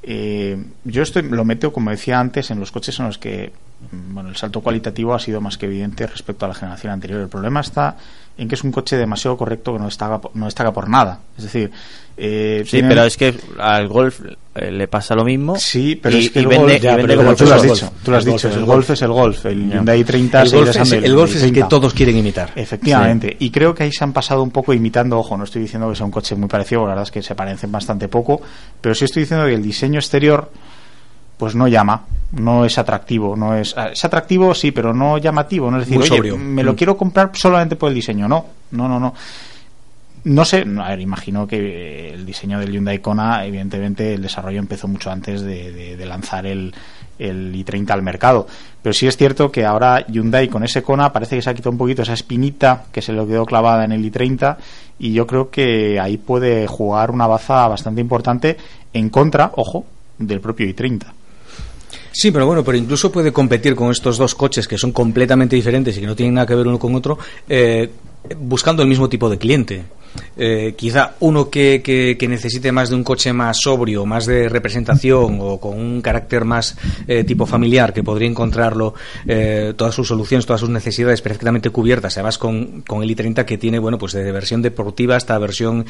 [0.04, 3.54] Eh, yo estoy, lo meto, como decía antes, en los coches en los que
[3.92, 7.22] mm, bueno, el salto cualitativo ha sido más que evidente respecto a la generación anterior.
[7.22, 7.98] El problema está
[8.38, 11.20] en que es un coche demasiado correcto que no destaca, no destaca por nada.
[11.38, 11.72] Es decir,
[12.18, 14.22] eh, sí, pero es que al golf
[14.56, 15.56] eh, le pasa lo mismo.
[15.56, 16.74] Sí, pero es que el golf,
[17.16, 19.72] como tú lo has dicho, tú lo has dicho, el golf es el golf, el
[19.72, 22.52] Hyundai 30 el golf, es, el, golf es el que todos quieren imitar.
[22.56, 25.90] Efectivamente, y creo que ahí se han pasado un poco imitando, ojo, no estoy diciendo
[25.90, 28.42] que sea un coche muy parecido, la verdad es que se parecen bastante poco,
[28.82, 30.52] pero sí estoy diciendo que el diseño exterior
[31.38, 35.70] pues no llama, no es atractivo, no es ah, es atractivo sí, pero no llamativo,
[35.70, 36.76] no es decir, oye, me lo mm.
[36.76, 39.14] quiero comprar solamente por el diseño, no, no, no, no.
[40.26, 44.88] No sé, a ver, imagino que el diseño del Hyundai Kona, evidentemente el desarrollo empezó
[44.88, 46.74] mucho antes de, lanzar el,
[47.20, 48.48] el i30 al mercado.
[48.82, 51.72] Pero sí es cierto que ahora Hyundai con ese Kona parece que se ha quitado
[51.72, 54.56] un poquito esa espinita que se le quedó clavada en el i30
[54.98, 58.56] y yo creo que ahí puede jugar una baza bastante importante
[58.94, 59.84] en contra, ojo,
[60.18, 61.04] del propio i30.
[62.14, 65.98] Sí, pero bueno, pero incluso puede competir con estos dos coches que son completamente diferentes
[65.98, 67.18] y que no tienen nada que ver uno con otro,
[67.50, 67.90] eh,
[68.38, 69.84] buscando el mismo tipo de cliente.
[70.36, 75.38] Eh, quizá uno que, que, necesite más de un coche más sobrio, más de representación
[75.40, 76.76] o con un carácter más
[77.08, 78.96] eh, tipo familiar, que podría encontrarlo
[79.28, 83.58] eh, todas sus soluciones, todas sus necesidades perfectamente cubiertas, además con, con el i30 que
[83.58, 85.86] tiene, bueno, pues desde versión deportiva hasta versión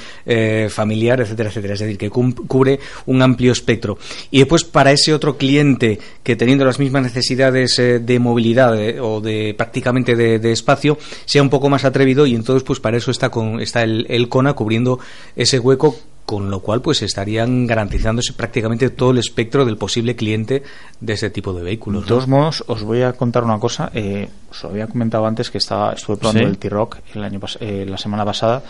[0.70, 1.74] familiar, etcétera, etcétera.
[1.76, 3.98] Es decir, que cubre un amplio espectro.
[4.32, 9.54] Y después para ese otro cliente que teniendo las mismas necesidades de movilidad o de
[9.58, 13.30] prácticamente de, de, espacio, sea un poco más atrevido y entonces pues para eso está,
[13.30, 15.00] con, está el el CONA cubriendo
[15.36, 15.96] ese hueco
[16.26, 20.64] con lo cual pues estarían garantizándose prácticamente todo el espectro del posible cliente
[21.00, 22.04] de ese tipo de vehículos.
[22.04, 23.92] De todos modos, os voy a contar una cosa.
[23.94, 27.98] Eh, os había comentado antes que estaba, estuve probando el T-Rock el año eh, la
[27.98, 28.64] semana pasada.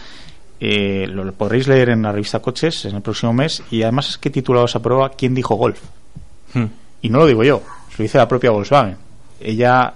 [0.59, 4.17] Eh, lo podréis leer en la revista Coches en el próximo mes y además es
[4.17, 5.79] que he titulado esa prueba ¿Quién dijo golf?
[6.53, 6.65] Hmm.
[7.01, 7.61] Y no lo digo yo,
[7.97, 8.97] lo dice la propia Volkswagen.
[9.39, 9.93] Ella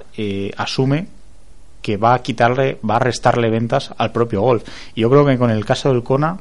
[0.58, 1.08] asume
[1.82, 4.64] que va a quitarle, va a restarle ventas al propio Golf.
[4.96, 6.38] Y yo creo que con el caso del Kona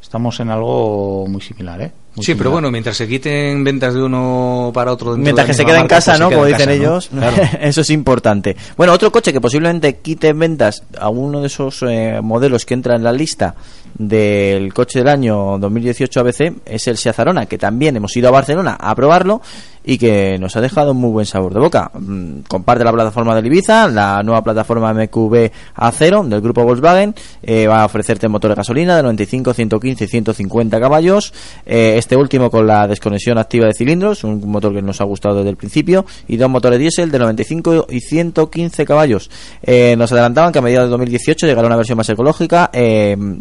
[0.00, 1.92] estamos en algo muy similar, ¿eh?
[2.20, 5.16] Sí, pero bueno, mientras se quiten ventas de uno para otro.
[5.16, 6.30] Mientras que se quede en casa, pues ¿no?
[6.30, 7.10] Como dicen ellos,
[7.60, 8.56] eso es importante.
[8.76, 12.96] Bueno, otro coche que posiblemente quite ventas a uno de esos eh, modelos que entra
[12.96, 13.54] en la lista
[13.96, 18.32] del coche del año 2018 ABC es el Seat Arona, que también hemos ido a
[18.32, 19.40] Barcelona a probarlo
[19.84, 21.90] y que nos ha dejado un muy buen sabor de boca.
[21.92, 27.66] Mm, comparte la plataforma de Ibiza, la nueva plataforma MQB A0 del grupo Volkswagen, eh,
[27.66, 31.34] va a ofrecerte motor de gasolina de 95, 115 y 150 caballos,
[31.66, 35.36] eh, este último con la desconexión activa de cilindros, un motor que nos ha gustado
[35.36, 39.30] desde el principio, y dos motores diésel de 95 y 115 caballos.
[39.62, 42.70] Eh, nos adelantaban que a mediados de 2018 llegará una versión más ecológica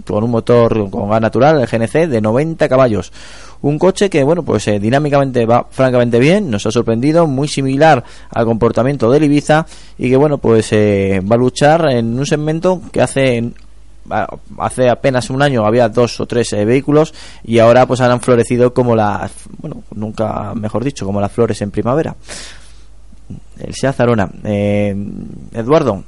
[0.06, 3.12] con un motor con gas natural, el GNC, de 90 caballos
[3.64, 8.04] un coche que, bueno, pues eh, dinámicamente va francamente bien, nos ha sorprendido, muy similar
[8.30, 9.66] al comportamiento del Ibiza
[9.98, 13.54] y que, bueno, pues eh, va a luchar en un segmento que hace
[14.60, 18.74] hace apenas un año había dos o tres eh, vehículos y ahora pues han florecido
[18.74, 22.16] como las bueno nunca mejor dicho como las flores en primavera
[23.60, 26.04] el Seat Arona Eduardo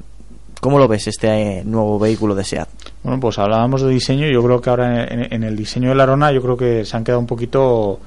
[0.66, 2.68] ¿Cómo lo ves este nuevo vehículo de SEAT?
[3.04, 4.26] Bueno, pues hablábamos de diseño.
[4.26, 7.04] Yo creo que ahora en, el diseño de la Arona, yo creo que se han
[7.04, 8.00] quedado un poquito,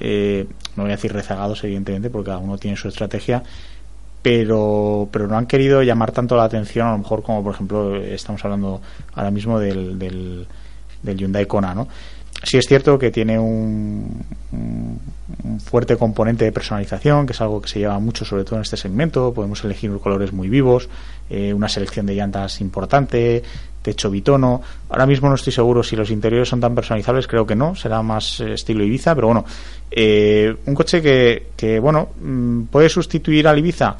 [0.00, 3.42] eh, no voy a decir rezagados, evidentemente, porque cada uno tiene su estrategia,
[4.22, 7.96] pero, pero no han querido llamar tanto la atención, a lo mejor como, por ejemplo,
[7.96, 8.80] estamos hablando
[9.14, 10.46] ahora mismo del, del,
[11.02, 11.88] Hyundai Kona, ¿no?
[12.42, 14.24] sí es cierto que tiene un,
[15.64, 18.76] fuerte componente de personalización, que es algo que se lleva mucho, sobre todo en este
[18.76, 19.32] segmento.
[19.34, 20.88] Podemos elegir colores muy vivos,
[21.28, 23.42] eh, una selección de llantas importante,
[23.88, 24.60] techo bitono.
[24.90, 28.02] Ahora mismo no estoy seguro si los interiores son tan personalizables, creo que no, será
[28.02, 29.44] más eh, estilo Ibiza, pero bueno,
[29.90, 33.96] eh, un coche que, que bueno, mm, puede sustituir al Ibiza.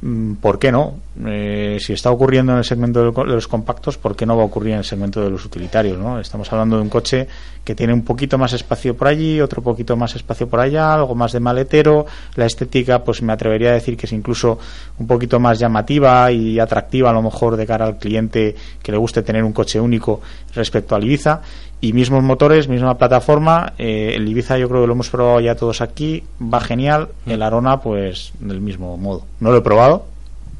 [0.00, 0.94] Mm, ¿por qué no?
[1.26, 4.46] Eh, si está ocurriendo en el segmento de los compactos, ¿por qué no va a
[4.46, 5.98] ocurrir en el segmento de los utilitarios?
[5.98, 6.18] ¿no?
[6.18, 7.26] Estamos hablando de un coche
[7.64, 11.14] que tiene un poquito más espacio por allí, otro poquito más espacio por allá, algo
[11.14, 12.06] más de maletero.
[12.36, 14.58] La estética, pues me atrevería a decir que es incluso
[14.98, 18.98] un poquito más llamativa y atractiva a lo mejor de cara al cliente que le
[18.98, 20.20] guste tener un coche único
[20.54, 21.42] respecto al Ibiza
[21.80, 23.72] y mismos motores, misma plataforma.
[23.78, 27.08] Eh, el Ibiza yo creo que lo hemos probado ya todos aquí, va genial.
[27.24, 27.30] Mm.
[27.30, 29.24] El Arona, pues del mismo modo.
[29.40, 30.04] No lo he probado,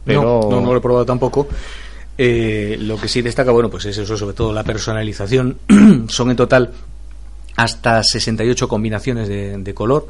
[0.04, 1.48] pero no, no, lo he probado tampoco.
[2.16, 5.58] Eh, lo que sí destaca, bueno, pues es eso, sobre todo la personalización.
[6.08, 6.70] Son en total
[7.56, 10.06] hasta 68 combinaciones de, de color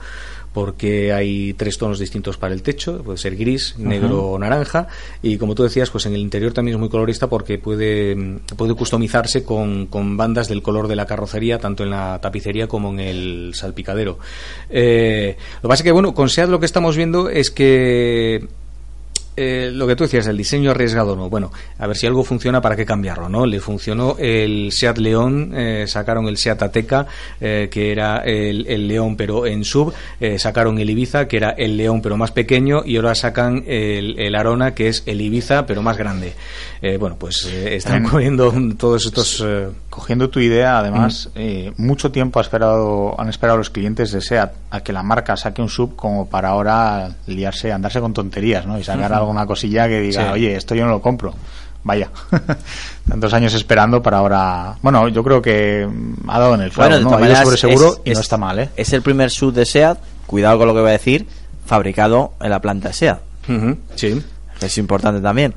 [0.52, 4.88] porque hay tres tonos distintos para el techo, puede ser gris, negro o naranja,
[5.22, 8.16] y como tú decías, pues en el interior también es muy colorista porque puede,
[8.56, 12.90] puede customizarse con, con bandas del color de la carrocería, tanto en la tapicería como
[12.90, 14.18] en el salpicadero.
[14.68, 18.48] Eh, lo que pasa es que, bueno, con SEAT lo que estamos viendo es que
[19.42, 21.30] eh, lo que tú decías, el diseño arriesgado no.
[21.30, 23.30] Bueno, a ver si algo funciona, ¿para qué cambiarlo?
[23.30, 27.06] no Le funcionó el Seat León, eh, sacaron el Seat Ateca,
[27.40, 29.94] eh, que era el, León pero en sub,
[30.36, 34.74] sacaron el Ibiza, que era el León pero más pequeño, y ahora sacan el, Arona,
[34.74, 36.34] que es el Ibiza pero más grande.
[36.98, 39.44] bueno, pues están cogiendo todos estos...
[39.88, 41.82] Cogiendo tu idea, además, mm.
[41.82, 45.60] mucho tiempo ha esperado, han esperado los clientes de SEAT a que la marca saque
[45.60, 48.78] un sub como para ahora liarse, andarse con tonterías, ¿no?
[48.78, 51.34] Y sacar alguna cosilla que diga, oye, esto yo no lo compro.
[51.82, 52.10] Vaya,
[53.08, 54.76] tantos años esperando para ahora.
[54.82, 55.88] Bueno, yo creo que
[56.28, 57.16] ha dado en el clavo, ¿no?
[57.16, 58.68] Ha sobre seguro y no está mal, ¿eh?
[58.76, 61.26] Es el primer sub de SEAT, cuidado con lo que voy a decir,
[61.64, 63.18] fabricado en la planta SEAT.
[63.94, 64.22] Sí.
[64.60, 65.54] Es importante también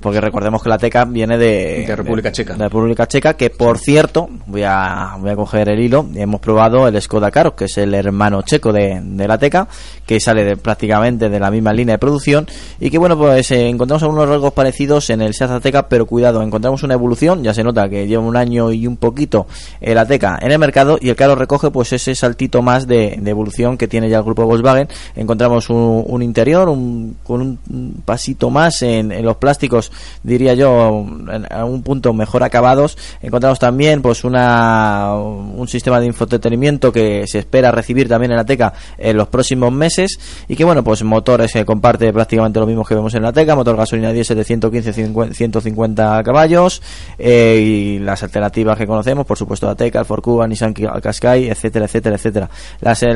[0.00, 2.54] porque recordemos que la teca viene de, de República Checa.
[2.54, 6.88] De República Checa, que por cierto, voy a, voy a coger el hilo, hemos probado
[6.88, 9.68] el Skoda Karoq, que es el hermano checo de, de la teca,
[10.06, 12.46] que sale de, prácticamente de la misma línea de producción,
[12.80, 16.42] y que bueno, pues eh, encontramos algunos rasgos parecidos en el Seat Ateca, pero cuidado,
[16.42, 19.46] encontramos una evolución, ya se nota que lleva un año y un poquito
[19.80, 23.30] el Ateca en el mercado, y el Karoq recoge pues ese saltito más de, de
[23.30, 28.50] evolución que tiene ya el grupo Volkswagen, encontramos un, un interior un, con un pasito
[28.50, 29.89] más en, en los plásticos
[30.22, 32.96] diría yo, en un punto mejor acabados.
[33.22, 38.44] Encontramos también pues una un sistema de infotenimiento que se espera recibir también en la
[38.44, 40.18] Teca en los próximos meses
[40.48, 43.54] y que bueno, pues motores que comparte prácticamente lo mismo que vemos en la Teca,
[43.54, 44.92] motor gasolina diésel de 115
[45.34, 46.82] 150 caballos
[47.18, 51.48] eh, y las alternativas que conocemos, por supuesto la Teca, el Ford Cuba, Nissan Qashqai,
[51.48, 52.50] etcétera, etcétera, etcétera.
[52.80, 53.08] Las, eh,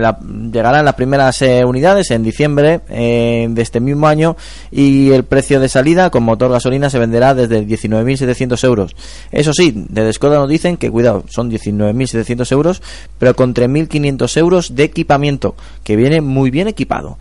[0.53, 4.37] llegarán las primeras eh, unidades en diciembre de este mismo año
[4.71, 8.97] y el precio de salida con motor gasolina gasolina se venderá desde 19.700 euros.
[9.31, 12.83] Eso sí, de Skoda nos dicen que, cuidado, son 19.700 euros,
[13.19, 17.19] pero con 3.500 euros de equipamiento, que viene muy bien equipado.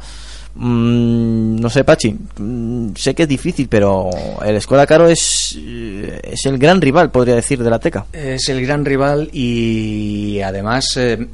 [0.56, 4.10] Mm, no sé, Pachi, mm, sé que es difícil, pero
[4.46, 8.06] el Skoda Caro es, es el gran rival, podría decir, de la Teca.
[8.14, 10.96] Es el gran rival y además...
[10.96, 11.28] Eh,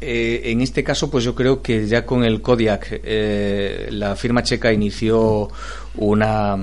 [0.00, 4.42] eh, en este caso, pues yo creo que ya con el Kodiak, eh, la firma
[4.44, 5.48] checa inició
[5.96, 6.56] una,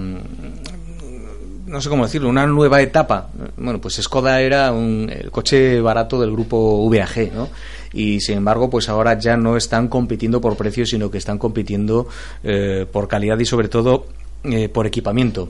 [1.66, 3.30] no sé cómo decirlo, una nueva etapa.
[3.58, 7.50] Bueno, pues Skoda era un, el coche barato del grupo VAG, ¿no?
[7.94, 12.08] Y sin embargo, pues ahora ya no están compitiendo por precio, sino que están compitiendo
[12.44, 14.06] eh, por calidad y sobre todo
[14.44, 15.50] eh, por equipamiento.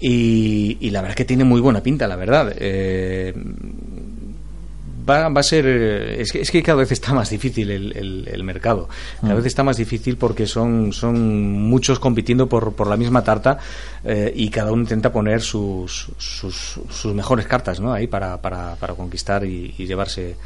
[0.00, 2.52] Y, y, la verdad es que tiene muy buena pinta, la verdad.
[2.58, 3.34] Eh,
[5.08, 5.64] va, va a ser.
[5.66, 8.88] Eh, es que, es que cada vez está más difícil el, el, mercado.
[9.20, 9.36] Cada mm.
[9.36, 13.58] vez está más difícil porque son, son muchos compitiendo por, por la misma tarta
[14.04, 17.92] eh, y cada uno intenta poner sus, sus, sus mejores cartas ¿no?
[17.92, 20.36] ahí para, para, para conquistar y, llevarse.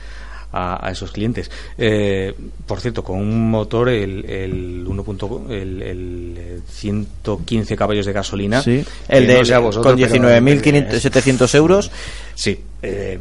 [0.53, 1.51] A, esos clientes.
[1.78, 2.34] Eh,
[2.66, 5.05] por cierto, con un motor, el, el, 1.
[5.51, 8.61] el, el 115 caballos de gasolina.
[8.61, 11.90] Sí, el de con 19.700 euros.
[12.34, 12.59] Sí.
[12.82, 13.18] Eh,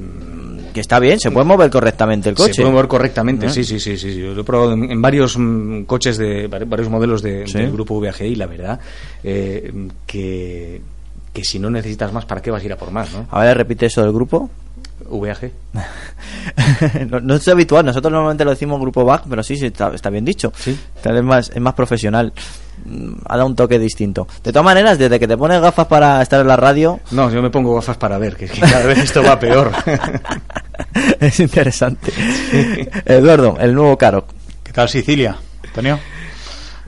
[0.73, 2.53] que está bien, se puede mover correctamente el coche.
[2.53, 5.83] Se puede mover correctamente, sí, sí, sí, sí, Yo lo he probado en, varios mm,
[5.83, 8.79] coches de varios modelos de, del grupo VAG y la verdad
[9.23, 9.71] eh,
[10.05, 10.81] que,
[11.33, 13.11] que si no necesitas más, ¿para qué vas a ir a por más?
[13.13, 13.27] ¿no?
[13.31, 14.49] A ver, repite eso del grupo.
[15.09, 15.51] VAG.
[17.23, 20.25] no, es habitual, nosotros normalmente lo decimos grupo VAG, pero sí, sí está, está bien
[20.25, 20.51] dicho.
[20.55, 20.77] Sí.
[21.03, 22.33] Es más, es más profesional
[23.25, 24.27] ha dado un toque distinto.
[24.43, 26.99] De todas maneras, desde que te pones gafas para estar en la radio...
[27.11, 29.71] No, yo me pongo gafas para ver, que, cada vez esto va peor.
[31.19, 32.11] es interesante.
[33.05, 34.25] Eduardo, el nuevo Caro.
[34.63, 35.99] ¿Qué tal Sicilia, Antonio?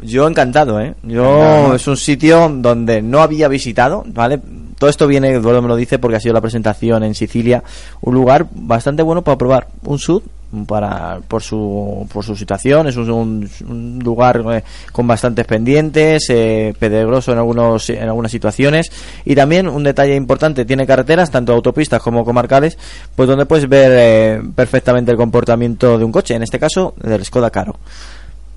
[0.01, 0.95] Yo encantado, ¿eh?
[1.03, 4.39] Yo es un sitio donde no había visitado, ¿vale?
[4.81, 7.63] Todo esto viene, Eduardo me lo dice, porque ha sido la presentación en Sicilia.
[8.01, 10.23] Un lugar bastante bueno para probar un sud
[10.67, 16.73] para por su por su situación es un, un lugar eh, con bastantes pendientes eh,
[16.77, 18.91] peligroso en algunos en algunas situaciones
[19.23, 22.77] y también un detalle importante tiene carreteras tanto autopistas como comarcales
[23.15, 27.23] pues donde puedes ver eh, perfectamente el comportamiento de un coche en este caso del
[27.23, 27.77] Skoda Caro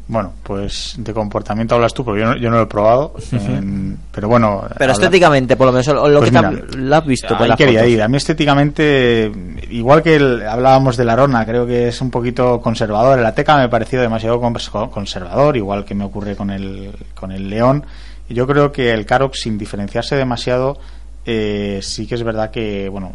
[0.06, 3.14] Bueno, pues de comportamiento hablas tú, porque yo no, yo no lo he probado.
[3.32, 4.62] en- pero bueno.
[4.76, 7.50] pero habla- estéticamente por lo menos lo Pues que te ha- lo has visto ahí
[7.56, 7.92] quería fotos.
[7.94, 8.02] ir.
[8.02, 9.32] A mí estéticamente,
[9.70, 13.18] igual que el- hablábamos de la Arona, creo que es un poquito conservador.
[13.18, 17.32] El Ateca me ha parecido demasiado cons- conservador, igual que me ocurre con el, con
[17.32, 17.84] el León.
[18.28, 20.78] Y yo creo que el Karoq, sin diferenciarse demasiado,
[21.24, 23.12] eh, sí que es verdad que, bueno,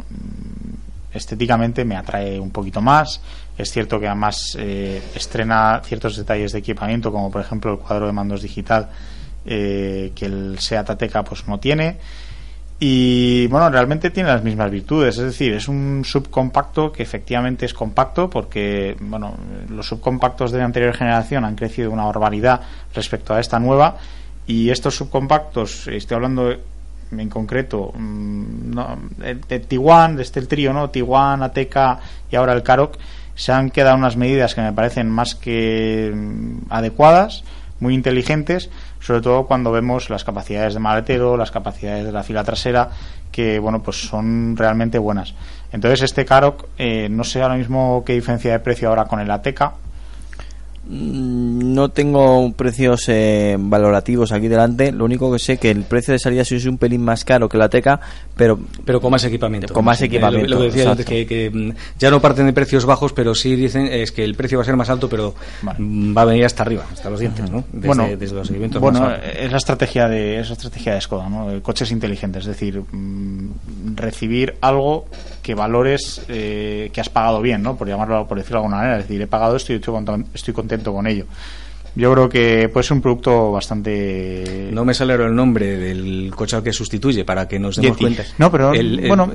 [1.12, 3.20] estéticamente me atrae un poquito más.
[3.56, 8.06] Es cierto que además eh, estrena ciertos detalles de equipamiento, como por ejemplo el cuadro
[8.06, 8.88] de mandos digital,
[9.44, 11.98] eh, que el Seat Ateca pues no tiene.
[12.82, 17.74] Y bueno, realmente tiene las mismas virtudes, es decir, es un subcompacto que efectivamente es
[17.74, 19.36] compacto porque bueno,
[19.68, 22.62] los subcompactos de la anterior generación han crecido una barbaridad
[22.94, 23.98] respecto a esta nueva
[24.46, 26.56] y estos subcompactos, estoy hablando
[27.12, 30.90] en concreto mm, no, de, Tiguan, de este el trío, ¿no?
[30.90, 31.98] Tiguan, Ateca
[32.30, 32.96] y ahora el Karoq,
[33.34, 37.44] se han quedado unas medidas que me parecen más que mm, adecuadas,
[37.80, 42.44] muy inteligentes, sobre todo cuando vemos las capacidades de maletero, las capacidades de la fila
[42.44, 42.90] trasera,
[43.32, 45.34] que bueno, pues son realmente buenas.
[45.72, 49.30] Entonces este Karoq, eh, no sé ahora mismo qué diferencia de precio ahora con el
[49.30, 49.74] Ateca,
[50.90, 54.90] No tengo precios eh, valorativos aquí delante.
[54.90, 57.48] Lo único que sé que el precio de salida sí es un pelín más caro
[57.48, 58.00] que la Teca,
[58.36, 59.72] pero pero con más equipamiento.
[59.72, 60.48] Con más equipamiento.
[60.48, 63.36] Lo, lo que decía antes, que, que, mm, ya no parten de precios bajos, pero
[63.36, 65.32] sí dicen es que el precio va a ser más alto, pero
[65.78, 67.62] mm, va a venir hasta arriba, hasta los dientes, ¿no?
[67.72, 71.28] Desde, bueno, desde los bueno, más es la estrategia de es la estrategia de Skoda,
[71.28, 71.52] ¿no?
[71.52, 75.06] El coche es inteligente, es decir, mm, recibir algo
[75.50, 77.76] que valores eh, que has pagado bien, ¿no?
[77.76, 80.54] Por llamarlo, por decirlo de alguna manera, es decir, he pagado esto y estoy estoy
[80.54, 81.26] contento con ello.
[81.96, 86.56] Yo creo que puede ser un producto bastante No me sale el nombre del coche
[86.56, 88.04] al que sustituye para que nos demos Yeti.
[88.04, 88.24] cuenta.
[88.38, 89.32] No, pero, El- el- bueno,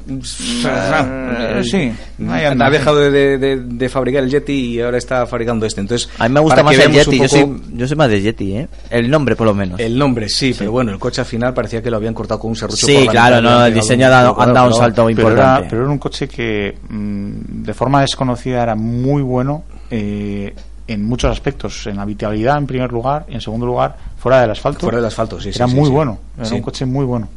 [0.65, 1.91] Ah, eh, sí,
[2.29, 5.81] ha dejado de, de- de- de fabricar el Yeti y ahora está fabricando este.
[5.81, 7.19] Entonces, a mí me gusta más el Yeti.
[7.19, 8.67] Yo soy, poco- yo soy más de Yeti, ¿eh?
[8.89, 9.79] El nombre, por lo menos.
[9.79, 12.49] El nombre, sí, pero bueno, el coche al final parecía que lo habían cortado con
[12.51, 12.85] un serrucho.
[12.87, 15.09] Sí, por claro, no, el diseño ha dado- un- han dado un pero- salto pero
[15.09, 15.59] importante.
[15.61, 20.53] era, pero era un coche que mm, de forma desconocida era muy bueno eh,
[20.87, 24.81] en muchos aspectos, en habitabilidad en primer lugar y en segundo lugar fuera del asfalto.
[24.81, 25.91] Fuera del asfalto, sí, sí, Era sí, muy sí.
[25.91, 26.55] bueno, era Sí.
[26.55, 27.27] un coche muy bueno.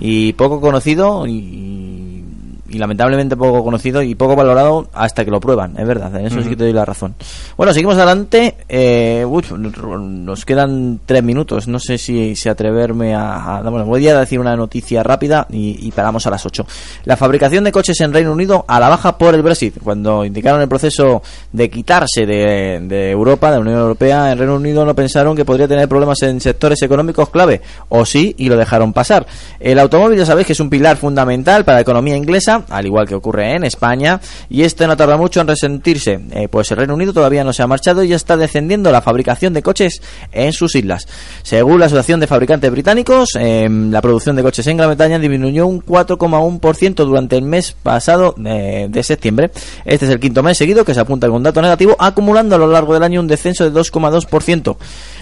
[0.00, 2.24] y poco conocido y,
[2.68, 6.36] y lamentablemente poco conocido y poco valorado hasta que lo prueban, es verdad, en eso
[6.36, 6.50] sí Ujú.
[6.50, 7.14] que te doy la razón.
[7.56, 13.56] Bueno, seguimos adelante, eh, uy, nos quedan tres minutos, no sé si, si atreverme a,
[13.58, 16.66] a- bueno, voy a decir una noticia rápida y, y paramos a las 8.
[17.04, 20.60] La fabricación de coches en Reino Unido a la baja por el Brexit, cuando indicaron
[20.60, 24.94] el proceso de quitarse de, de Europa, de la Unión Europea, en Reino Unido no
[24.94, 29.26] pensaron que podría tener problemas en sectores económicos clave, o sí, y lo dejaron pasar.
[29.58, 33.06] El automóvil ya sabéis que es un pilar fundamental para la economía inglesa, al igual
[33.06, 36.94] que ocurre en España, y este no tarda mucho en resentirse, eh, pues el Reino
[36.94, 40.00] Unido todavía no se ha marchado y ya está descendiendo la fabricación de coches
[40.32, 41.06] en sus islas.
[41.42, 45.66] Según la Asociación de Fabricantes Británicos, eh, la producción de coches en Gran Bretaña disminuyó
[45.66, 49.50] un 4,1% durante el mes pasado eh, de septiembre.
[49.84, 52.66] Este es el quinto mes seguido que se apunta con dato negativo, acumulando a lo
[52.66, 54.76] largo del año un descenso de 2,2%.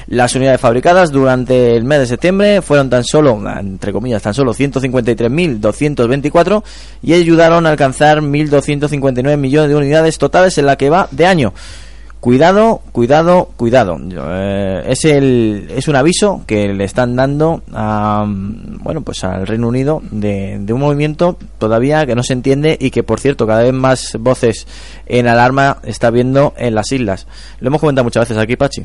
[0.09, 4.55] Las unidades fabricadas durante el mes de septiembre fueron tan solo, entre comillas, tan solo
[4.55, 6.63] 153.224
[7.03, 11.53] y ayudaron a alcanzar 1.259 millones de unidades totales en la que va de año.
[12.21, 13.99] Cuidado, cuidado, cuidado.
[14.01, 19.69] Eh, es el es un aviso que le están dando a bueno pues al Reino
[19.69, 23.63] Unido de, de un movimiento todavía que no se entiende y que por cierto cada
[23.63, 24.67] vez más voces
[25.07, 27.27] en alarma está viendo en las islas.
[27.61, 28.83] Lo hemos comentado muchas veces aquí, Pachi.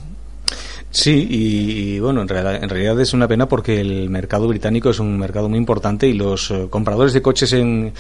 [0.94, 4.90] Sí, y, y, bueno, en realidad, en realidad es una pena porque el mercado británico
[4.90, 7.94] es un mercado muy importante y los eh, compradores de coches en,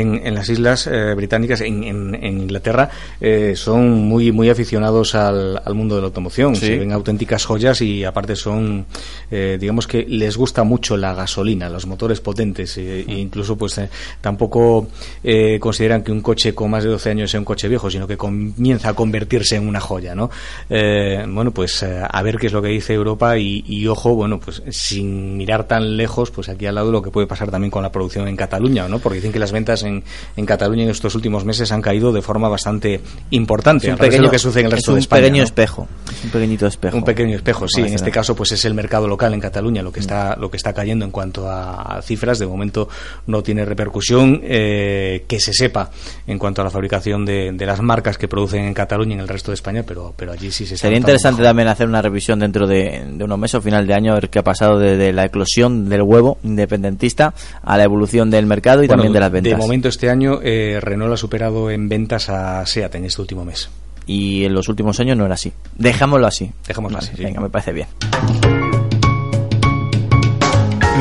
[0.00, 2.90] en, en las islas eh, británicas, en, en, en Inglaterra,
[3.20, 6.56] eh, son muy muy aficionados al, al mundo de la automoción.
[6.56, 6.66] Sí.
[6.66, 8.86] Se ven auténticas joyas y aparte son,
[9.30, 12.76] eh, digamos que les gusta mucho la gasolina, los motores potentes.
[12.78, 13.80] eh, e incluso pues
[14.20, 14.88] tampoco
[15.22, 18.06] eh, consideran que un coche con más de 12 años sea un coche viejo, sino
[18.06, 20.30] que comienza a convertirse en una joya, ¿no?
[20.68, 24.40] Eh, bueno, pues a ver qué es lo que dice Europa y, y, ojo, bueno,
[24.40, 27.82] pues sin mirar tan lejos, pues aquí al lado lo que puede pasar también con
[27.82, 28.98] la producción en Cataluña, ¿no?
[28.98, 30.04] Porque dicen que las ventas en,
[30.36, 34.30] en Cataluña en estos últimos meses han caído de forma bastante importante, un pequeño, lo
[34.30, 35.22] que sucede en el resto de España.
[35.22, 35.88] Un pequeño espejo,
[36.24, 36.96] un pequeñito espejo.
[36.96, 37.82] Un pequeño espejo, sí.
[37.82, 40.56] En este caso, pues es el mercado local en Cataluña lo que está lo que
[40.56, 42.38] está cayendo en cuanto a cifras.
[42.38, 42.88] De momento
[43.26, 45.90] no tiene repercusión eh, que se sepa
[46.26, 49.20] en cuanto a la fabricación de, de, las marcas que producen en Cataluña y en
[49.20, 52.38] el resto de España, pero pero allí sí se Sería interesante también hacer una revisión
[52.38, 55.12] dentro de, de, unos meses o final de año a ver qué ha pasado desde
[55.12, 59.30] la eclosión del huevo independentista a la evolución del mercado y bueno, también de las
[59.30, 59.58] ventas.
[59.58, 63.44] De momento este año eh, Renault ha superado en ventas a SEAT en este último
[63.44, 63.70] mes.
[64.06, 65.52] Y en los últimos años no era así.
[65.76, 66.52] Dejámoslo así.
[66.66, 67.12] Dejámoslo así.
[67.16, 67.42] Venga, sí.
[67.44, 67.88] me parece bien.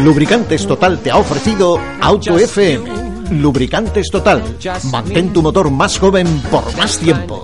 [0.04, 2.86] Lubricantes Total te ha ofrecido Auto FM.
[3.32, 4.42] Lubricantes Total.
[4.92, 7.44] Mantén tu motor más joven por más tiempo.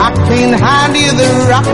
[0.00, 1.66] I can't hide the rock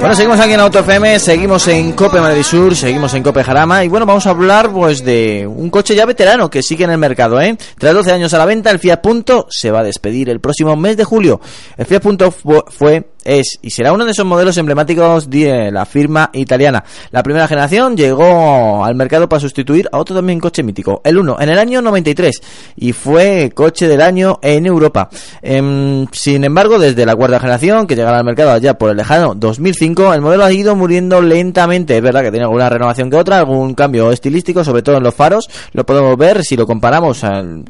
[0.00, 3.84] Bueno, seguimos aquí en Auto FM, seguimos en Cope Madrid Sur, seguimos en Cope Jarama
[3.84, 6.98] y bueno, vamos a hablar pues de un coche ya veterano que sigue en el
[6.98, 7.56] mercado, ¿eh?
[7.78, 10.76] Tras 12 años a la venta, el Fiat Punto se va a despedir el próximo
[10.76, 11.40] mes de julio.
[11.76, 16.30] El Fiat Punto fue es y será uno de esos modelos emblemáticos de la firma
[16.32, 16.84] italiana.
[17.10, 21.36] La primera generación llegó al mercado para sustituir a otro también coche mítico, el 1,
[21.40, 22.40] en el año 93
[22.76, 25.08] y fue coche del año en Europa.
[25.42, 29.34] Em, sin embargo, desde la cuarta generación, que llegará al mercado allá por el lejano
[29.34, 31.96] 2005, el modelo ha ido muriendo lentamente.
[31.96, 35.14] Es verdad que tiene alguna renovación que otra, algún cambio estilístico, sobre todo en los
[35.14, 35.48] faros.
[35.72, 37.22] Lo podemos ver si lo comparamos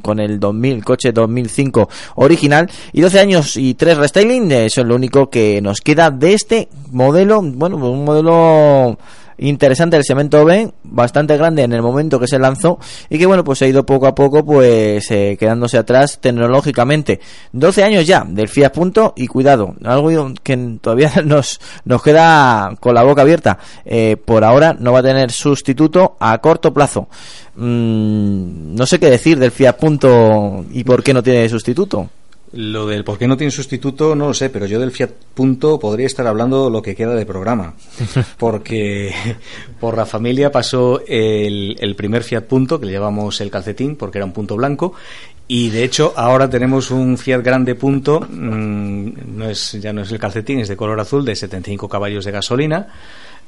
[0.03, 2.71] con el 2000, coche 2005 original.
[2.93, 6.69] Y 12 años y 3 restyling, eso es lo único que nos queda de este
[6.91, 8.99] modelo, bueno, un modelo
[9.39, 12.79] interesante del cemento B, bastante grande en el momento que se lanzó
[13.09, 17.21] y que bueno, pues ha ido poco a poco pues eh, quedándose atrás tecnológicamente.
[17.53, 22.95] 12 años ya del Fiat Punto y cuidado, algo que todavía nos, nos queda con
[22.95, 23.59] la boca abierta.
[23.85, 27.09] Eh, por ahora no va a tener sustituto a corto plazo.
[27.57, 32.09] Mm, no sé qué decir del Fiat Punto y por qué no tiene sustituto.
[32.55, 35.79] Lo del por qué no tiene sustituto no lo sé, pero yo del Fiat Punto
[35.79, 37.75] podría estar hablando lo que queda de programa.
[38.39, 39.13] Porque
[39.81, 44.19] por la familia pasó el, el primer Fiat Punto, que le llamamos el calcetín, porque
[44.19, 44.95] era un punto blanco,
[45.47, 50.13] y de hecho ahora tenemos un Fiat Grande Punto, mmm, no es, ya no es
[50.13, 52.89] el calcetín, es de color azul, de 75 caballos de gasolina.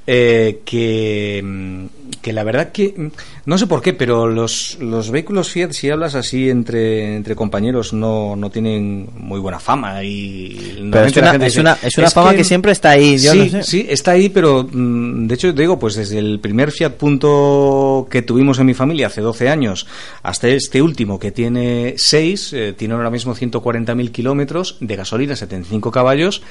[0.09, 1.89] Eh, que,
[2.23, 3.11] que la verdad que
[3.45, 7.93] no sé por qué, pero los, los vehículos Fiat, si hablas así entre, entre compañeros,
[7.93, 10.05] no, no tienen muy buena fama.
[10.05, 12.91] y pero es una, es, dice, una, es una, es fama que, que, siempre está
[12.91, 13.19] ahí.
[13.19, 13.63] Yo sí, no sé.
[13.63, 18.59] sí, está ahí, pero de hecho, digo, pues desde el primer Fiat Punto que tuvimos
[18.61, 19.87] en mi familia hace 12 años
[20.23, 25.91] hasta este último que tiene 6, eh, tiene ahora mismo 140.000 kilómetros de gasolina, 75
[25.91, 26.43] caballos,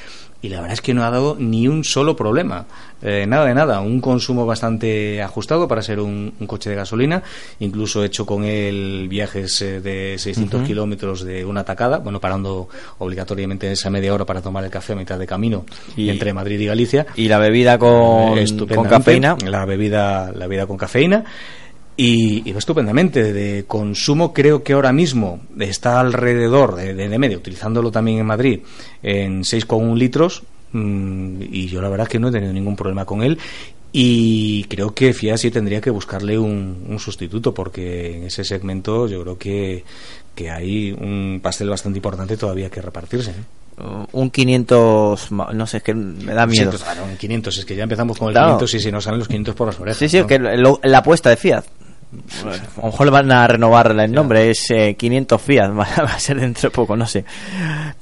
[0.42, 2.68] y la verdad es que no ha dado ni un solo problema.
[3.02, 7.24] Eh, nada de nada, un consumo bastante ajustado para ser un, un coche de gasolina,
[7.60, 10.68] incluso he hecho con él viajes eh, de 600 uh -huh.
[10.68, 12.68] kilómetros de una tacada, bueno, parando
[13.00, 15.66] obligatoriamente esa media hora para tomar el café a mitad de camino
[15.96, 17.06] y, entre Madrid y Galicia.
[17.16, 18.38] Y la bebida con,
[18.74, 19.38] con cafeína.
[19.46, 21.24] La bebida, la bebida con cafeína.
[21.98, 23.34] Y, y, estupendamente.
[23.34, 28.26] De consumo, creo que ahora mismo está alrededor de, de, de medio, utilizándolo también en
[28.26, 28.60] Madrid,
[29.02, 30.44] en 6,1 litros.
[30.76, 33.38] Mmm, y yo la verdad es que no he tenido ningún problema con él.
[33.94, 39.08] Y creo que Fiat sí tendría que buscarle un, un, sustituto, porque en ese segmento
[39.08, 39.86] yo creo que,
[40.36, 43.32] que hay un pastel bastante importante todavía que repartirse.
[43.32, 43.82] ¿eh?
[43.82, 46.74] Uh, un 500, no sé, es que me da miedo.
[46.74, 48.58] Sí, claro, un 500, es que ya empezamos con el claro.
[48.58, 49.98] 500 y si nos salen los 500 por las orejas.
[49.98, 50.24] Sí, sí, ¿no?
[50.24, 51.64] es que lo, la apuesta de Fiat.
[52.78, 56.20] A lo mejor le van a renovar el nombre, es eh, 500 Fiat, va a
[56.20, 57.26] ser dentro de poco, no sé.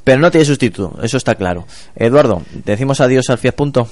[0.03, 1.65] Pero no tiene sustituto, eso está claro.
[1.95, 3.87] Eduardo, decimos adiós al Fiat Punto.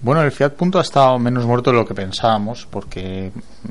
[0.00, 3.30] Bueno, el Fiat Punto ha estado menos muerto de lo que pensábamos, porque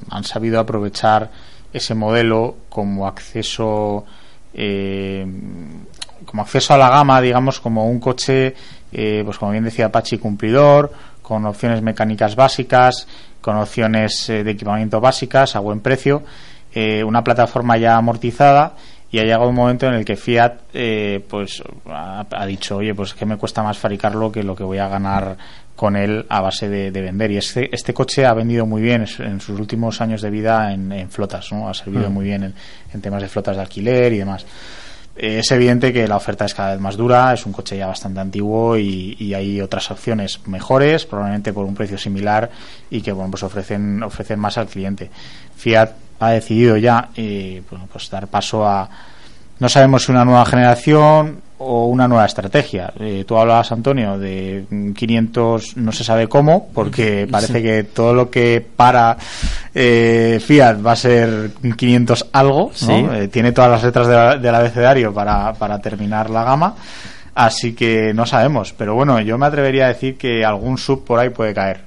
[0.10, 1.30] han sabido aprovechar
[1.74, 4.06] ese modelo como acceso,
[4.54, 5.26] eh,
[6.26, 8.56] como acceso a la gama, digamos, como un coche,
[8.92, 10.92] eh, pues como bien decía Apache, cumplidor,
[11.22, 13.08] con opciones mecánicas básicas,
[13.42, 16.24] con opciones eh, de equipamiento básicas a buen precio,
[16.74, 18.76] eh, una plataforma ya amortizada
[19.12, 22.96] y ha llegado un momento en el que Fiat eh, pues ha, ha dicho oye
[22.96, 25.36] pues que me cuesta más fabricarlo que lo que voy a ganar
[25.76, 29.06] con él a base de, de vender y este este coche ha vendido muy bien
[29.20, 32.14] en, sus últimos años de vida en, en flotas no ha servido Mm.
[32.14, 32.54] muy bien en,
[32.94, 34.46] en temas de flotas de alquiler y demás
[35.16, 38.20] es evidente que la oferta es cada vez más dura, es un coche ya bastante
[38.20, 42.50] antiguo y, hay otras opciones mejores, probablemente por un precio similar
[42.90, 45.10] y que bueno pues ofrecen ofrecen más al cliente.
[45.56, 48.90] Fiat ha decidido ya eh, pues dar paso a
[49.60, 52.92] no sabemos si una nueva generación o una nueva estrategia.
[53.00, 57.64] Eh, tú hablabas, Antonio, de mm, 500, no se sabe cómo, porque parece Sí.
[57.64, 59.16] que todo lo que para
[59.76, 62.88] eh, Fiat va a ser 500 algo, ¿no?
[62.88, 62.92] Sí.
[63.14, 66.76] Eh, tiene todas las letras de la- del abecedario para, para terminar la gama,
[67.36, 68.74] así que no sabemos.
[68.74, 71.82] Pero bueno, yo me atrevería a decir que algún sub por ahí puede caer.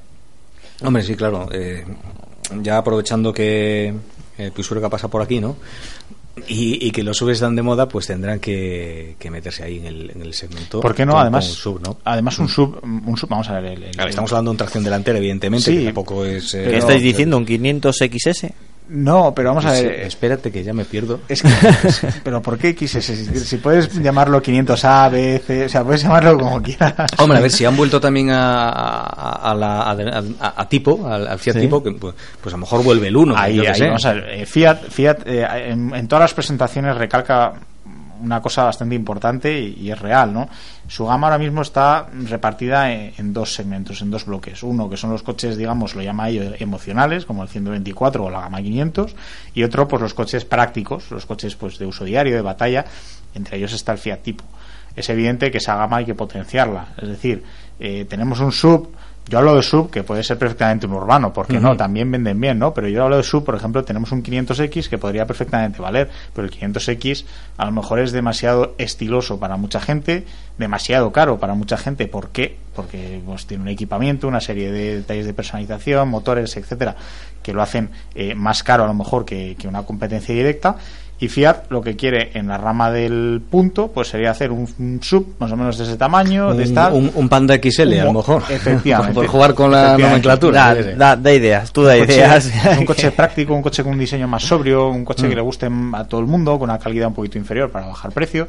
[0.82, 1.48] Hombre, sí, claro.
[1.52, 1.84] eh,
[2.62, 3.92] ya aprovechando que
[4.38, 5.56] el Pisuerga pasa por aquí, ¿no?
[6.48, 9.86] Y, y que los subes están de moda, pues tendrán que, que meterse ahí en
[9.86, 10.80] el, en el segmento.
[10.80, 11.12] ¿Por qué no?
[11.12, 11.96] con- Además, con un sub, ¿no?
[12.04, 14.52] además un sub, un sub, vamos a ver, el, el- A ver, estamos hablando de
[14.54, 15.78] un tracción delantera, evidentemente, Sí.
[15.78, 16.52] que tampoco es...
[16.54, 17.36] eh, ¿Qué no, estáis pero- diciendo?
[17.36, 18.46] ¿Un 500 XS?
[18.86, 20.00] No, pero vamos a Sí, ver.
[20.00, 21.20] espérate que ya me pierdo.
[21.26, 21.48] Es que,
[22.22, 23.46] pero ¿por qué XS?
[23.46, 26.94] Si, puedes llamarlo 500A, B, C, o sea, puedes llamarlo como quieras.
[27.18, 31.06] Hombre, a ver, si han vuelto también a, a, a la- a- a- a tipo,
[31.08, 31.60] al, al Fiat Sí.
[31.62, 33.34] tipo, que, pues, pues a lo mejor vuelve el 1.
[33.36, 37.54] Ahí, ahí, vamos a ver, eh, Fiat, Fiat eh, en, en todas las presentaciones recalca
[38.24, 40.48] una cosa bastante importante y, es real, ¿no?
[40.88, 44.62] Su gama ahora mismo está repartida en, en dos segmentos, en dos bloques.
[44.62, 48.40] Uno que son los coches, digamos, lo llama ellos emocionales, como el 124 o la
[48.40, 49.14] gama 500,
[49.54, 52.84] y otro, pues los coches prácticos, los coches pues de uso diario, de batalla.
[53.34, 54.44] Entre ellos está el Fiat Tipo.
[54.96, 56.88] Es evidente que esa gama hay que potenciarla.
[57.00, 57.42] Es decir,
[57.80, 58.90] eh, tenemos un sub
[59.26, 62.58] yo hablo de sub que puede ser perfectamente un urbano, porque no, también venden bien,
[62.58, 62.74] ¿no?
[62.74, 66.46] Pero yo hablo de sub, por ejemplo, tenemos un 500X que podría perfectamente valer, pero
[66.46, 67.24] el 500X
[67.56, 70.26] a lo mejor es demasiado estiloso para mucha gente,
[70.58, 72.06] demasiado caro para mucha gente.
[72.06, 72.56] ¿Por qué?
[72.76, 76.96] Porque pues, tiene un equipamiento, una serie de detalles de personalización, motores, etcétera,
[77.42, 80.76] que lo hacen eh, más caro a lo mejor que, que una competencia directa.
[81.20, 85.00] Y Fiat lo que quiere en la rama del punto, pues sería hacer un, un
[85.02, 86.92] sub más o menos de ese tamaño, de un, tal.
[86.92, 88.42] un- un Panda XL, a lo mejor.
[88.50, 89.14] Efectivamente.
[89.14, 90.74] Por jugar con la nomenclatura.
[90.74, 92.50] Da, da- da ideas, tú da Un coche- ideas.
[92.78, 95.28] un coche práctico, un coche con un diseño más sobrio, un coche Mm.
[95.30, 98.10] que le guste a todo el mundo, con una calidad un poquito inferior para bajar
[98.12, 98.48] precio.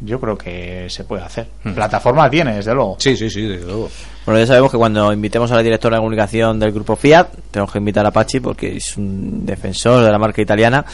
[0.00, 1.48] Yo creo que se puede hacer.
[1.64, 1.72] Mm.
[1.72, 2.96] Plataforma tiene, desde luego.
[3.00, 3.90] Sí, sí, sí, desde luego.
[4.24, 7.72] Bueno, ya sabemos que cuando invitemos a la directora de comunicación del grupo Fiat, tenemos
[7.72, 10.84] que invitar a Pachi porque es un defensor de la marca italiana.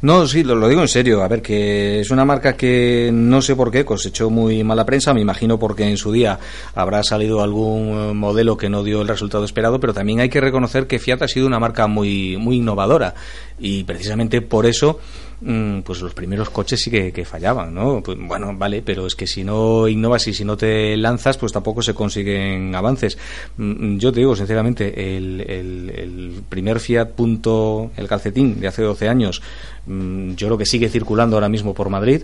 [0.00, 1.22] No, sí, lo, digo en serio.
[1.22, 5.12] A ver, que es una marca que no sé por qué cosechó muy mala prensa.
[5.12, 6.38] Me imagino porque en su día
[6.74, 10.40] habrá salido algún eh, modelo que no dio el resultado esperado, pero también hay que
[10.40, 13.14] reconocer que Fiat ha sido una marca muy, muy innovadora.
[13.58, 15.00] Y precisamente por eso,
[15.84, 18.02] pues los primeros coches sí que, que fallaban, ¿no?
[18.02, 21.52] Pues, bueno, vale, pero es que si no innovas y si no te lanzas, pues
[21.52, 23.16] tampoco se consiguen avances.
[23.56, 28.82] Mm, Yo te digo, sinceramente, el, el- el primer Fiat punto, el calcetín de hace
[28.82, 29.40] 12 años,
[29.86, 32.22] mm, yo creo que sigue circulando ahora mismo por Madrid.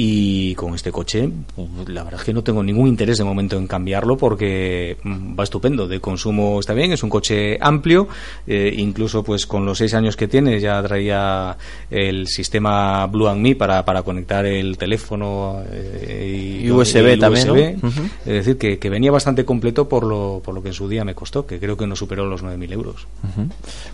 [0.00, 3.56] Y con este coche, pues, la verdad es que no tengo ningún interés de momento
[3.56, 5.88] en cambiarlo porque mm, va estupendo.
[5.88, 8.06] De consumo está bien, es un coche amplio,
[8.46, 11.56] eh, incluso pues con los seis años que tiene ya traía
[11.90, 17.80] el sistema Blue and Me para, para conectar el teléfono eh, Y USB también.
[18.20, 21.04] Es decir, que, que venía bastante completo por lo, por lo que en su día
[21.04, 23.08] me costó, que creo que no superó los 9.000 euros.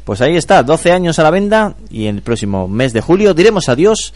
[0.05, 3.33] Pues ahí está, 12 años a la venta y en el próximo mes de julio
[3.33, 4.13] diremos adiós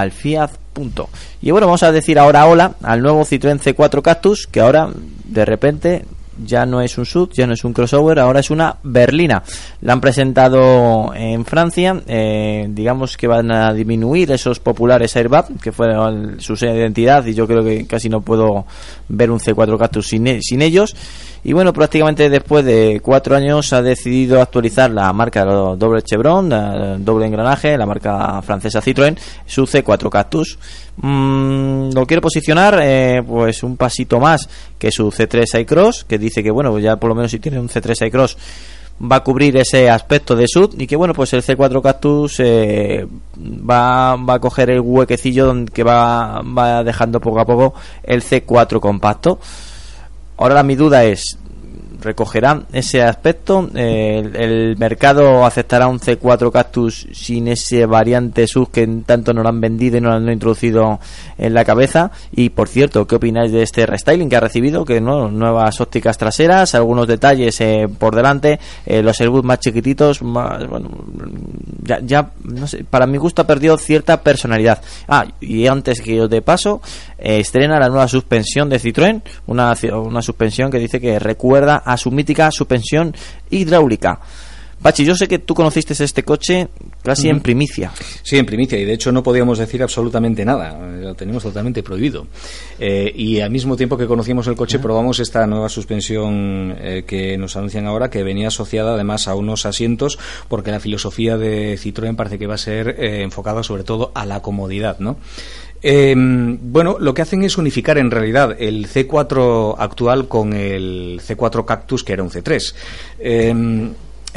[0.00, 1.08] al Fiat Punto.
[1.40, 4.90] Y bueno, vamos a decir ahora hola al nuevo Citroën C4 Cactus, que ahora
[5.24, 6.04] de repente
[6.44, 9.42] ya no es un SUV, ya no es un crossover, ahora es una berlina.
[9.80, 15.72] La han presentado en Francia, eh, digamos que van a disminuir esos populares Airbag, que
[15.72, 18.66] fueron su de identidad, y yo creo que casi no puedo
[19.08, 20.94] ver un C4 Cactus sin, sin ellos.
[21.48, 26.48] Y bueno, prácticamente después de cuatro años ha decidido actualizar la marca lo- doble Chevron,
[26.48, 29.16] la doble engranaje, la marca francesa Citroën,
[29.46, 30.58] su C4 Cactus.
[30.96, 36.42] Mm, lo quiere posicionar eh, pues un pasito más que su C3 iCross, que dice
[36.42, 38.36] que bueno, ya por lo menos si tiene un C3 iCross
[39.00, 43.06] va a cubrir ese aspecto de SUV y que bueno pues el C4 Cactus eh,
[43.38, 48.22] va, va a coger el huequecillo donde que va, va dejando poco a poco el
[48.22, 49.38] C4 compacto
[50.36, 51.38] Ahora mi duda es,
[52.06, 53.68] recogerá ese aspecto.
[53.74, 59.60] El, mercado aceptará un C4 Cactus sin ese variante SUV que tanto nos lo han
[59.60, 60.98] vendido y nos lo han introducido
[61.36, 62.10] en la cabeza.
[62.32, 64.84] Y por cierto, ¿qué opináis de este restyling que ha recibido?
[64.84, 70.22] Que no, nuevas ópticas traseras, algunos detalles eh, por delante, eh, los Airbus más chiquititos,
[70.22, 70.90] más, bueno,
[71.82, 74.80] ya, ya, no sé, para mi gusto ha perdido cierta personalidad.
[75.08, 76.80] Ah, y antes que yo de paso,
[77.18, 81.95] eh, estrena la nueva suspensión de Citroën, una, una suspensión que dice que recuerda a
[81.96, 83.14] su mítica suspensión
[83.50, 84.20] hidráulica.
[84.80, 86.68] Pachi, yo sé que tú conociste este coche
[87.02, 87.92] casi en primicia.
[88.22, 92.26] Sí, en primicia, y de hecho no podíamos decir absolutamente nada, lo teníamos totalmente prohibido.
[92.78, 97.38] Eh, y al mismo tiempo que conocíamos el coche, probamos esta nueva suspensión eh, que
[97.38, 100.18] nos anuncian ahora, que venía asociada además a unos asientos,
[100.48, 104.26] porque la filosofía de Citroën parece que va a ser eh, enfocada sobre todo a
[104.26, 105.16] la comodidad, ¿no?
[105.82, 111.64] Eh, bueno, lo que hacen es unificar en realidad el C4 actual con el C4
[111.64, 112.74] Cactus, que era un C3.
[113.18, 113.54] Eh,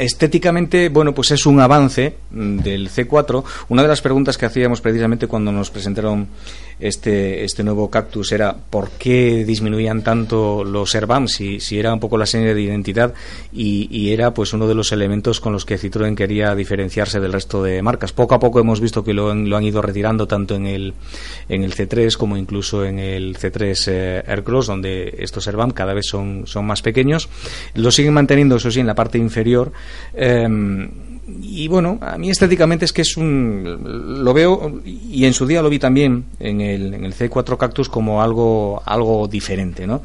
[0.00, 3.44] Estéticamente, bueno, pues es un avance mm, del C4.
[3.68, 6.26] Una de las preguntas que hacíamos precisamente cuando nos presentaron
[6.80, 12.00] este, este nuevo cactus era por qué disminuían tanto los AirBams, si, si era un
[12.00, 13.14] poco la seña de identidad
[13.52, 17.32] y, y era pues uno de los elementos con los que Citroën quería diferenciarse del
[17.32, 18.12] resto de marcas.
[18.12, 20.94] Poco a poco hemos visto que lo, lo han ido retirando tanto en el,
[21.48, 26.06] en el C3 como incluso en el C3 eh, Aircross, donde estos AirBams cada vez
[26.06, 27.28] son, son más pequeños.
[27.74, 29.72] Lo siguen manteniendo, eso sí, en la parte inferior.
[30.14, 30.90] Em,
[31.42, 34.22] y bueno, a mí estéticamente es que es un.
[34.22, 37.88] Lo veo, y en su día lo vi también en el, en el C4 Cactus
[37.88, 40.02] como algo, algo diferente, ¿no?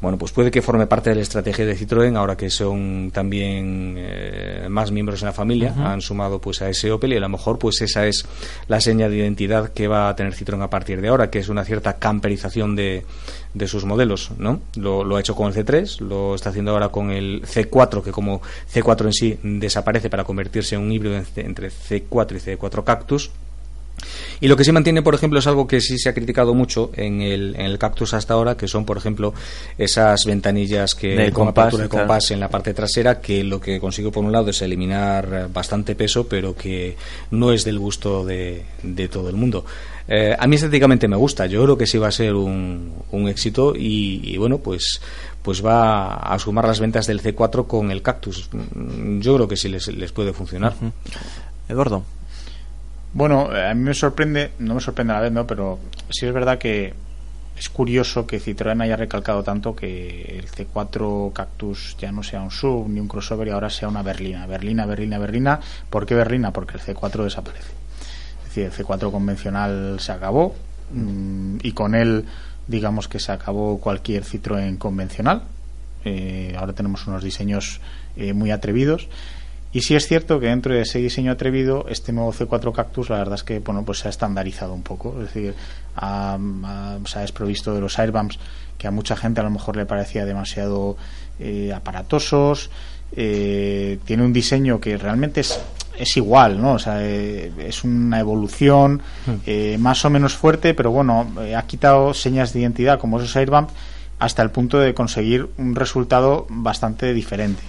[0.00, 3.94] Bueno, pues puede que forme parte de la estrategia de Citroën, ahora que son también
[3.96, 7.28] eh, más miembros en la familia, han sumado pues a ese Opel y a lo
[7.28, 8.26] mejor pues esa es
[8.68, 11.48] la seña de identidad que va a tener Citroën a partir de ahora, que es
[11.48, 13.04] una cierta camperización de,
[13.54, 14.60] de sus modelos, ¿no?
[14.76, 18.10] Lo, lo ha hecho con el C3, lo está haciendo ahora con el C4, que
[18.10, 22.82] como C4 en sí desaparece para convertirse en un híbrido en- entre C4 y C4
[22.84, 23.30] Cactus.
[24.40, 26.90] Y lo que sí mantiene, por ejemplo, es algo que sí se ha criticado mucho
[26.94, 29.32] en el, en el Cactus hasta ahora, que son, por ejemplo,
[29.78, 33.60] esas ventanillas que De con compás, apertura de compás en la parte trasera, que lo
[33.60, 36.96] que consigue por un lado es eliminar bastante peso, pero que
[37.30, 39.64] no es del gusto de, de todo el mundo.
[40.06, 43.28] Eh, a mí estéticamente me gusta, yo creo que sí va a ser un, un
[43.28, 45.00] éxito y, y, bueno, pues
[45.42, 48.48] pues va a sumar las ventas del C4 con el Cactus.
[48.52, 50.74] Mm, Yo creo que sí les, les puede funcionar.
[51.68, 52.02] Eduardo.
[53.12, 55.46] Bueno, eh, a mí me sorprende, no me sorprende a la vez, ¿no?
[55.46, 55.78] Pero
[56.10, 56.94] sí es verdad que
[57.56, 62.50] es curioso que Citroën haya recalcado tanto que el C4 Cactus ya no sea un
[62.50, 64.46] sub ni un crossover y ahora sea una berlina.
[64.46, 65.60] Berlina, berlina, berlina.
[65.90, 66.52] ¿Por qué berlina?
[66.52, 67.83] Porque el C4 desaparece.
[68.62, 70.54] El C4 convencional se acabó
[70.92, 72.24] mm, y con él
[72.66, 75.42] digamos que se acabó cualquier Citroën convencional.
[76.04, 77.80] Eh, ahora tenemos unos diseños
[78.16, 79.08] eh, muy atrevidos.
[79.72, 83.18] Y sí es cierto que dentro de ese diseño atrevido, este nuevo C4 Cactus, la
[83.18, 85.10] verdad es que bueno, pues se ha estandarizado un poco.
[85.20, 85.54] Es decir,
[85.96, 86.38] ha-
[87.06, 88.38] se ha desprovisto de los airbumps
[88.78, 90.96] que a mucha gente a lo mejor le parecía demasiado
[91.40, 92.70] eh, aparatosos.
[93.16, 95.60] Eh, tiene un diseño que realmente es,
[95.98, 96.72] es igual, ¿no?
[96.72, 99.02] O sea, eh, es una evolución
[99.46, 103.36] eh, más o menos fuerte, pero bueno, eh, ha quitado señas de identidad como esos
[103.36, 103.72] airbumps
[104.18, 107.62] hasta el punto de conseguir un resultado bastante diferente.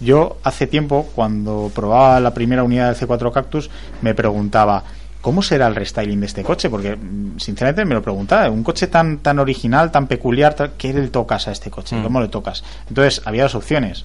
[0.00, 3.70] Yo hace tiempo, cuando probaba la primera unidad del C4 Cactus,
[4.02, 4.84] me preguntaba
[5.20, 6.68] ¿cómo será el restyling de este coche?
[6.68, 11.08] Porque mm, sinceramente me lo preguntaba, un coche tan tan original, tan peculiar, ¿qué le
[11.08, 11.96] tocas a este coche?
[11.96, 12.02] Mm.
[12.02, 12.62] ¿Cómo le tocas?
[12.88, 14.04] Entonces, había dos opciones.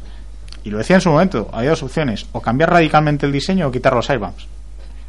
[0.70, 3.72] Y lo decía en su momento, había dos opciones, o cambiar radicalmente el diseño o
[3.72, 4.46] quitar los airbumps.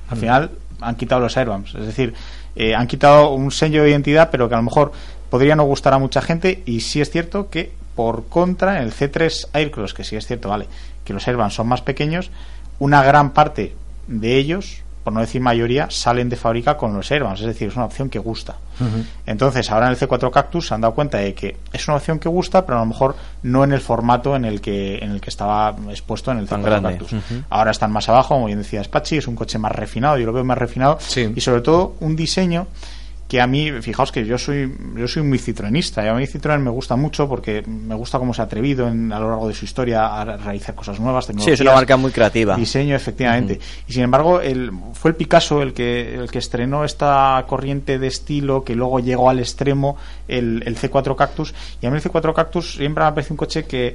[0.09, 0.21] Al Mm.
[0.21, 0.51] final
[0.81, 2.15] han quitado los airbumps, es decir,
[2.57, 4.91] eh, han quitado un sello de identidad, pero que a lo mejor
[5.29, 8.93] podría no gustar a mucha gente y sí es cierto que por contra en el
[8.95, 10.67] C3 Aircross, que sí es cierto, vale,
[11.05, 12.31] que los airbumps son más pequeños,
[12.79, 13.75] una gran parte
[14.07, 17.77] de ellos, por no decir mayoría, salen de fábrica con los airbumps, es decir, es
[17.77, 18.57] una opción que gusta.
[19.27, 22.19] Entonces, ahora en el C4 Cactus se han dado cuenta de que es una opción
[22.19, 25.21] que gusta, pero a lo mejor no en el formato en el que en el
[25.21, 26.99] que estaba expuesto en el Tan C4 grande.
[26.99, 27.15] Cactus.
[27.51, 30.33] Ahora están más abajo, como bien decía Spachi, es un coche más refinado, yo lo
[30.33, 30.99] veo más refinado
[31.35, 32.67] y sobre todo un diseño
[33.31, 36.59] que a mí, fijaos que yo soy yo soy muy citroenista y a mí Citroën
[36.59, 39.55] me gusta mucho porque me gusta cómo se ha atrevido en- a lo largo de
[39.55, 42.57] su historia a realizar cosas nuevas, Sí, es una marca muy creativa.
[42.57, 43.61] diseño, efectivamente.
[43.87, 48.09] Y sin embargo, el, fue el Picasso el que, el que estrenó esta corriente de
[48.09, 49.97] estilo que luego llegó al extremo,
[50.27, 51.55] el, el C4 Cactus.
[51.81, 53.95] Y a mí el C4 Cactus siempre me ha parecido un coche que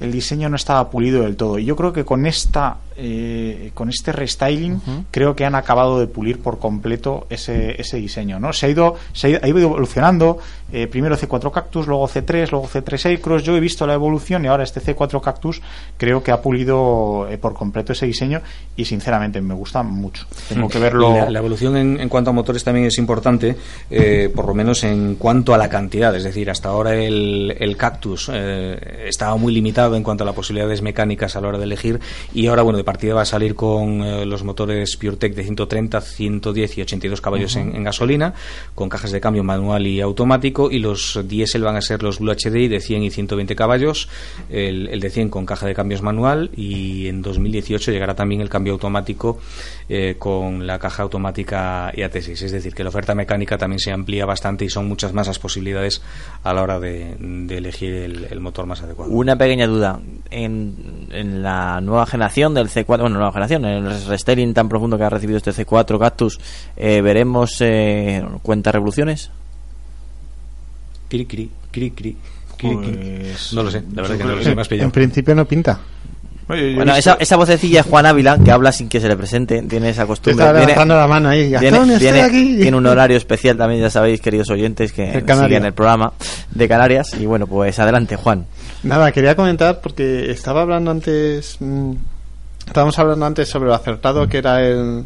[0.00, 1.58] el diseño no estaba pulido del todo.
[1.58, 6.06] Y yo creo que con esta eh, con este restyling creo que han acabado de
[6.06, 8.40] pulir por completo ese, ese diseño.
[8.40, 8.54] ¿no?
[8.54, 10.38] Se, ha ido, se ha ido evolucionando.
[10.72, 13.42] Eh, primero C4 Cactus, luego C3, luego C3 Acros.
[13.42, 15.60] Yo he visto la evolución y ahora este C4 Cactus
[15.98, 18.40] creo que ha pulido eh, por completo ese diseño
[18.76, 20.26] y sinceramente me gusta mucho.
[20.48, 21.28] Tengo que verlo.
[21.28, 23.56] La, evolución en, en, cuanto a motores también es importante,
[24.34, 26.16] por lo menos en cuanto a la cantidad.
[26.16, 30.82] Es decir, hasta ahora el, el Cactus estaba muy limitado en cuanto a las posibilidades
[30.82, 32.00] mecánicas a la hora de elegir
[32.34, 36.78] y ahora, bueno, de partida va a salir con los motores PureTech de 130, 110
[36.78, 38.34] y 82 caballos en, gasolina,
[38.74, 42.32] con cajas de cambio manual y automático, y los diésel van a ser los Blue
[42.32, 44.08] HDI de 100 y 120 caballos,
[44.50, 48.72] el, de 100 con caja de cambios manual, y en 2018 llegará también el cambio
[48.72, 49.38] automático
[49.88, 52.42] eh, con la caja automática IAT6.
[52.42, 55.38] Es decir, que la oferta mecánica también se amplía bastante y son muchas más las
[55.38, 56.02] posibilidades
[56.42, 57.16] a la hora de,
[57.50, 59.10] elegir el, motor más adecuado.
[59.10, 59.75] Una pequeña duda.
[60.28, 64.98] En, en la nueva generación del C4, bueno, nueva generación, en el restyling tan profundo
[64.98, 66.40] que ha recibido este C4 Cactus,
[66.76, 69.30] eh, ¿veremos eh, cuenta revoluciones?
[71.08, 72.16] Cri, cri, cri, cri.
[72.58, 75.78] Pues, no lo sé, la verdad que no lo sé, más En principio no pinta.
[76.48, 79.90] bueno, esa, esa, vocecilla es Juan Ávila, que habla sin que se le presente, tiene
[79.90, 80.46] esa costumbre.
[80.46, 81.54] Está tiene, la mano ahí.
[81.58, 81.78] Tiene,
[82.22, 82.56] aquí.
[82.60, 86.12] tiene, un horario especial también, ya sabéis, queridos oyentes, que siguen el programa
[86.50, 87.14] de Canarias.
[87.20, 88.46] Y bueno, pues adelante, Juan.
[88.86, 91.56] Nada, quería comentar, porque estaba hablando antes...
[91.60, 91.94] Mmm,
[92.66, 95.04] Estábamos hablando antes sobre lo acertado que era el,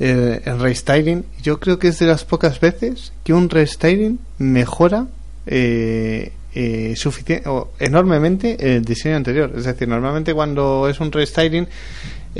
[0.00, 1.24] el, restyling.
[1.42, 5.06] Yo creo que es de las pocas veces que un restyling mejora
[5.46, 6.94] eh, eh,
[7.46, 9.52] o enormemente el diseño anterior.
[9.56, 11.68] Es decir, normalmente cuando es un restyling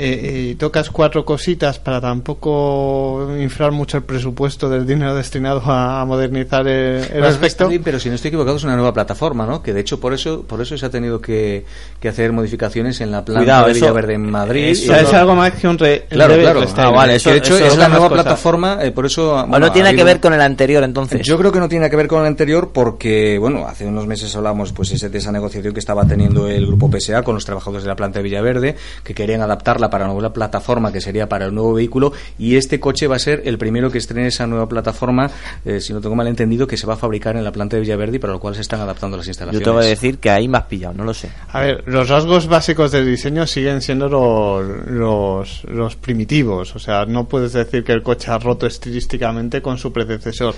[0.01, 6.65] eh, tocas cuatro cositas para tampoco inflar mucho el presupuesto del dinero destinado a, modernizar
[6.67, 7.69] el, aspecto.
[7.83, 9.61] pero si no estoy equivocado es una nueva plataforma, ¿no?
[9.61, 11.65] Que de hecho por eso por eso se ha tenido que,
[12.07, 14.67] hacer modificaciones en la planta de Villaverde en Madrid.
[14.67, 16.61] Eso es algo más que un re, Claro, claro.
[16.77, 19.45] Ah, vale, eso, de hecho es la nueva plataforma, eh, por eso...
[19.47, 21.27] Bueno, no tiene que ver con el anterior entonces.
[21.27, 24.33] Yo creo que no tiene que ver con el anterior porque, bueno, hace unos meses
[24.35, 27.89] hablamos pues de esa negociación que estaba teniendo el grupo PSA con los trabajadores de
[27.89, 29.41] la planta de Villaverde que querían
[29.89, 33.19] para una nueva plataforma que sería para el nuevo vehículo y este coche va a
[33.19, 35.29] ser el primero que estrene esa nueva plataforma,
[35.65, 37.81] eh, si no tengo mal entendido, que se va a fabricar en la planta de
[37.81, 39.65] Villaverde para lo cual se están adaptando las instalaciones.
[39.65, 41.29] Yo tengo que decir que ahí más pillado, no lo sé.
[41.51, 47.05] A ver, los rasgos básicos del diseño siguen siendo los, los, los primitivos, o sea,
[47.05, 50.55] no puedes decir que el coche ha roto estilísticamente con su predecesor.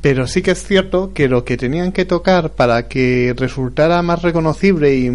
[0.00, 4.22] Pero sí que es cierto que lo que tenían que tocar para que resultara más
[4.22, 5.10] reconocible y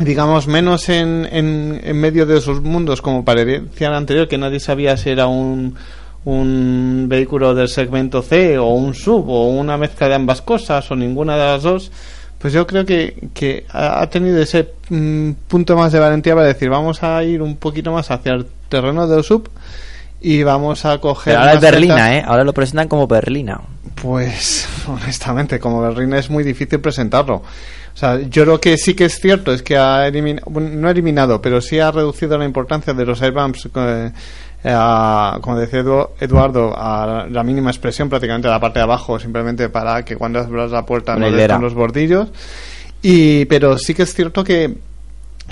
[0.00, 4.96] digamos, menos en, en, medio de esos mundos como parecía el anterior, que nadie sabía
[4.96, 5.74] si era un,
[6.24, 10.96] un vehículo del segmento C o un sub o una mezcla de ambas cosas o
[10.96, 11.90] ninguna de las dos,
[12.38, 16.70] pues yo creo que, que ha tenido ese mm, punto más de valentía para decir,
[16.70, 19.48] vamos a ir un poquito más hacia el terreno del sub
[20.20, 21.36] y vamos a coger...
[21.36, 22.24] ahora es Berlina, ¿eh?
[22.26, 23.60] Ahora lo presentan como Berlina.
[24.02, 27.36] Pues, honestamente, como Berlina es muy difícil presentarlo.
[27.36, 30.90] O sea, yo lo que sí que es cierto es que ha eliminado, no ha
[30.92, 34.12] eliminado, pero sí ha reducido la importancia de los airbumps, eh,
[35.40, 35.80] como decía
[36.20, 40.38] Eduardo, a la mínima expresión, prácticamente a la parte de abajo, simplemente para que cuando
[40.38, 42.28] abras la puerta no den los bordillos.
[43.02, 44.76] Y, pero sí que es cierto que,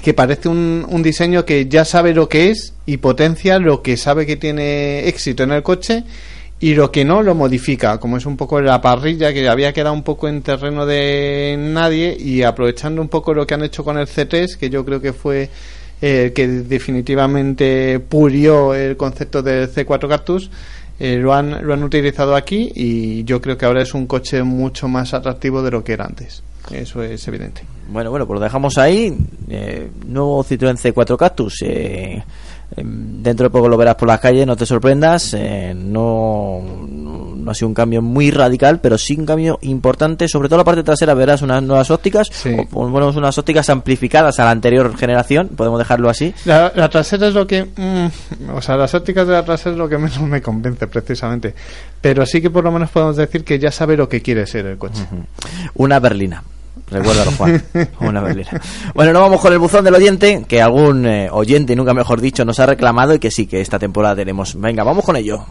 [0.00, 3.96] que parece un, un diseño que ya sabe lo que es y potencia lo que
[3.96, 6.04] sabe que tiene éxito en el coche
[6.58, 9.94] y lo que no lo modifica, como es un poco la parrilla que había quedado
[9.94, 13.98] un poco en terreno de nadie y aprovechando un poco lo que han hecho con
[13.98, 15.50] el C3, que yo creo que fue
[16.00, 20.50] eh, que definitivamente purió el concepto del C4 Cactus,
[20.98, 24.42] eh, lo, han, lo han utilizado aquí y yo creo que ahora es un coche
[24.42, 26.42] mucho más atractivo de lo que era antes.
[26.70, 27.62] Eso es evidente.
[27.88, 29.16] Bueno, bueno, pues lo dejamos ahí.
[29.48, 31.62] Eh, nuevo Citroën C4 Cactus.
[31.62, 32.22] Eh,
[32.76, 35.34] dentro de poco lo verás por las calles, no te sorprendas.
[35.34, 36.62] Eh, no,
[37.46, 40.28] no ha sido un cambio muy radical, pero sí un cambio importante.
[40.28, 42.28] Sobre todo la parte trasera verás unas nuevas ópticas,
[42.72, 46.34] o unas ópticas amplificadas a la anterior generación, podemos dejarlo así.
[46.44, 47.64] La, trasera es lo que.
[47.64, 51.54] Mm, o sea, las ópticas de la trasera es lo que menos me convence, precisamente.
[52.00, 54.66] Pero sí que por lo menos podemos decir que ya sabe lo que quiere ser
[54.66, 55.06] el coche.
[55.74, 56.42] Una berlina.
[56.90, 57.62] Recuérdalo, Juan.
[58.00, 58.60] Una berlina.
[58.94, 62.44] Bueno, no vamos con el buzón del oyente, que algún eh, oyente, nunca mejor dicho,
[62.44, 64.58] nos ha reclamado y que sí, que esta temporada tenemos.
[64.60, 65.44] Venga, vamos con ello.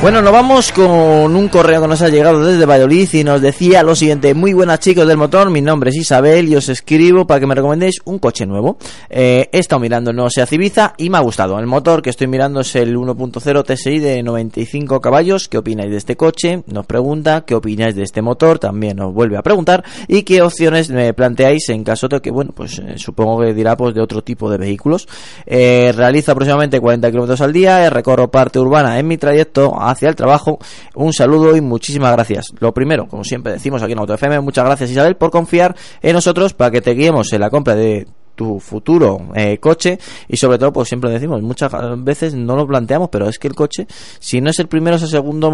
[0.00, 0.86] Bueno, nos vamos con
[1.34, 4.32] un correo que nos ha llegado desde Valladolid y nos decía lo siguiente.
[4.32, 7.56] Muy buenas chicos del motor, mi nombre es Isabel y os escribo para que me
[7.56, 8.78] recomendéis un coche nuevo.
[9.10, 11.58] Eh, he estado mirando no sea Civiza y me ha gustado.
[11.58, 15.48] El motor que estoy mirando es el 1.0 TSI de 95 caballos.
[15.48, 16.62] ¿Qué opináis de este coche?
[16.68, 17.42] Nos pregunta.
[17.44, 18.60] ¿Qué opináis de este motor?
[18.60, 19.82] También nos vuelve a preguntar.
[20.06, 23.76] ¿Y qué opciones me planteáis en caso de que, bueno, pues eh, supongo que dirá
[23.76, 25.08] pues de otro tipo de vehículos.
[25.44, 30.16] Eh, realizo aproximadamente 40 kilómetros al día, recorro parte urbana en mi trayecto hacia el
[30.16, 30.58] trabajo.
[30.94, 32.52] Un saludo y muchísimas gracias.
[32.60, 36.54] Lo primero, como siempre decimos aquí en AutoFM, muchas gracias Isabel por confiar en nosotros
[36.54, 38.06] para que te guiemos en la compra de
[38.38, 39.98] tu futuro eh, coche
[40.28, 41.72] y sobre todo pues siempre decimos muchas
[42.04, 43.88] veces no lo planteamos pero es que el coche
[44.20, 45.50] si no es el primero es el segundo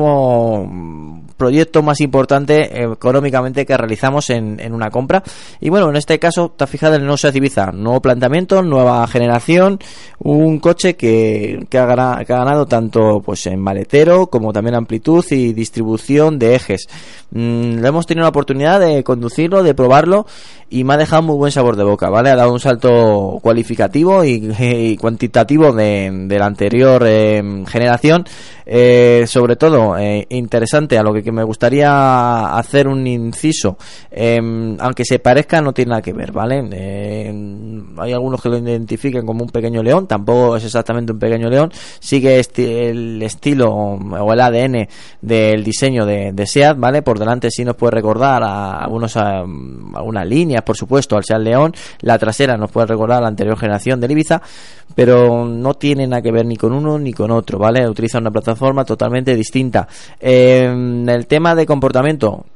[1.39, 5.23] proyecto más importante eh, económicamente que realizamos en, una compra.
[5.61, 9.07] Y bueno en este caso has fijado en el no se Ibiza nuevo planteamiento nueva
[9.07, 9.79] generación
[10.19, 14.75] un coche que, que, ha ganado, que ha ganado tanto pues en maletero como también
[14.75, 16.87] amplitud y distribución de ejes.
[17.31, 20.27] Mm, hemos tenido la oportunidad de conducirlo de probarlo
[20.71, 22.31] y me ha dejado muy buen sabor de boca, ¿vale?
[22.31, 28.25] Ha dado un salto cualificativo y, cuantitativo de, la anterior eh, generación.
[28.67, 33.77] Eh, sobre todo, eh, interesante, a lo que, me gustaría hacer un inciso,
[34.11, 36.61] em, aunque se parezca, no tiene nada que ver, ¿vale?
[37.99, 41.71] hay algunos que lo identifiquen como un pequeño león, tampoco es exactamente un pequeño león,
[41.99, 44.89] sigue el estilo o el ADN
[45.21, 47.03] del diseño de, de SEAT, ¿vale?
[47.03, 51.41] Por delante sí nos puede recordar a algunos a, algunas líneas por supuesto, al Seat
[51.41, 51.73] León.
[52.01, 54.41] La trasera nos puede recordar la anterior generación del Ibiza,
[54.95, 57.87] pero no tiene nada que ver ni con uno ni con otro, ¿vale?
[57.87, 59.87] Utiliza una plataforma totalmente distinta.
[60.19, 62.47] en el tema de comportamiento,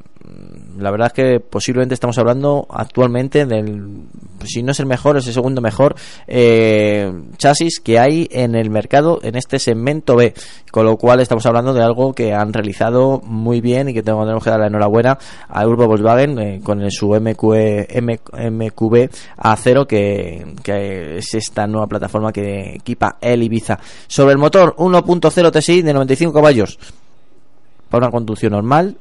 [0.79, 4.05] la verdad es que posiblemente estamos hablando actualmente del,
[4.45, 5.97] si no es el mejor, es el segundo mejor
[6.27, 10.35] eh, chasis que hay en el mercado en este segmento B.
[10.71, 14.45] Con lo cual estamos hablando de algo que han realizado muy bien y que tenemos
[14.45, 15.19] que dar la enhorabuena
[15.49, 22.33] al grupo Volkswagen eh, con su MQE, MQB A0 que, que es esta nueva plataforma
[22.33, 23.79] que equipa el Ibiza.
[24.07, 26.79] Sobre el motor 1.0 TSI de 95 caballos
[27.89, 28.99] para una conducción normal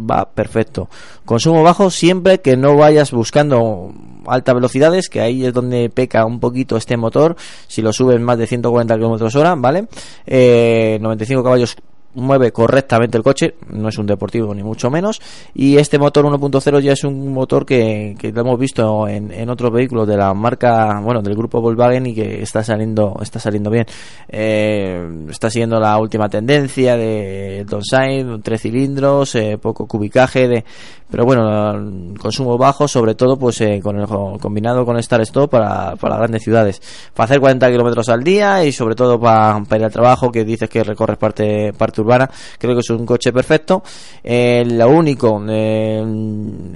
[0.00, 0.88] va perfecto.
[1.24, 3.92] Consumo bajo siempre que no vayas buscando
[4.26, 7.36] altas velocidades, que ahí es donde peca un poquito este motor.
[7.66, 9.86] Si lo subes más de 140 km hora, ¿vale?
[10.26, 11.76] Eh, 95 caballos
[12.14, 15.20] mueve correctamente el coche, no es un deportivo ni mucho menos,
[15.54, 19.48] y este motor 1.0 ya es un motor que, que lo hemos visto en, en,
[19.48, 23.70] otros vehículos de la marca, bueno, del grupo Volkswagen y que está saliendo, está saliendo
[23.70, 23.86] bien.
[24.28, 30.64] Eh, está siguiendo la última tendencia de Donside, tres cilindros, eh, poco cubicaje, de,
[31.10, 35.96] pero bueno, consumo bajo, sobre todo pues eh, con el, combinado con Star Stop para,
[35.96, 36.80] para grandes ciudades.
[37.14, 40.44] Para hacer 40 kilómetros al día y sobre todo para, para ir al trabajo, que
[40.44, 42.28] dices que recorres parte, parte urbana,
[42.58, 43.82] creo que es un coche perfecto.
[44.22, 46.00] Eh, lo único, eh,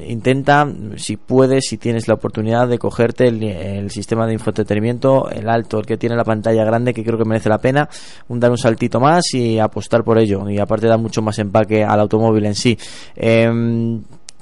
[0.07, 5.79] intenta, si puedes, si tienes la oportunidad de cogerte el, sistema de infoentretenimiento, el alto,
[5.79, 7.89] el que tiene la pantalla grande, que creo que merece la pena,
[8.29, 10.49] un, dar un saltito más y apostar por ello.
[10.49, 12.79] Y aparte da mucho más empaque al automóvil en sí.
[13.17, 13.51] Eh,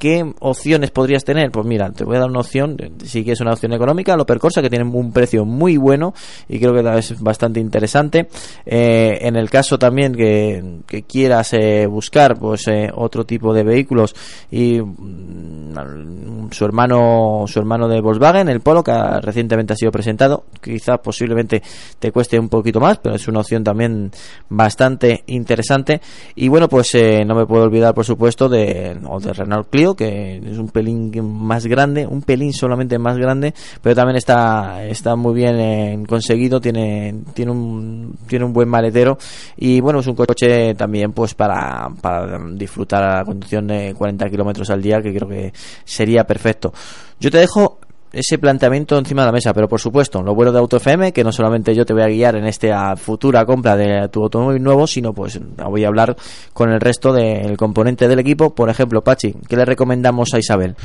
[0.03, 1.53] ¿Qué opciones podrías tener?
[1.53, 4.27] Pues mira, te voy a dar una opción, sí que es una opción económica, lo
[4.27, 6.13] Corsa, que tiene un precio muy bueno
[6.49, 8.27] y creo que es bastante interesante.
[8.67, 14.17] Eh, en el caso también que, quieras eh, buscar pues eh, otro tipo de vehículos
[14.51, 20.47] y mm, su hermano su hermano de Volkswagen, el Polo, que recientemente ha sido presentado,
[20.61, 21.63] quizás posiblemente
[22.01, 24.11] te cueste un poquito más, pero es una opción también
[24.49, 26.01] bastante interesante.
[26.35, 26.93] Y bueno, pues
[27.25, 31.67] no me puedo olvidar, por supuesto, de, de Renault Clio, que es un pelín más
[31.67, 37.15] grande, un pelín solamente más grande, pero también está, está muy bien eh, conseguido, tiene,
[37.35, 39.19] tiene un, tiene un buen maletero
[39.57, 44.29] y bueno, es un coche también pues para, para disfrutar a la conducción de 40
[44.31, 45.53] kilómetros al día, que creo que
[45.85, 46.73] sería perfecto.
[47.21, 47.79] Yo te dejo
[48.13, 51.33] ese planteamiento encima de la mesa, pero por supuesto, lo bueno de AutoFM, que no
[51.33, 55.13] solamente yo te voy a guiar en esta futura compra de tu automóvil nuevo, sino
[55.13, 56.17] pues voy a hablar
[56.53, 58.55] con el resto del componente del equipo.
[58.55, 60.77] Por ejemplo, Pachi, ¿qué le recomendamos a Isabel?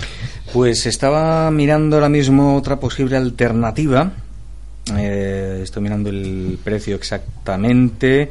[0.53, 4.11] Pues estaba mirando ahora mismo otra posible alternativa.
[4.97, 8.29] Eh, estoy mirando el precio exactamente.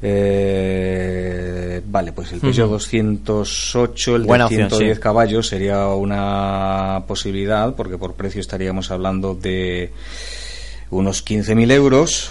[0.00, 8.14] Eh, vale, pues el Peugeot 208, el de 110 caballos sería una posibilidad, porque por
[8.14, 9.90] precio estaríamos hablando de
[10.90, 12.30] unos 15.000 euros.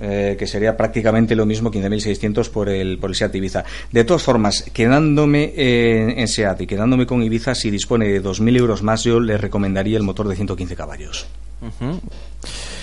[0.00, 3.64] Eh, que sería prácticamente lo mismo 15.600 por el, por el SEAT Ibiza.
[3.90, 8.82] De todas formas, quedándome en, SEAT y quedándome con Ibiza, si dispone de 2.000 euros
[8.82, 11.26] más, yo le recomendaría el motor de 115 caballos.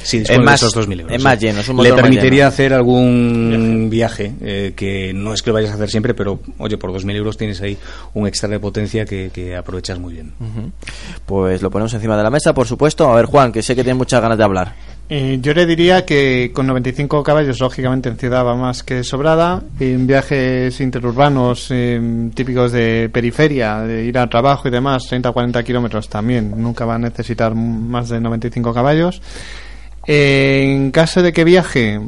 [0.03, 1.15] Sí, es de más, esos 2.000 euros.
[1.15, 2.47] es más lleno, es un Le permitiría lleno.
[2.47, 6.77] hacer algún viaje, eh, que no es que lo vayas a hacer siempre, pero oye,
[6.77, 7.75] por 2.000 euros tienes ahí
[8.13, 10.33] un extra de potencia que, que aprovechas muy bien.
[11.25, 13.11] Pues lo ponemos encima de la mesa, por supuesto.
[13.11, 14.75] A ver, Juan, que sé que tiene muchas ganas de hablar.
[15.07, 19.61] Eh, yo le diría que con 95 caballos, lógicamente en ciudad va más que sobrada.
[19.79, 26.09] En viajes interurbanos eh, típicos de periferia, de ir al trabajo y demás, 30-40 kilómetros
[26.09, 29.21] también, nunca va a necesitar más de 95 caballos.
[30.07, 31.99] Eh, en caso de que viaje,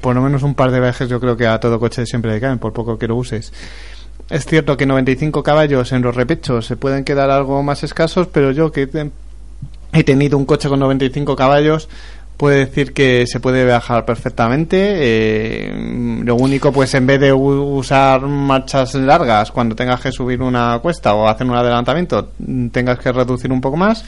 [0.00, 2.40] por lo menos un par de viajes, yo creo que a todo coche siempre le
[2.40, 3.52] caen, por poco que lo uses.
[4.28, 8.50] Es cierto que 95 caballos en los repechos se pueden quedar algo más escasos, pero
[8.52, 8.88] yo que
[9.92, 11.88] he tenido un coche con 95 caballos,
[12.36, 14.76] puedo decir que se puede viajar perfectamente.
[14.96, 20.78] eh, lo único, pues en vez de usar marchas largas cuando tengas que subir una
[20.80, 22.30] cuesta o hacer un adelantamiento,
[22.72, 24.04] tengas que reducir un poco más.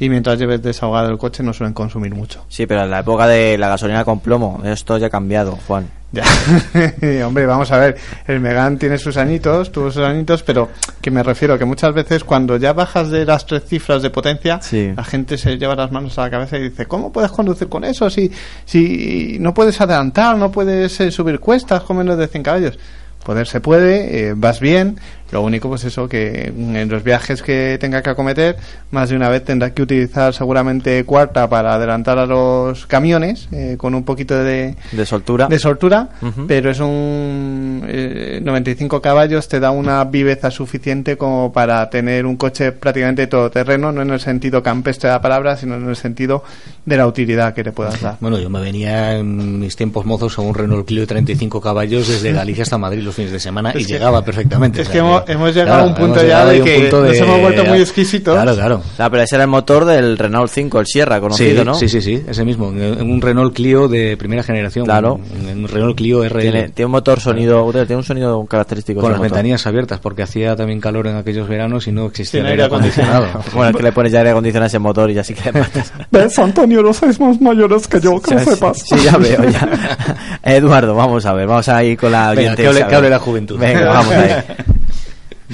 [0.00, 2.44] Y mientras lleves desahogado el coche, no suelen consumir mucho.
[2.48, 5.86] Sí, pero en la época de la gasolina con plomo, esto ya ha cambiado, Juan.
[6.12, 6.24] Ya.
[7.26, 7.96] Hombre, vamos a ver,
[8.26, 10.68] el Megan tiene sus añitos, tuvo sus añitos, pero
[11.00, 14.58] que me refiero que muchas veces cuando ya bajas de las tres cifras de potencia,
[14.60, 14.90] Sí.
[14.96, 17.84] la gente se lleva las manos a la cabeza y dice, ¿cómo puedes conducir con
[17.84, 18.32] eso si,
[18.64, 22.78] si no puedes adelantar, no puedes eh, subir cuestas con menos de 100 caballos?
[23.24, 24.98] Poder se puede, eh, vas bien,
[25.32, 28.56] lo único pues eso que en los viajes que tenga que acometer,
[28.90, 33.76] más de una vez tendrá que utilizar seguramente cuarta para adelantar a los camiones, eh,
[33.78, 35.46] con un poquito de, De soltura.
[35.46, 36.08] de soltura,
[36.48, 42.36] pero es un eh, 95 caballos te da una viveza suficiente como para tener un
[42.36, 46.42] coche prácticamente todoterreno, no en el sentido campestre de la palabra, sino en el sentido
[46.84, 48.16] de la utilidad que le puedas dar.
[48.20, 52.08] Bueno, yo me venía en mis tiempos mozos a un Renault Clio de 35 caballos
[52.08, 54.82] desde Galicia hasta Madrid los fines de semana Es y que- llegaba perfectamente.
[54.82, 57.02] es O que sea, hemos- hemos llegado a un punto ya de ahí que punto
[57.02, 58.34] nos de- hemos vuelto muy exquisitos.
[58.34, 58.76] Claro, claro.
[58.92, 61.74] O sea, pero ese era el motor del Renault 5, el Sierra, conocido, sí, ¿no?
[61.74, 62.70] sí, sí, sí, ese mismo.
[62.70, 64.84] En un Renault Clio de primera generación.
[64.84, 65.20] Claro.
[65.54, 66.40] Un Renault Clio RL.
[66.42, 69.00] Tiene, tiene un motor sonido, tiene un sonido característico.
[69.00, 69.32] con las motor.
[69.32, 73.26] ventanillas abiertas porque hacía también calor en aquellos veranos y no existía aire aire acondicionado.
[73.54, 75.50] Bueno, es que le pones ya aire acondicionado a ese motor y ya sí que
[75.52, 75.92] le matas.
[76.10, 76.82] ¿Ves, Antonio?
[76.82, 78.78] Los seis más mayores que yo, que lo sepas.
[78.78, 79.68] Sí, ya veo, ya.
[80.42, 82.88] Eduardo, vamos a ver, vamos a ir con la Venga, oyente que hable- Isabel.
[82.90, 83.58] que hable la juventud.
[83.58, 84.44] Venga, vamos a ir.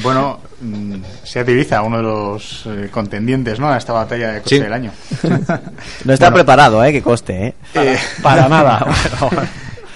[0.03, 0.95] Bueno, mm,
[1.25, 3.69] Seat Ibiza, uno de los eh, contendientes ¿no?
[3.71, 4.63] a esta batalla de coche Sí.
[4.63, 4.93] del año.
[6.05, 6.93] No está preparado, ¿eh?
[6.93, 7.55] Que coste, ¿eh?
[7.75, 8.87] Eh, Para nada.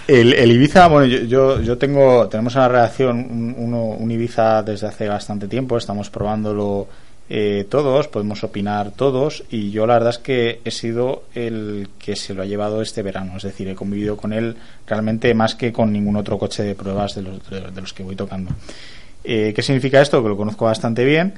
[0.09, 4.10] El, el Ibiza, bueno, yo, yo, yo tengo, tenemos en la redacción un, uno- un
[4.10, 6.89] Ibiza desde hace bastante tiempo, estamos probándolo
[7.28, 12.16] eh, todos, podemos opinar todos, y yo la verdad es que he sido el que
[12.16, 15.72] se lo ha llevado este verano, es decir, he convivido con él realmente más que
[15.72, 18.51] con ningún otro coche de pruebas de los, de, de los que voy tocando.
[19.25, 20.23] Eh, ¿Qué significa esto?
[20.23, 21.35] Que lo conozco bastante bien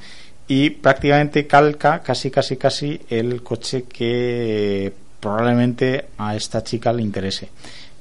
[0.48, 7.48] y prácticamente calca casi, casi, casi el coche que probablemente a esta chica le interese.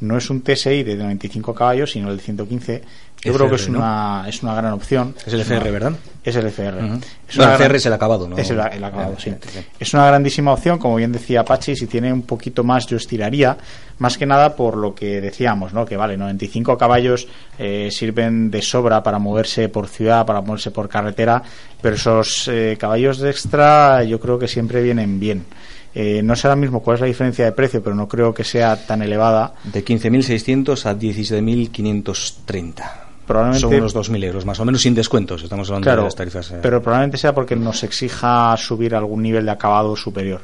[0.01, 2.81] No es un TSI de 95 caballos, sino el de 115.
[3.23, 5.15] Yo creo que es una, es una gran opción.
[5.25, 5.93] Es el FR, ¿verdad?
[6.23, 6.77] Es el FR.
[6.79, 8.37] Es el gran- FR es el acabado, ¿no?
[8.37, 9.31] Es el, el acabado, sí.
[9.41, 9.59] Sí, sí.
[9.79, 13.55] Es una grandísima opción, como bien decía Pachi, si tiene un poquito más yo estiraría,
[13.99, 15.85] más que nada por lo que decíamos, ¿no?
[15.85, 17.27] Que vale, 95 caballos
[17.59, 21.43] eh, sirven de sobra para moverse por ciudad, para moverse por carretera,
[21.81, 25.45] pero esos eh, caballos de extra yo creo que siempre vienen bien.
[25.93, 28.43] Eh, no sé ahora mismo cuál es la diferencia de precio, pero no creo que
[28.45, 29.53] sea tan elevada.
[29.65, 33.10] De 15.600 a 17.530.
[33.27, 35.43] Probablemente Son unos 2.000 euros, más o menos sin descuentos.
[35.43, 36.51] Estamos hablando Claro, de las tarifas.
[36.51, 36.59] eh.
[36.61, 40.41] pero probablemente sea porque nos exija subir algún nivel de acabado superior.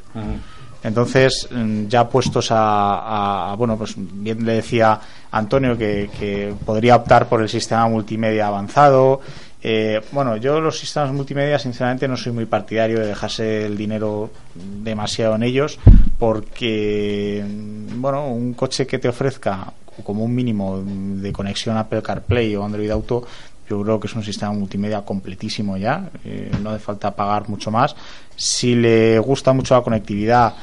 [0.82, 4.98] Entonces, mm, ya puestos a, a- a- bueno, pues bien le decía
[5.32, 9.20] Antonio que, que podría optar por el sistema multimedia avanzado.
[9.60, 14.30] Eh, bueno, yo los sistemas multimedia, sinceramente, no soy muy partidario de dejarse el dinero
[14.54, 15.80] demasiado en ellos,
[16.16, 19.72] porque, mm, bueno, un coche que te ofrezca
[20.04, 23.26] como un mínimo de conexión Apple CarPlay o Android Auto,
[23.68, 27.70] yo creo que es un sistema multimedia completísimo ya, eh, no hace falta pagar mucho
[27.70, 27.94] más.
[28.36, 30.54] Si le gusta mucho la conectividad,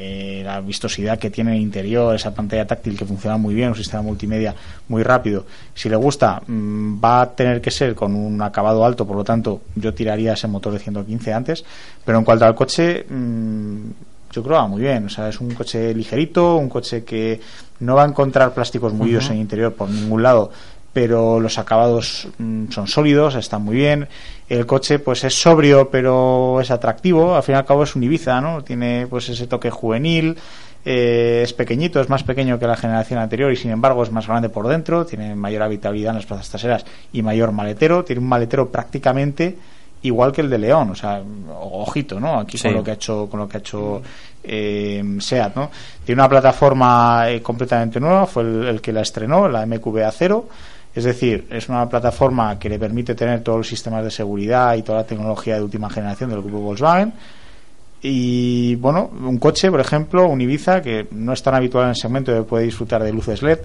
[0.00, 3.70] eh, la vistosidad que tiene en el interior, esa pantalla táctil que funciona muy bien,
[3.70, 4.54] un sistema multimedia
[4.88, 5.44] muy rápido.
[5.74, 9.24] Si le gusta, mm, va a tener que ser con un acabado alto, por lo
[9.24, 11.64] tanto, yo tiraría ese motor de 115 antes.
[12.04, 13.90] Pero en cuanto al coche, mm,
[14.32, 15.06] yo creo que va muy bien.
[15.06, 17.40] O sea, es un coche ligerito, un coche que
[17.80, 20.50] no va a encontrar plásticos mullidos en el interior por ningún lado
[20.92, 24.08] pero los acabados mm, son sólidos, están muy bien.
[24.48, 27.36] El coche pues es sobrio, pero es atractivo.
[27.36, 28.64] Al fin y al cabo es un Ibiza, ¿no?
[28.64, 30.36] Tiene pues ese toque juvenil.
[30.84, 34.26] eh, es pequeñito, es más pequeño que la generación anterior y sin embargo es más
[34.26, 38.28] grande por dentro, tiene mayor habitabilidad en las plazas traseras y mayor maletero, tiene un
[38.28, 39.56] maletero prácticamente
[40.02, 41.20] igual que el de León, o sea,
[41.60, 42.38] ojito, ¿no?
[42.40, 42.68] Aquí Sí.
[42.68, 44.02] con lo que ha hecho, con lo que ha hecho
[44.42, 45.70] eh, Seat, ¿no?
[46.04, 50.48] Tiene una plataforma eh, completamente nueva, fue el, el que la estrenó, la MQB 0
[50.94, 54.82] es decir, es una plataforma que le permite tener todos los sistemas de seguridad y
[54.82, 57.12] toda la tecnología de última generación del grupo Volkswagen.
[58.00, 61.96] Y bueno, un coche, por ejemplo, un Ibiza, que no es tan habitual en el
[61.96, 63.58] segmento, puede disfrutar de luces LED,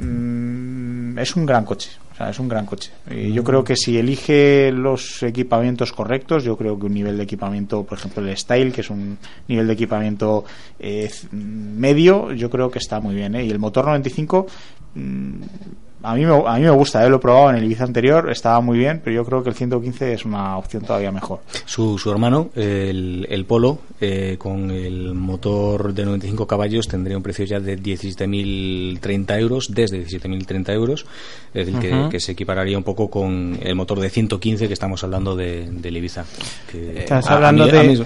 [0.00, 1.90] mm, es un gran coche.
[2.12, 2.92] O sea, es un gran coche.
[3.10, 7.84] Yo creo que si elige los equipamientos correctos, yo creo que un nivel de equipamiento,
[7.84, 9.18] por ejemplo, el Style, que es un
[9.48, 10.42] nivel de equipamiento
[10.78, 13.34] eh, medio, yo creo que está muy bien.
[13.34, 13.44] ¿eh?
[13.44, 14.46] Y el motor 95,
[14.94, 15.42] mm,
[16.10, 17.10] a mí, me, a mí me gusta, ¿eh?
[17.10, 19.54] lo he probado en el Ibiza anterior, estaba muy bien, pero yo creo que el
[19.54, 21.40] 115 es una opción todavía mejor.
[21.64, 27.22] Su, su hermano, el, el Polo, eh, con el motor de 95 caballos, tendría un
[27.22, 31.06] precio ya de 17.030 euros, desde 17.030 euros,
[31.54, 35.02] es decir, que, que se equipararía un poco con el motor de 115 que estamos
[35.04, 36.24] hablando de, del Ibiza.
[36.70, 38.04] Que Estás a- a hablando mí- de.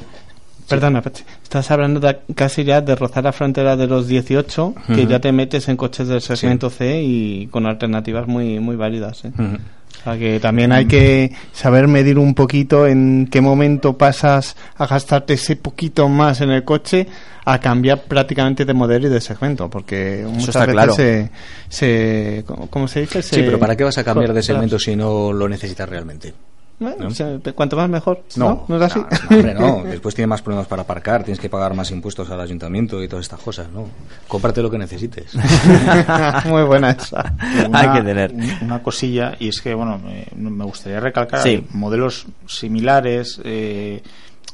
[0.71, 1.03] Perdona.
[1.43, 5.33] Estás hablando de casi ya de rozar la frontera de los 18, que ya te
[5.33, 9.25] metes en coches del segmento C y con alternativas muy muy válidas.
[9.25, 9.33] ¿eh?
[9.37, 14.87] O sea que también hay que saber medir un poquito en qué momento pasas a
[14.87, 17.07] gastarte ese poquito más en el coche
[17.45, 20.93] a cambiar prácticamente de modelo y de segmento, porque muchas está veces claro.
[20.95, 21.31] se,
[21.69, 23.21] se ¿cómo- ¿cómo se dice?
[23.23, 26.33] Sí, Se- pero ¿para qué vas a cambiar de segmento si no lo necesitas realmente?
[26.81, 27.09] Bueno, ¿no?
[27.09, 28.23] o sea, cuanto más mejor.
[28.37, 28.65] No, ¿No?
[28.69, 28.99] ¿No es así?
[29.01, 29.83] no, hombre, no.
[29.85, 33.27] Después tiene más problemas para aparcar, tienes que pagar más impuestos al ayuntamiento y todas
[33.27, 33.87] estas cosas, ¿no?
[34.27, 35.33] Cómprate lo que necesites.
[36.47, 37.35] Muy buena esa.
[37.69, 38.33] Una- Hay que tener.
[38.33, 41.67] un- Una cosilla, y es que, bueno, me, me gustaría recalcar Sí.
[41.73, 44.03] modelos similares, eh,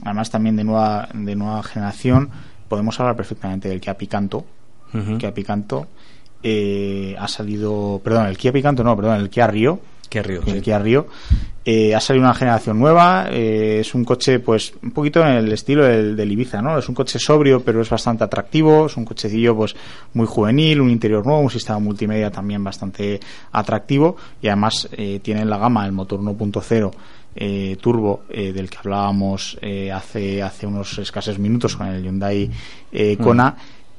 [0.03, 2.31] además también de nueva, de nueva generación.
[2.69, 4.45] Podemos hablar perfectamente del Kia Picanto.
[5.19, 5.87] Kia Picanto
[6.43, 9.79] eh, ha salido, perdón, el Kia Picanto no, perdón, el Kia Rio.
[10.09, 10.61] Kia Rio, el sí.
[10.63, 11.07] Kia Rio.
[11.69, 15.53] Eh, ha salido una generación nueva, eh, es un coche pues un poquito en el
[15.53, 16.79] estilo del, del Ibiza, ¿no?
[16.79, 19.75] Es un coche sobrio pero es bastante atractivo, es un cochecillo pues
[20.15, 23.19] muy juvenil, un interior nuevo, un sistema multimedia también bastante
[23.51, 26.93] atractivo y además eh, tiene en la gama el motor 1.0
[27.35, 32.49] eh, turbo eh, del que hablábamos eh, hace, hace unos escasos minutos con el Hyundai
[32.93, 33.57] eh, Kona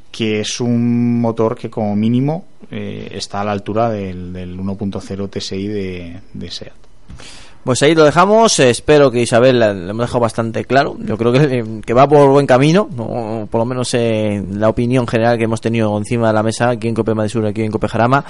[0.10, 5.30] que es un motor que como mínimo eh, está a la altura del, del 1.0
[5.30, 6.74] TSI de, de SEAT.
[7.64, 8.60] Pues ahí lo dejamos.
[8.60, 10.96] Espero que Isabel le hemos dejado bastante claro.
[11.00, 12.88] Yo creo que, que va por buen camino.
[12.96, 13.48] ¿no?
[13.52, 16.88] Por lo menos eh, la opinión general que hemos tenido encima de la mesa aquí
[16.88, 18.24] en Cope Madrid Sur, aquí en Cope Jarama.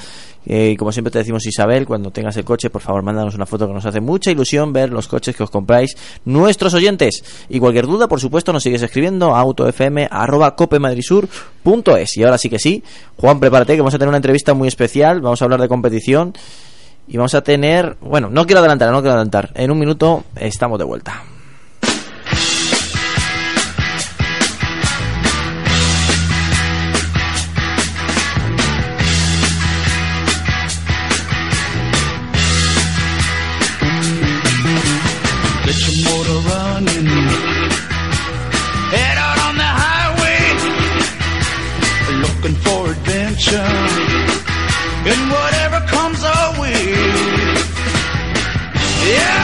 [0.50, 3.68] Eh, como siempre te decimos, Isabel, cuando tengas el coche, por favor, mándanos una foto
[3.68, 7.24] que nos hace mucha ilusión ver los coches que os compráis nuestros oyentes.
[7.50, 12.18] Y cualquier duda, por supuesto, nos sigues escribiendo a autofm.copemadrisur.es.
[12.18, 12.82] Y ahora sí que sí,
[13.18, 15.22] Juan, prepárate que vamos a tener una entrevista muy especial.
[15.22, 16.34] Vamos a hablar de competición.
[17.08, 19.52] Y vamos a tener, bueno, no quiero adelantar, no quiero adelantar.
[19.56, 21.24] En un minuto estamos de vuelta.
[45.08, 45.57] Get your
[49.08, 49.37] Yeah,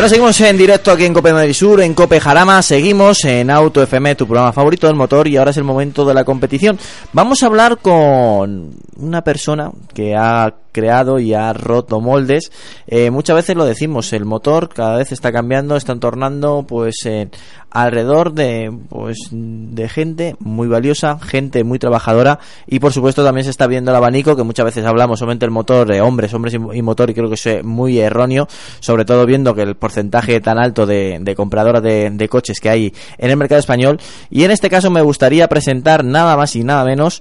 [0.00, 3.82] Bueno, seguimos en directo aquí en Cope Madrid Sur, en Cope Jarama, seguimos en Auto
[3.82, 6.78] FM, tu programa favorito del motor, y ahora es el momento de la competición.
[7.12, 12.50] Vamos a hablar con una persona que ha creado y ha roto moldes.
[12.86, 17.30] Eh, muchas veces lo decimos, el motor cada vez está cambiando, está entornando pues en
[17.70, 23.50] alrededor de pues de gente muy valiosa, gente muy trabajadora y por supuesto también se
[23.50, 26.78] está viendo el abanico que muchas veces hablamos solamente el motor de hombres, hombres y,
[26.78, 28.48] y motor y creo que eso es muy erróneo,
[28.80, 32.70] sobre todo viendo que el porcentaje tan alto de, de compradoras de, de coches que
[32.70, 36.64] hay en el mercado español y en este caso me gustaría presentar nada más y
[36.64, 37.20] nada menos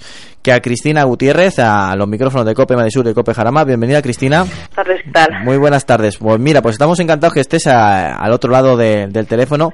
[0.50, 3.64] que a Cristina Gutiérrez a los micrófonos de Cope Madrid Sur y Cope Jarama.
[3.66, 4.40] Bienvenida Cristina.
[4.46, 5.44] Buenas tardes, ¿qué tal?
[5.44, 6.18] Muy buenas tardes.
[6.18, 9.72] Pues mira, pues estamos encantados que estés a- al otro lado de- del teléfono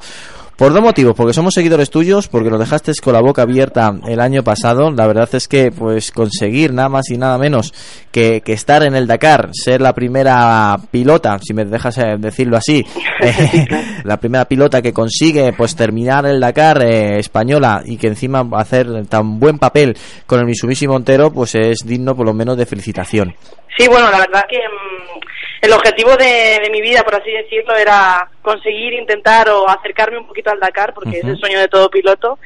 [0.55, 4.21] Por dos motivos, porque somos seguidores tuyos, porque nos dejaste con la boca abierta el
[4.21, 4.89] año pasado.
[4.89, 7.73] La verdad es que pues conseguir nada más y nada menos
[8.09, 12.55] que, que estar en el Dakar, ser la primera pilota, si me dejas eh, decirlo
[12.55, 12.85] así,
[13.19, 13.67] eh,
[14.05, 19.07] la primera pilota que consigue pues terminar el Dakar eh, española y que encima hacer
[19.07, 23.35] tan buen papel con el Mitsubishi Montero, pues es digno por lo menos de felicitación.
[23.77, 25.19] Sí, bueno, la verdad que mm,
[25.61, 30.27] el objetivo de, de mi vida, por así decirlo, era conseguir, intentar o acercarme un
[30.27, 32.37] poquito al Dakar, porque es el sueño de todo piloto.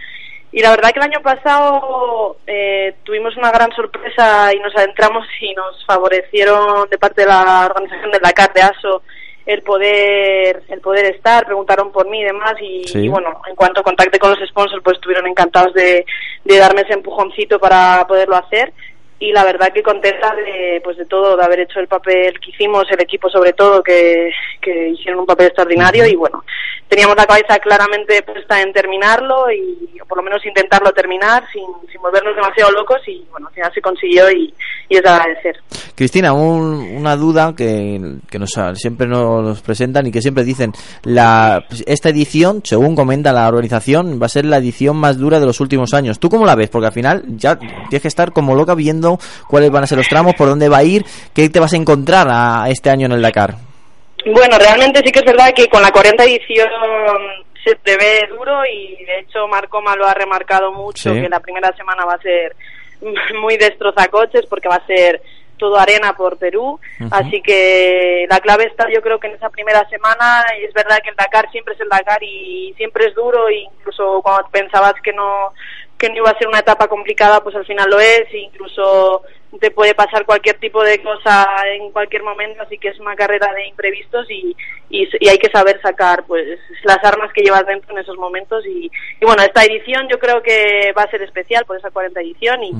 [0.51, 5.25] Y la verdad que el año pasado eh, tuvimos una gran sorpresa y nos adentramos
[5.41, 9.03] y nos favorecieron de parte de la organización del Dakar de ASO
[9.45, 12.99] el poder el poder estar, preguntaron por mí y demás y, Sí.
[13.05, 16.05] y bueno, en cuanto contacté con los sponsors pues estuvieron encantados de,
[16.45, 18.73] de darme ese empujoncito para poderlo hacer
[19.19, 22.51] y la verdad que contenta de pues de todo de haber hecho el papel que
[22.51, 24.31] hicimos el equipo sobre todo que,
[24.61, 26.45] que hicieron un papel extraordinario y bueno
[26.87, 31.67] teníamos la cabeza claramente puesta en terminarlo y o por lo menos intentarlo terminar sin,
[31.91, 34.53] sin volvernos demasiado locos y bueno al final se consiguió y,
[34.89, 35.55] y es de agradecer
[35.95, 37.99] Cristina, un- una duda que,
[38.29, 40.71] que nos, siempre nos presentan y que siempre dicen,
[41.03, 45.45] la, esta edición, según comenta la organización, va a ser la edición más dura de
[45.45, 46.17] los últimos años.
[46.19, 46.69] ¿Tú cómo la ves?
[46.69, 50.07] Porque al final ya tienes que estar como loca viendo cuáles van a ser los
[50.07, 53.11] tramos, por dónde va a ir, qué te vas a encontrar a este año en
[53.11, 53.55] el Dakar.
[54.25, 56.67] Bueno, realmente sí que es verdad que con la 40 edición
[57.63, 61.21] se te ve duro y de hecho Marcoma lo ha remarcado mucho Sí.
[61.21, 62.55] que la primera semana va a ser
[63.41, 65.21] muy destrozacoches porque va a ser
[65.57, 66.79] todo arena por Perú,
[67.11, 70.45] así que la clave está yo creo que en esa primera semana.
[70.59, 73.55] Y es verdad que el Dakar siempre es el Dakar y siempre es duro e
[73.57, 75.53] incluso cuando pensabas que no
[75.99, 79.21] que no iba a ser una etapa complicada pues al final lo es e incluso
[79.59, 83.51] te puede pasar cualquier tipo de cosa en cualquier momento así que es una carrera
[83.53, 84.55] de imprevistos y,
[84.89, 88.65] y, y hay que saber sacar pues las armas que llevas dentro en esos momentos
[88.65, 88.89] y,
[89.19, 92.63] y bueno esta edición yo creo que va a ser especial por esa 40 edición
[92.63, 92.71] y,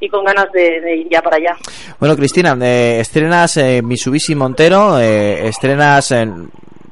[0.00, 1.56] y con ganas de, de ir ya para allá.
[1.98, 6.50] Bueno, Cristina, eh, estrenas eh, Mitsubishi Montero, eh, estrenas en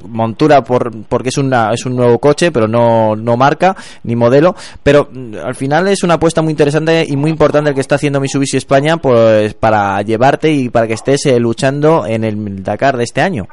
[0.09, 4.55] montura por, porque es una es un nuevo coche pero no, no marca ni modelo
[4.83, 7.97] pero mm, al final es una apuesta muy interesante y muy importante el que está
[7.97, 12.97] haciendo Mitsubishi España pues para llevarte y para que estés eh, luchando en el Dakar
[12.97, 13.47] de este año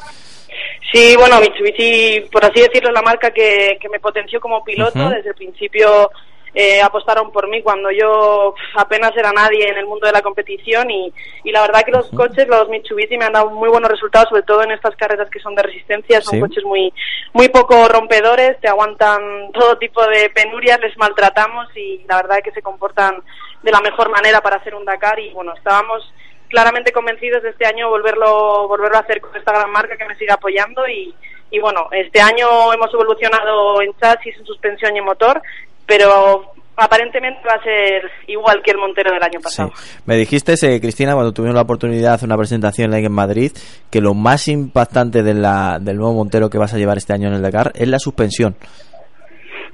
[0.91, 5.09] Sí, bueno, Mitsubishi, por así decirlo, es la marca que, que me potenció como piloto.
[5.09, 6.09] Desde el principio
[6.53, 10.89] eh, apostaron por mí cuando yo apenas era nadie en el mundo de la competición
[10.91, 11.13] y,
[11.43, 14.43] y la verdad que los coches, los Mitsubishi, me han dado muy buenos resultados, sobre
[14.43, 16.21] todo en estas carreras que son de resistencia.
[16.21, 16.39] Son Sí.
[16.41, 16.93] coches muy,
[17.33, 22.51] muy poco rompedores, te aguantan todo tipo de penurias, les maltratamos y la verdad que
[22.51, 23.21] se comportan
[23.63, 26.11] de la mejor manera para hacer un Dakar y bueno, estábamos
[26.49, 30.15] claramente convencidos de este año volverlo volverlo a hacer con esta gran marca que me
[30.17, 31.13] sigue apoyando y,
[31.49, 35.41] y bueno, este año hemos evolucionado en chasis, en suspensión y en motor,
[35.85, 39.71] pero aparentemente va a ser igual que el Montero del año pasado.
[40.05, 43.51] me dijiste eh, Cristina cuando tuvimos la oportunidad de hacer una presentación en Madrid
[43.89, 47.27] que lo más impactante de la, del nuevo Montero que vas a llevar este año
[47.27, 48.55] en el Dakar es la suspensión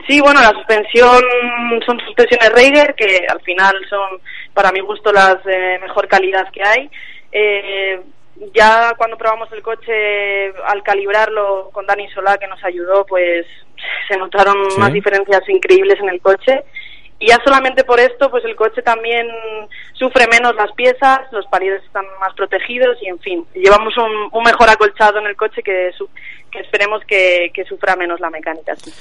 [0.08, 1.22] Sí, bueno, la suspensión
[1.86, 4.22] son suspensiones Raider que al final son,
[4.54, 6.90] para mi gusto, las de mejor calidad que hay.
[7.30, 8.00] Eh,
[8.54, 13.46] ya cuando probamos el coche, al calibrarlo con Dani Solá, que nos ayudó, pues
[14.08, 14.78] se notaron Sí.
[14.78, 16.64] unas diferencias increíbles en el coche.
[17.20, 19.26] Y ya solamente por esto, pues el coche también
[19.94, 24.44] sufre menos las piezas, los palillos están más protegidos y, en fin, llevamos un, un
[24.44, 26.08] mejor acolchado en el coche que, su-
[26.52, 28.76] que esperemos que, que sufra menos la mecánica.
[28.76, 28.92] sí.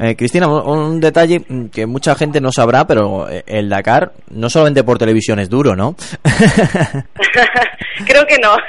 [0.00, 4.48] Eh, Cristina, un, un detalle que mucha gente no sabrá, pero eh, el Dakar, no
[4.48, 5.94] solamente por televisión es duro, ¿no?
[8.06, 8.56] Creo que no.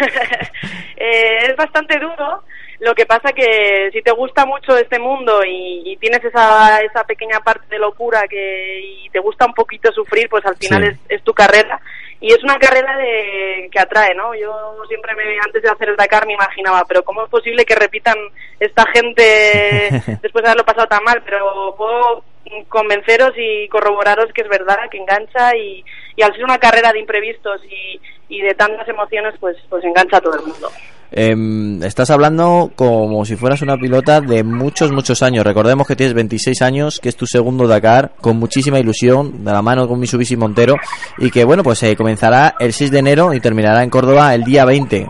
[0.99, 2.41] Eh, es bastante duro.
[2.79, 7.03] Lo que pasa que si te gusta mucho este mundo y, y tienes esa, esa
[7.05, 10.89] pequeña parte de locura que y te gusta un poquito sufrir, pues al final Sí.
[11.09, 11.79] es, es tu carrera.
[12.19, 14.33] Y es una carrera de, que atrae, ¿no?
[14.35, 17.75] Yo siempre, me, antes de hacer el Dakar, me imaginaba, pero ¿cómo es posible que
[17.75, 18.17] repitan
[18.59, 19.89] esta gente
[20.21, 21.21] después de haberlo pasado tan mal?
[21.25, 22.23] Pero puedo
[22.69, 25.83] convenceros y corroboraros que es verdad, que engancha y,
[26.15, 27.99] y al ser una carrera de imprevistos y,
[28.29, 30.69] y de tantas emociones, pues, pues engancha a todo el mundo.
[31.11, 35.45] Em, estás hablando como si fueras una pilota de muchos, muchos años.
[35.45, 39.61] Recordemos que tienes 26 años, que es tu segundo Dakar, con muchísima ilusión, de la
[39.61, 40.75] mano con Mitsubishi Montero,
[41.17, 44.43] y que, bueno, pues eh, comenzará el 6 de enero y terminará en Córdoba el
[44.43, 45.07] día 20.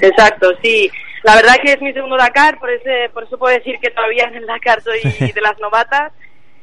[0.00, 0.90] Exacto, sí.
[1.24, 4.24] La verdad que es mi segundo Dakar, por, ese, por eso puedo decir que todavía
[4.24, 5.00] en el Dakar soy
[5.34, 6.12] de las novatas.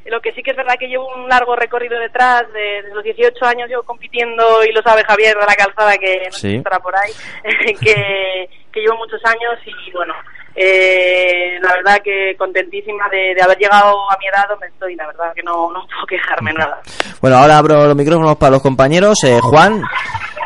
[0.05, 3.03] Lo que sí que es verdad que llevo un largo recorrido detrás, de- desde los
[3.03, 6.55] 18 años llevo compitiendo, y lo sabe Javier de la calzada, que no Sí.
[6.57, 7.11] estará por ahí,
[7.81, 10.13] que, que llevo muchos años y bueno,
[10.55, 15.07] eh, la verdad que contentísima de, de haber llegado a mi edad donde estoy, la
[15.07, 16.79] verdad que no, no puedo quejarme nada.
[17.21, 19.17] Bueno, ahora abro los micrófonos para los compañeros.
[19.23, 19.81] Eh, Juan.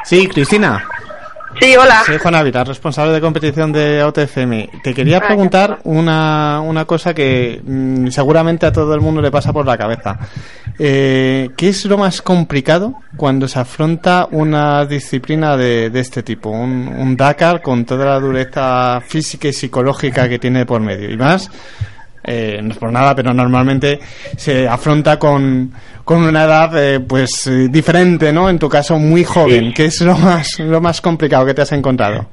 [0.03, 0.83] Sí, Cristina.
[1.57, 2.03] Sí, hola.
[2.05, 4.69] Soy Juan Ávila, responsable de competición de AutoFM.
[4.83, 9.51] Te quería preguntar una, una cosa que mm, seguramente a todo el mundo le pasa
[9.51, 10.17] por la cabeza.
[10.77, 16.49] Eh, ¿Qué es lo más complicado cuando se afronta una disciplina de, de este tipo?
[16.49, 21.09] Un, un Dakar con toda la dureza física y psicológica que tiene por medio.
[21.09, 21.49] Y más,
[22.23, 23.99] eh, no es por nada, pero normalmente
[24.35, 25.71] se afronta con,
[26.03, 28.49] con una edad eh, pues eh, diferente, ¿no?
[28.49, 29.73] En tu caso, muy joven.
[29.73, 32.27] ¿Qué es lo más, lo más complicado que te has encontrado?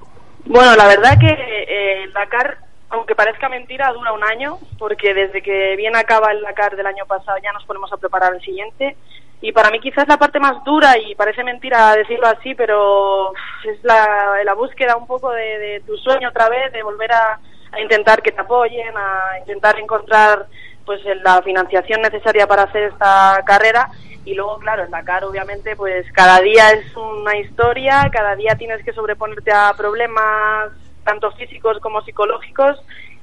[0.45, 2.59] Bueno, la verdad que eh, el Dakar,
[2.91, 7.05] aunque parezca mentira, dura un año, porque desde que bien acaba el Dakar del año
[7.07, 8.97] pasado ya nos ponemos a preparar el siguiente.
[9.43, 13.33] Y para mí quizás la parte más dura, y parece mentira decirlo así, pero
[13.65, 17.39] es la, la búsqueda un poco de, de tu sueño otra vez, de volver a,
[17.77, 20.47] a intentar que te apoyen, a intentar encontrar
[20.85, 23.91] pues la financiación necesaria para hacer esta carrera
[24.25, 28.85] y luego claro el Dakar obviamente pues cada día es una historia cada día tienes
[28.85, 30.71] que sobreponerte a problemas
[31.05, 32.77] tanto físicos como psicológicos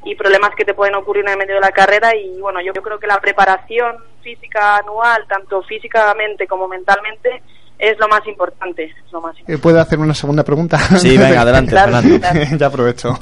[0.06, 2.74] y problemas que te pueden ocurrir en el medio de la carrera y bueno yo
[2.74, 7.42] creo que la preparación física anual tanto físicamente como mentalmente
[7.80, 10.78] es lo más importante es lo más Eh, ¿Puedo hacer una segunda pregunta?
[10.98, 12.20] Sí, venga, adelante, Claro, Fernando.
[12.20, 12.40] claro.
[12.58, 13.18] ya aprovecho.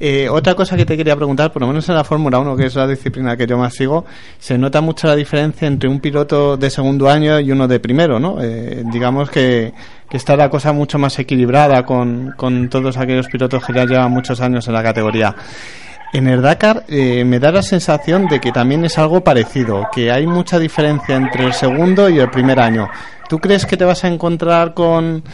[0.00, 2.66] Eh, otra cosa que te quería preguntar, por lo menos en la Fórmula 1, que
[2.66, 4.04] es la disciplina que yo más sigo,
[4.38, 8.18] se nota mucho la diferencia entre un piloto de segundo año y uno de primero,
[8.18, 8.38] ¿no?
[8.40, 9.72] Eh, digamos que,
[10.08, 14.10] que está la cosa mucho más equilibrada con, con todos aquellos pilotos que ya llevan
[14.10, 15.34] muchos años en la categoría.
[16.14, 20.12] En el Dakar eh, me da la sensación de que también es algo parecido, que
[20.12, 22.88] hay mucha diferencia entre el segundo y el primer año.
[23.28, 25.24] ¿Tú crees que te vas a encontrar con,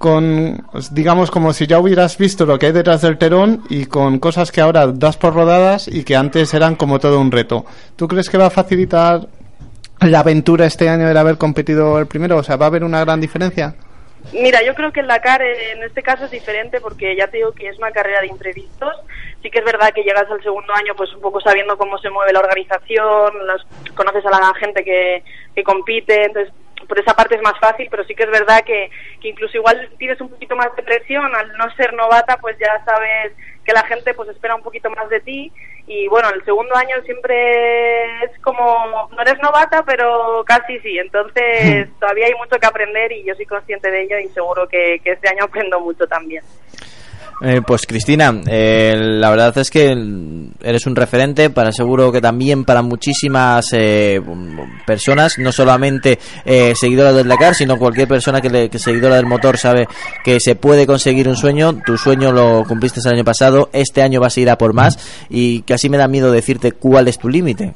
[0.00, 3.84] con, pues, digamos, como si ya hubieras visto lo que hay detrás del terón y
[3.84, 7.66] con cosas que ahora das por rodadas y que antes eran como todo un reto?
[7.96, 9.28] ¿Tú crees que va a facilitar
[10.00, 12.38] la aventura este año el haber competido el primero?
[12.38, 13.74] O sea, ¿va a haber una gran diferencia?
[14.32, 17.52] Mira, yo creo que el Dakar en este caso es diferente porque ya te digo
[17.52, 18.94] que es una carrera de imprevistos.
[19.42, 22.08] Sí que es verdad que llegas al segundo año pues un poco sabiendo cómo se
[22.08, 23.34] mueve la organización,
[23.94, 25.22] conoces a la gente que,
[25.54, 26.54] que compite, entonces
[26.90, 28.90] por esa parte es más fácil, pero sí que es verdad que,
[29.20, 32.84] que incluso igual tienes un poquito más de presión al no ser novata, pues ya
[32.84, 33.32] sabes
[33.64, 35.52] que la gente pues espera un poquito más de ti
[35.86, 41.88] y bueno, el segundo año siempre es como, no eres novata, pero casi sí, entonces
[42.00, 45.12] todavía hay mucho que aprender y yo soy consciente de ello y seguro que, que
[45.12, 46.42] este año aprendo mucho también.
[47.42, 49.96] Eh, pues Cristina, eh, la verdad es que
[50.62, 54.20] eres un referente para seguro que también para muchísimas eh,
[54.86, 59.24] personas, no solamente eh, seguidoras del Dakar, sino cualquier persona que, le, que seguidora del
[59.24, 59.88] motor sabe
[60.22, 61.80] que se puede conseguir un sueño.
[61.84, 64.98] Tu sueño lo cumpliste el año pasado, este año vas a ir a por más
[65.30, 67.72] y casi me da miedo decirte cuál es tu límite.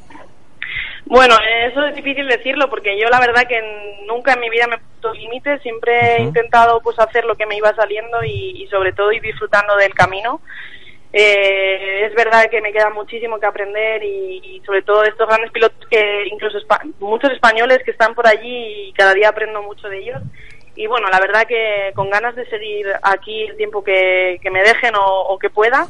[1.07, 1.35] Bueno,
[1.67, 3.61] eso es difícil decirlo porque yo la verdad que
[4.07, 7.45] nunca en mi vida me he puesto límites, siempre he intentado pues hacer lo que
[7.45, 10.41] me iba saliendo y, y sobre todo ir disfrutando del camino.
[11.13, 15.27] Eh, es verdad que me queda muchísimo que aprender y, y sobre todo de estos
[15.27, 19.61] grandes pilotos que incluso espa- muchos españoles que están por allí y cada día aprendo
[19.61, 20.21] mucho de ellos.
[20.75, 24.61] Y bueno, la verdad que con ganas de seguir aquí el tiempo que, que me
[24.61, 25.85] dejen o, o que pueda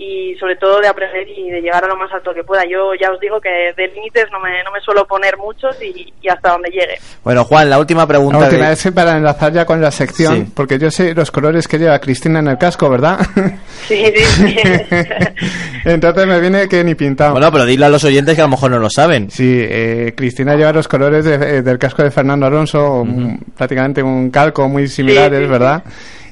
[0.00, 2.62] y sobre todo de aprender y de llegar a lo más alto que pueda.
[2.70, 6.12] Yo ya os digo que de límites no me, no me suelo poner muchos y,
[6.22, 6.94] y hasta donde llegue.
[7.24, 8.38] Bueno, Juan, la última pregunta.
[8.38, 10.52] La última es para enlazar ya con la sección, Sí.
[10.54, 13.18] porque yo sé los colores que lleva Cristina en el casco, ¿verdad?
[13.88, 14.56] Sí, sí, sí.
[15.84, 17.32] Entonces me viene que ni pintado.
[17.32, 19.30] Bueno, pero dile a los oyentes que a lo mejor no lo saben.
[19.30, 24.02] Sí, eh, Cristina lleva los colores de- eh, del casco de Fernando Alonso, mm, prácticamente
[24.02, 25.82] un calco muy similares, Sí, sí, ¿verdad?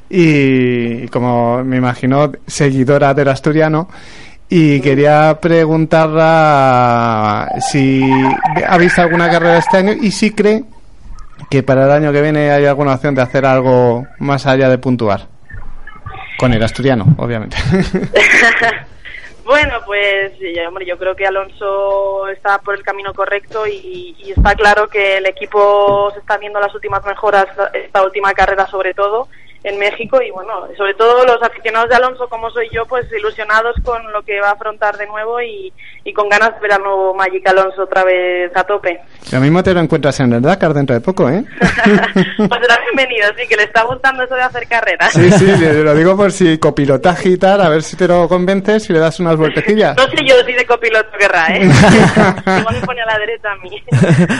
[0.09, 3.89] Y como me imagino, seguidora del asturiano.
[4.49, 8.01] Y quería preguntarla si
[8.67, 10.63] ha visto alguna carrera este año y si cree
[11.51, 14.79] que para el año que viene hay alguna opción de hacer algo más allá de
[14.79, 15.27] puntuar.
[16.39, 17.57] Con el asturiano, obviamente.
[19.47, 24.57] Bueno, pues eh, yo creo que Alonso está por el camino correcto y, y está
[24.57, 29.29] claro que el equipo se está viendo las últimas mejoras esta última carrera sobre todo
[29.67, 33.75] en México y bueno, sobre todo los aficionados de Alonso como soy yo, pues ilusionados
[33.83, 35.73] con lo que va a afrontar de nuevo y,
[36.05, 39.01] y con ganas de ver al nuevo Magic Alonso otra vez a tope.
[39.33, 41.45] Lo mismo te lo encuentras en el Dakar dentro de poco, ¿eh?
[42.37, 45.13] Pues será bienvenido, sí, que le está gustando eso de hacer carreras.
[45.13, 45.47] Sí, sí,
[45.83, 49.01] lo digo por si copilotaje y tal, a ver si te lo convences y le
[49.01, 49.97] das unas vueltecillas.
[49.97, 51.63] No sé yo si de copiloto querrá, ¿eh?
[52.61, 53.83] Igual me pone a la derecha a mí.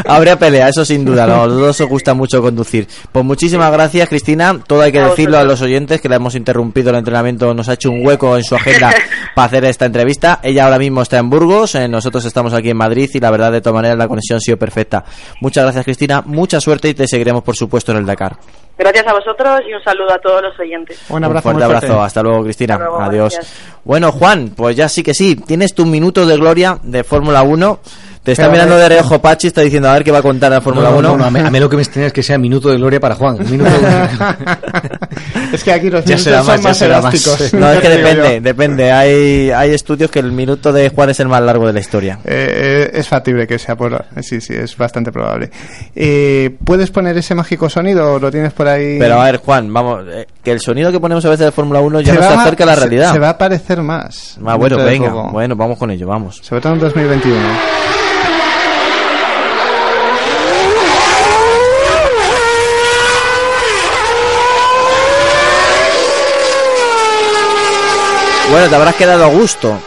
[0.07, 1.25] Habría pelea, eso sin duda.
[1.25, 2.87] A los dos os gusta mucho conducir.
[3.11, 4.57] Pues muchísimas gracias, Cristina.
[4.65, 7.69] Todo hay que A decirlo a los oyentes que le hemos interrumpido el entrenamiento, nos
[7.71, 8.93] ha hecho un hueco en su agenda
[9.35, 10.41] para hacer esta entrevista.
[10.43, 13.51] Ella ahora mismo está en Burgos, eh, nosotros estamos aquí en Madrid y la verdad
[13.51, 15.05] de todas maneras la conexión ha sido perfecta.
[15.41, 18.37] Muchas gracias Cristina, mucha suerte y te seguiremos por supuesto en el Dakar.
[18.79, 20.99] Gracias a vosotros y un saludo a todos los oyentes.
[21.09, 21.45] Un abrazo.
[21.45, 21.87] fuerte muy fuerte.
[21.87, 23.33] abrazo, hasta luego Cristina, Hasta luego, adiós.
[23.35, 23.55] gracias.
[23.85, 27.81] Bueno Juan, pues ya sí que sí, tienes tu minuto de gloria de Fórmula 1.
[28.27, 30.51] Te está Pero, mirando de reojo Pachi, está diciendo a ver qué va a contar
[30.51, 31.09] la Fórmula No, 1.
[31.11, 32.77] no, no, a, mí, a mí lo que me extraña es que sea minuto de
[32.77, 33.37] gloria para Juan.
[33.41, 33.71] un minuto
[35.53, 37.15] Es que aquí los Ya minutos será son más, ya más será más.
[37.15, 37.53] elásticos.
[37.61, 38.91] No, es que depende, depende.
[38.91, 42.19] Hay, hay estudios que el minuto de Juan es el más largo de la historia.
[42.25, 44.05] Eh, eh, es factible que sea por...
[44.23, 45.51] Sí, sí, es bastante probable.
[45.95, 48.99] Eh, ¿Puedes poner ese mágico sonido o lo tienes por ahí?
[48.99, 51.81] Pero a ver, Juan, vamos, eh, que el sonido que ponemos a veces de Fórmula
[51.81, 53.13] 1 ya Se no se acerca a la realidad.
[53.13, 54.37] Se, va a parecer más.
[54.45, 56.41] Ah, bueno, de venga, bueno, vamos con ello, vamos.
[56.43, 57.96] Sobre todo en 2021.
[68.57, 69.79] Bueno, te habrás quedado a gusto.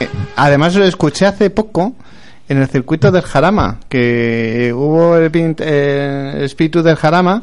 [0.00, 1.92] Eh, Además lo escuché hace poco
[2.48, 7.42] en el circuito del Jarama, que hubo el, pin- eh, el espíritu del Jarama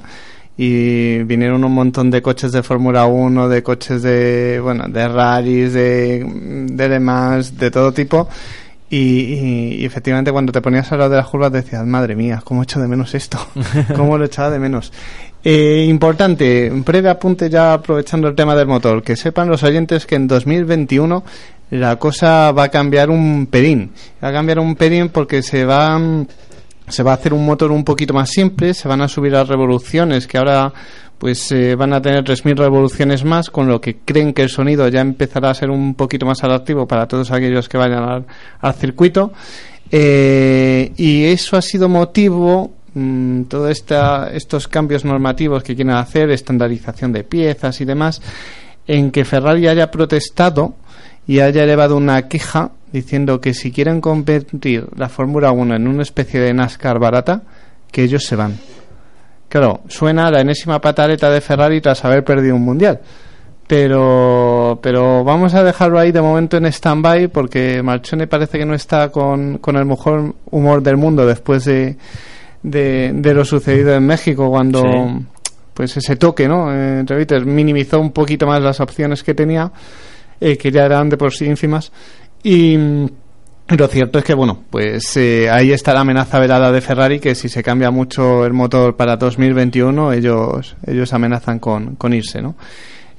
[0.57, 5.73] y vinieron un montón de coches de Fórmula 1, de coches de, bueno, de rallies,
[5.73, 6.25] de,
[6.71, 8.27] de Le Mans, de todo tipo.
[8.89, 8.97] Y,
[9.81, 12.79] y- efectivamente cuando te ponías a hablar de las curvas decías, madre mía, ¿cómo echo
[12.81, 13.37] de menos esto?
[13.95, 14.91] ¿Cómo lo echaba de menos?
[15.43, 20.05] Eh, importante, un breve apunte ya aprovechando el tema del motor, que sepan los oyentes
[20.05, 21.23] que en 2021
[21.71, 23.91] la cosa va a cambiar un pelín.
[24.23, 26.27] Va a cambiar un pelín porque se va, mm,
[26.87, 29.47] se va a hacer un motor un poquito más simple, se van a subir las
[29.47, 30.71] revoluciones, que ahora
[31.17, 34.87] pues eh, van a tener 3.000 revoluciones más, con lo que creen que el sonido
[34.87, 38.25] ya empezará a ser un poquito más adaptivo para todos aquellos que vayan al,
[38.59, 39.31] al circuito.
[39.91, 43.83] Eh, y eso ha sido motivo, mm, todos
[44.33, 48.21] estos cambios normativos que quieren hacer, estandarización de piezas y demás,
[48.87, 50.75] en que Ferrari haya protestado
[51.27, 56.03] y haya elevado una queja diciendo que si quieren convertir la Fórmula 1 en una
[56.03, 57.43] especie de NASCAR barata,
[57.91, 58.57] que ellos se van.
[59.47, 62.99] Claro, suena la enésima pataleta de Ferrari tras haber perdido un mundial.
[63.67, 68.73] Pero, pero vamos a dejarlo ahí de momento en stand-by porque Marchone parece que no
[68.73, 71.95] está con, con el mejor humor del mundo después de,
[72.63, 75.25] de, de lo sucedido en México cuando Sí.
[75.73, 76.71] pues ese toque, ¿no?
[76.73, 79.71] Eh, Entre Vites minimizó un poquito más las opciones que tenía,
[80.39, 81.91] eh, que ya eran de por sí ínfimas.
[82.43, 83.05] Y mm,
[83.77, 87.35] lo cierto es que, bueno, pues eh, ahí está la amenaza velada de Ferrari, que
[87.35, 92.55] si se cambia mucho el motor para 2021, ellos, ellos amenazan con, con irse, ¿no?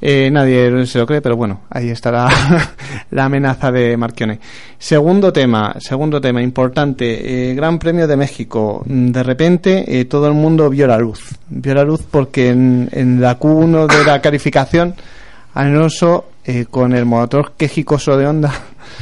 [0.04, 2.28] Eh, nadie se lo cree, pero bueno, ahí estará
[3.12, 4.40] la amenaza de Marchione.
[4.76, 8.82] Segundo tema, segundo tema importante, eh, Gran Premio de México.
[8.84, 13.20] Mm, De repente eh, todo el mundo vio la luz, vio la luz porque en,
[13.20, 14.96] la Q1 de la calificación
[15.54, 18.52] Alonso eh, con el motor quejicoso de Honda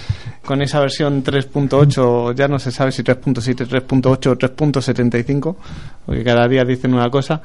[0.44, 5.56] con esa versión 3.8 ya no se sabe si 3.7, 3.8 o 3.75
[6.05, 7.40] porque cada día dicen una cosa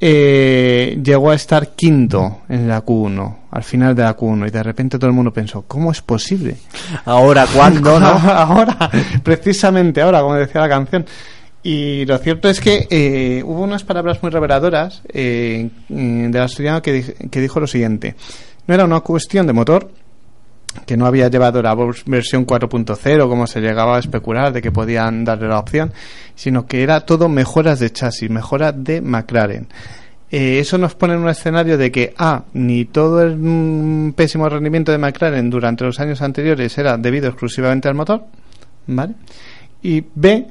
[0.00, 4.62] eh, llegó a estar quinto en la Q1 al final de la Q1 y de
[4.62, 6.56] repente todo el mundo pensó ¿cómo es posible?
[7.04, 8.06] Ahora, ¿cuándo, no?
[8.30, 8.90] ahora,
[9.22, 11.04] precisamente ahora, como decía la canción.
[11.62, 16.80] Y lo cierto es que eh, hubo unas palabras muy reveladoras eh, de la asturiana
[16.80, 18.14] que, di- que dijo lo siguiente.
[18.66, 19.90] No era una cuestión de motor,
[20.86, 24.70] que no había llevado la vers- versión 4.0 como se llegaba a especular de que
[24.70, 25.92] podían darle la opción,
[26.34, 29.66] sino que era todo mejoras de chasis, mejoras de McLaren.
[30.30, 34.48] Eh, eso nos pone en un escenario de que A, ni todo el mm, pésimo
[34.48, 38.24] rendimiento de McLaren durante los años anteriores era debido exclusivamente al motor,
[38.86, 39.14] ¿vale?
[39.82, 40.46] Y B,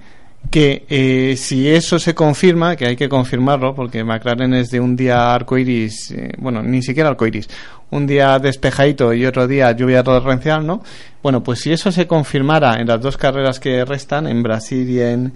[0.49, 4.95] que eh, si eso se confirma, que hay que confirmarlo, porque McLaren es de un
[4.95, 7.47] día arcoiris, eh, bueno, ni siquiera arcoiris,
[7.91, 10.81] un día despejadito y otro día lluvia torrencial, ¿no?
[11.21, 15.01] Bueno, pues si eso se confirmara en las dos carreras que restan, en Brasil y
[15.01, 15.33] en,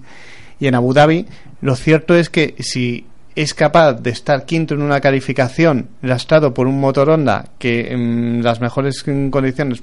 [0.58, 1.26] y en Abu Dhabi,
[1.60, 3.06] lo cierto es que si
[3.36, 8.42] es capaz de estar quinto en una calificación lastrado por un motor Honda que en
[8.42, 9.82] las mejores condiciones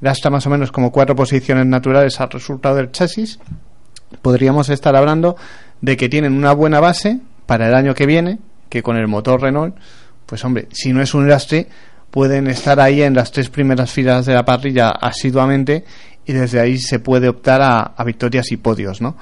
[0.00, 3.38] lastra más o menos como cuatro posiciones naturales al resultado del chasis,
[4.22, 5.36] podríamos estar hablando
[5.80, 9.40] de que tienen una buena base para el año que viene, que con el motor
[9.40, 9.76] Renault,
[10.26, 11.68] pues hombre, si no es un lastre,
[12.10, 15.84] pueden estar ahí en las tres primeras filas de la parrilla asiduamente
[16.26, 19.16] y desde ahí se puede optar a, a victorias y podios, ¿no?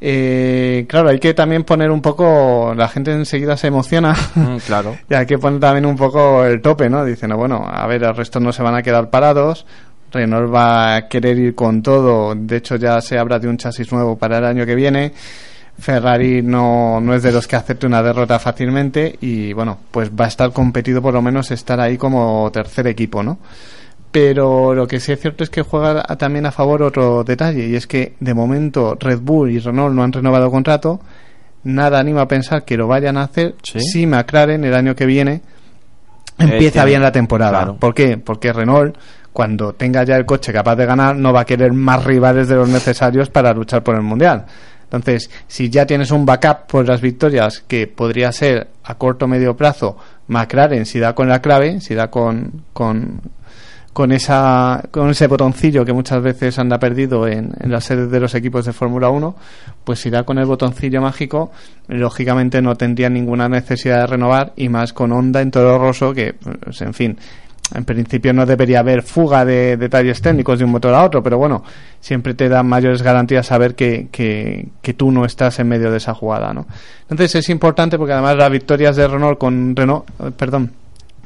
[0.00, 4.96] Eh, claro, hay que también poner un poco, la gente enseguida se emociona Mm, claro.
[5.10, 7.04] y hay que poner también un poco el tope, ¿no?
[7.04, 9.66] Dicen, bueno, a ver, el resto no se van a quedar parados,
[10.12, 13.92] Renault va a querer ir con todo, de hecho ya se habla de un chasis
[13.92, 15.12] nuevo para el año que viene,
[15.78, 20.24] Ferrari no, no es de los que acepte una derrota fácilmente y bueno, pues va
[20.24, 23.38] a estar competido por lo menos estar ahí como tercer equipo, ¿no?
[24.10, 27.76] Pero lo que sí es cierto es que juega también a favor otro detalle y
[27.76, 31.00] es que de momento Red Bull y Renault no han renovado contrato,
[31.62, 35.42] nada anima a pensar que lo vayan a hacer si McLaren el año que viene
[36.38, 37.74] empieza bien la temporada.
[37.74, 38.16] ¿Por qué?
[38.16, 38.96] Porque Renault
[39.38, 42.56] cuando tenga ya el coche capaz de ganar no va a querer más rivales de
[42.56, 44.44] los necesarios para luchar por el mundial.
[44.82, 49.28] Entonces, si ya tienes un backup por las victorias que podría ser a corto o
[49.28, 49.96] medio plazo
[50.26, 53.20] McLaren, si da con la clave, si da con, con,
[53.92, 58.18] con, esa, con ese botoncillo que muchas veces anda perdido en, en las sedes de
[58.18, 59.36] los equipos de Fórmula 1,
[59.84, 61.52] pues si da con el botoncillo mágico,
[61.86, 66.34] lógicamente no tendría ninguna necesidad de renovar y más con Honda en todo roso que,
[66.34, 67.16] pues, en fin,
[67.74, 71.38] en principio no debería haber fuga de detalles técnicos de un motor a otro, pero
[71.38, 71.62] bueno,
[72.00, 75.98] siempre te dan mayores garantías saber que, que, que, tú no estás en medio de
[75.98, 76.66] esa jugada, ¿no?
[77.02, 80.72] Entonces es importante porque además las victorias de Renault con Renault, eh, perdón,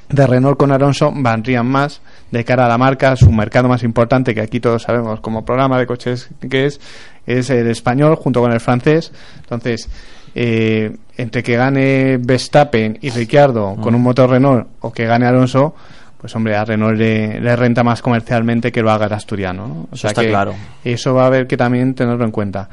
[0.09, 4.35] de Renault con Alonso vendrían más de cara a la marca, su mercado más importante,
[4.35, 6.81] que aquí todos sabemos como programa de coches que es,
[7.27, 9.13] es el español junto con el francés.
[9.41, 9.89] Entonces,
[10.35, 15.75] eh, entre que gane Verstappen y Ricciardo con un motor Renault o que gane Alonso,
[16.23, 19.67] pues hombre, a Renault le, renta más comercialmente que lo haga el asturiano.
[19.67, 19.89] ¿no?
[19.91, 20.55] O sea está claro.
[20.85, 22.69] Eso va a haber que también tenerlo en cuenta.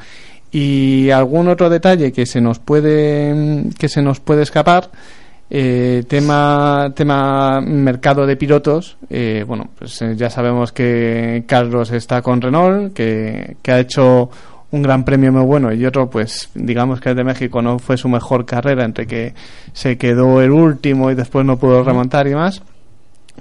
[0.51, 4.91] Y algún otro detalle que se nos puede que se nos puede escapar,
[5.49, 8.97] eh, tema tema mercado de pilotos.
[9.09, 14.29] Eh, bueno, pues eh, ya sabemos que Carlos está con Renault, que, que ha hecho
[14.69, 17.97] un gran premio muy bueno y otro pues digamos que el de México no fue
[17.97, 19.33] su mejor carrera entre que
[19.73, 22.61] se quedó el último y después no pudo remontar y más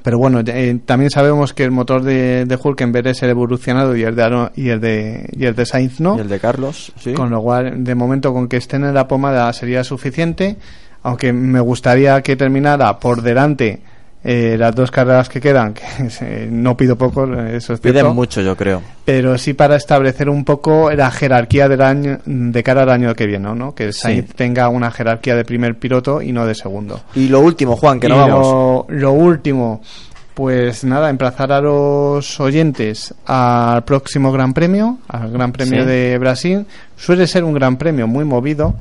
[0.03, 4.03] pero bueno, eh, también sabemos que el motor de, de Hulkenberg es el evolucionado y
[4.03, 6.17] el de y el de y el de Sainz no.
[6.17, 7.15] Y el de Carlos, sí.
[7.15, 10.57] Con lo cual, de momento, con que estén en la pomada sería suficiente.
[11.03, 13.81] Aunque me gustaría que terminara por delante
[14.31, 15.83] eh, las dos carreras que quedan, que
[16.21, 18.83] eh, no pido poco, eso es Piden mucho, yo creo.
[19.07, 23.25] Pero sí para establecer un poco la jerarquía del año, de cara al año que
[23.27, 23.75] viene, ¿no?
[23.75, 24.35] Que Sainz sí.
[24.37, 27.01] tenga una jerarquía de primer piloto y no de segundo.
[27.15, 28.87] Y lo último, Juan, que no vamos.
[28.91, 29.81] Lo, lo último,
[30.35, 35.89] pues nada, emplazar a los oyentes al próximo Gran Premio, al Gran Premio Sí.
[35.89, 36.67] de Brasil.
[36.99, 38.75] Suele ser un Gran Premio muy movido.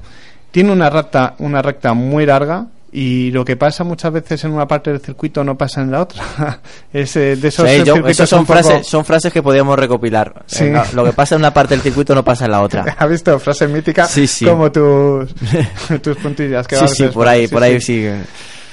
[0.52, 4.68] Tiene una recta, una recta muy larga y lo que pasa muchas veces en una
[4.68, 6.62] parte del circuito no pasa en la otra.
[6.94, 9.44] es, eh, de esos Sí, yo- circuitos esas son un poco- frases, son frases que
[9.44, 10.44] podíamos recopilar.
[10.46, 10.66] Sí.
[10.66, 12.84] Eh, no, lo que pasa en una parte del circuito no pasa en la otra.
[12.98, 13.38] ¿Has visto?
[13.40, 14.46] Frase mítica Sí, sí.
[14.46, 15.30] como tus,
[16.02, 16.68] tus puntillas.
[16.68, 18.08] Que Sí, sí, por ahí, Sí, por ahí sí.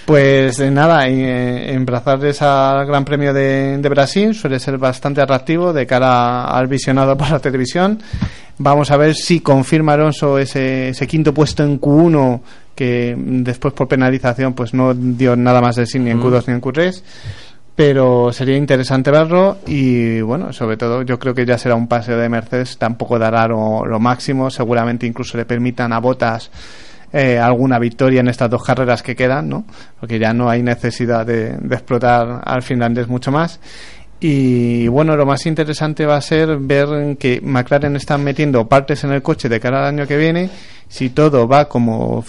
[0.06, 5.72] Pues eh, nada, eh, emplazarles al Gran Premio de, de Brasil suele ser bastante atractivo
[5.72, 8.02] de cara al visionado por la televisión.
[8.59, 12.40] Vamos a ver si confirma Alonso ese, ese quinto puesto en Q1
[12.74, 16.22] que después por penalización pues no dio nada más de sí ni en Mm.
[16.22, 17.02] Q2 ni en Q3
[17.76, 22.16] pero sería interesante verlo y bueno, sobre todo yo creo que ya será un paseo
[22.18, 26.51] de Mercedes, tampoco dará lo, lo máximo, seguramente incluso le permitan a Botas
[27.14, 29.64] eh, alguna victoria en estas dos carreras que quedan, ¿no?
[30.00, 33.60] Porque ya no hay necesidad de, de explotar al finlandés mucho más.
[34.18, 39.12] Y bueno, lo más interesante va a ser ver que McLaren están metiendo partes en
[39.12, 40.50] el coche de cara al año que viene.
[40.88, 42.24] Si todo va como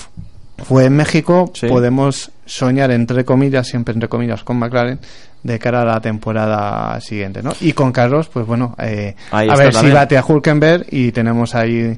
[0.57, 4.99] fue en México, podemos soñar entre comillas, siempre entre comillas, con McLaren
[5.45, 7.51] de cara a la temporada siguiente, ¿no?
[7.61, 11.53] Y con Carlos, pues bueno, eh, Ahí a ver si bate a Hulkenberg y tenemos
[11.53, 11.95] ahí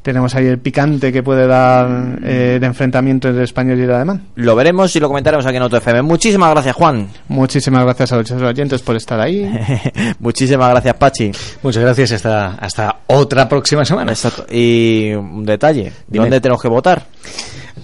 [0.00, 3.92] tenemos ahí el picante que puede dar eh, el enfrentamiento entre el español y el
[3.92, 4.28] alemán.
[4.36, 6.00] Lo veremos y lo comentaremos aquí en Auto FM.
[6.02, 7.08] Muchísimas gracias, Juan.
[7.28, 9.46] Muchísimas gracias a los oyentes por estar ahí.
[10.18, 11.32] Muchísimas gracias, Pachi.
[11.62, 12.12] Muchas gracias.
[12.12, 14.12] Hasta, hasta otra próxima semana.
[14.12, 14.46] Exacto.
[14.50, 16.24] Y un detalle: Dime.
[16.24, 17.02] ¿dónde tenemos que votar?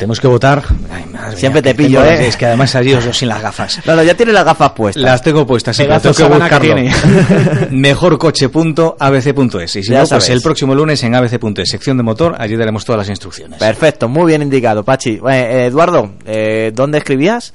[0.02, 0.64] Tenemos que votar.
[0.92, 2.26] Ay, madre Siempre mía, te pillo, tengo- ¿eh?
[2.26, 3.80] Es que además salí yo sin las gafas.
[3.86, 5.00] No, no, ya tiene las gafas puestas.
[5.00, 6.74] Las tengo puestas, sí, tengo que buscarlo.
[7.70, 9.76] Mejorcoche.abc.es.
[9.76, 12.84] Y si Ya no, pues el próximo lunes en abc.es, sección de motor, allí daremos
[12.84, 13.60] todas las instrucciones.
[13.60, 15.20] Perfecto, muy bien indicado, Pachi.
[15.30, 17.54] Eh, Eduardo, eh, ¿dónde escribías?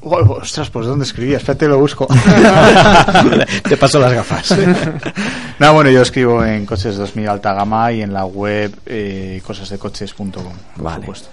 [0.00, 1.34] Oh, ostras, pues ¿dónde escribí?
[1.34, 2.06] Espérate, lo busco.
[3.68, 4.54] Te paso las gafas.
[5.58, 10.30] no, bueno, yo escribo en Coches 2000 Alta Gama y en la web eh, cosasdecoches.com.
[10.76, 11.00] por Vale.
[11.00, 11.28] supuesto.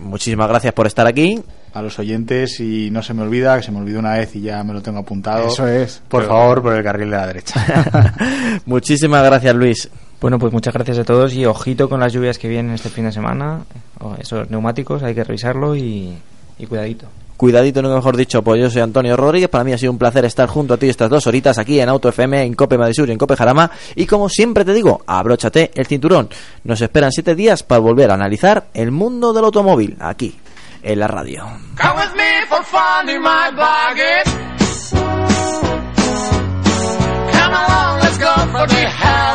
[0.00, 1.40] Muchísimas gracias por estar aquí.
[1.74, 4.42] A los oyentes, y no se me olvida, que se me olvidó una vez y
[4.42, 5.46] ya me lo tengo apuntado.
[5.48, 6.02] Eso es.
[6.08, 8.12] Por Pero- favor, por el carril de la derecha.
[8.66, 9.88] Muchísimas gracias, Luis.
[10.20, 13.04] Bueno, pues muchas gracias a todos y ojito con las lluvias que vienen este fin
[13.06, 13.60] de semana.
[14.00, 16.14] O esos neumáticos hay que revisarlo y,
[16.58, 17.06] y cuidadito.
[17.36, 19.48] cuidadito, nunca mejor dicho, pues yo soy Antonio Rodríguez.
[19.48, 21.88] Para mí ha sido un placer estar junto a ti estas dos horitas aquí en
[21.88, 23.70] Auto FM, en Cope Madrid Sur y en Cope Jarama.
[23.96, 26.28] Y como siempre te digo, abróchate el cinturón.
[26.64, 30.38] Nos esperan siete días para volver a analizar el mundo del automóvil aquí,
[30.82, 31.44] en la radio.
[31.80, 34.22] Come with me for fun in my bargain.
[37.32, 39.31] Come along, let's go for the hell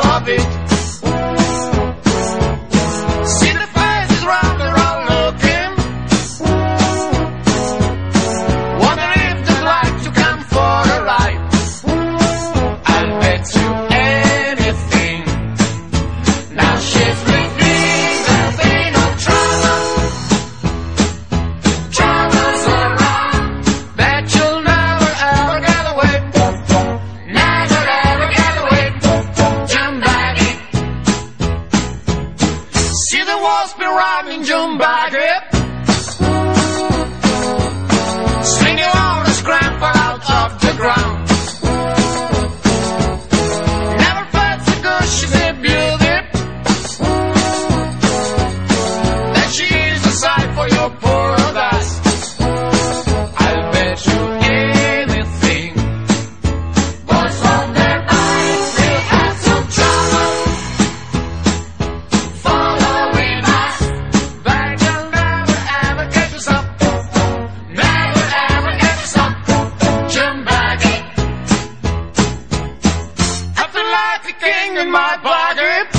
[74.48, 75.97] king in my pocket.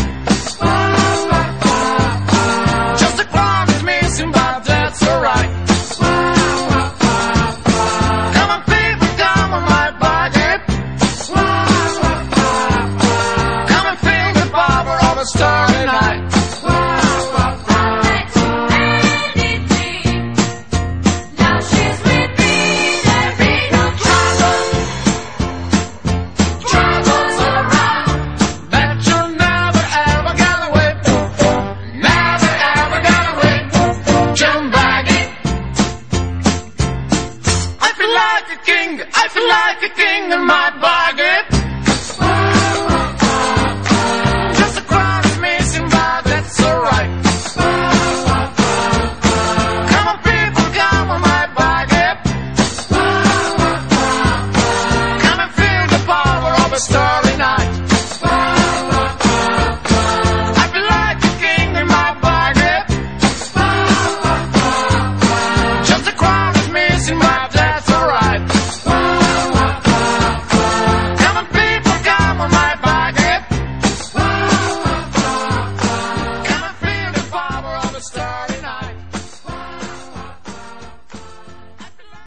[39.89, 41.08] the king of my body.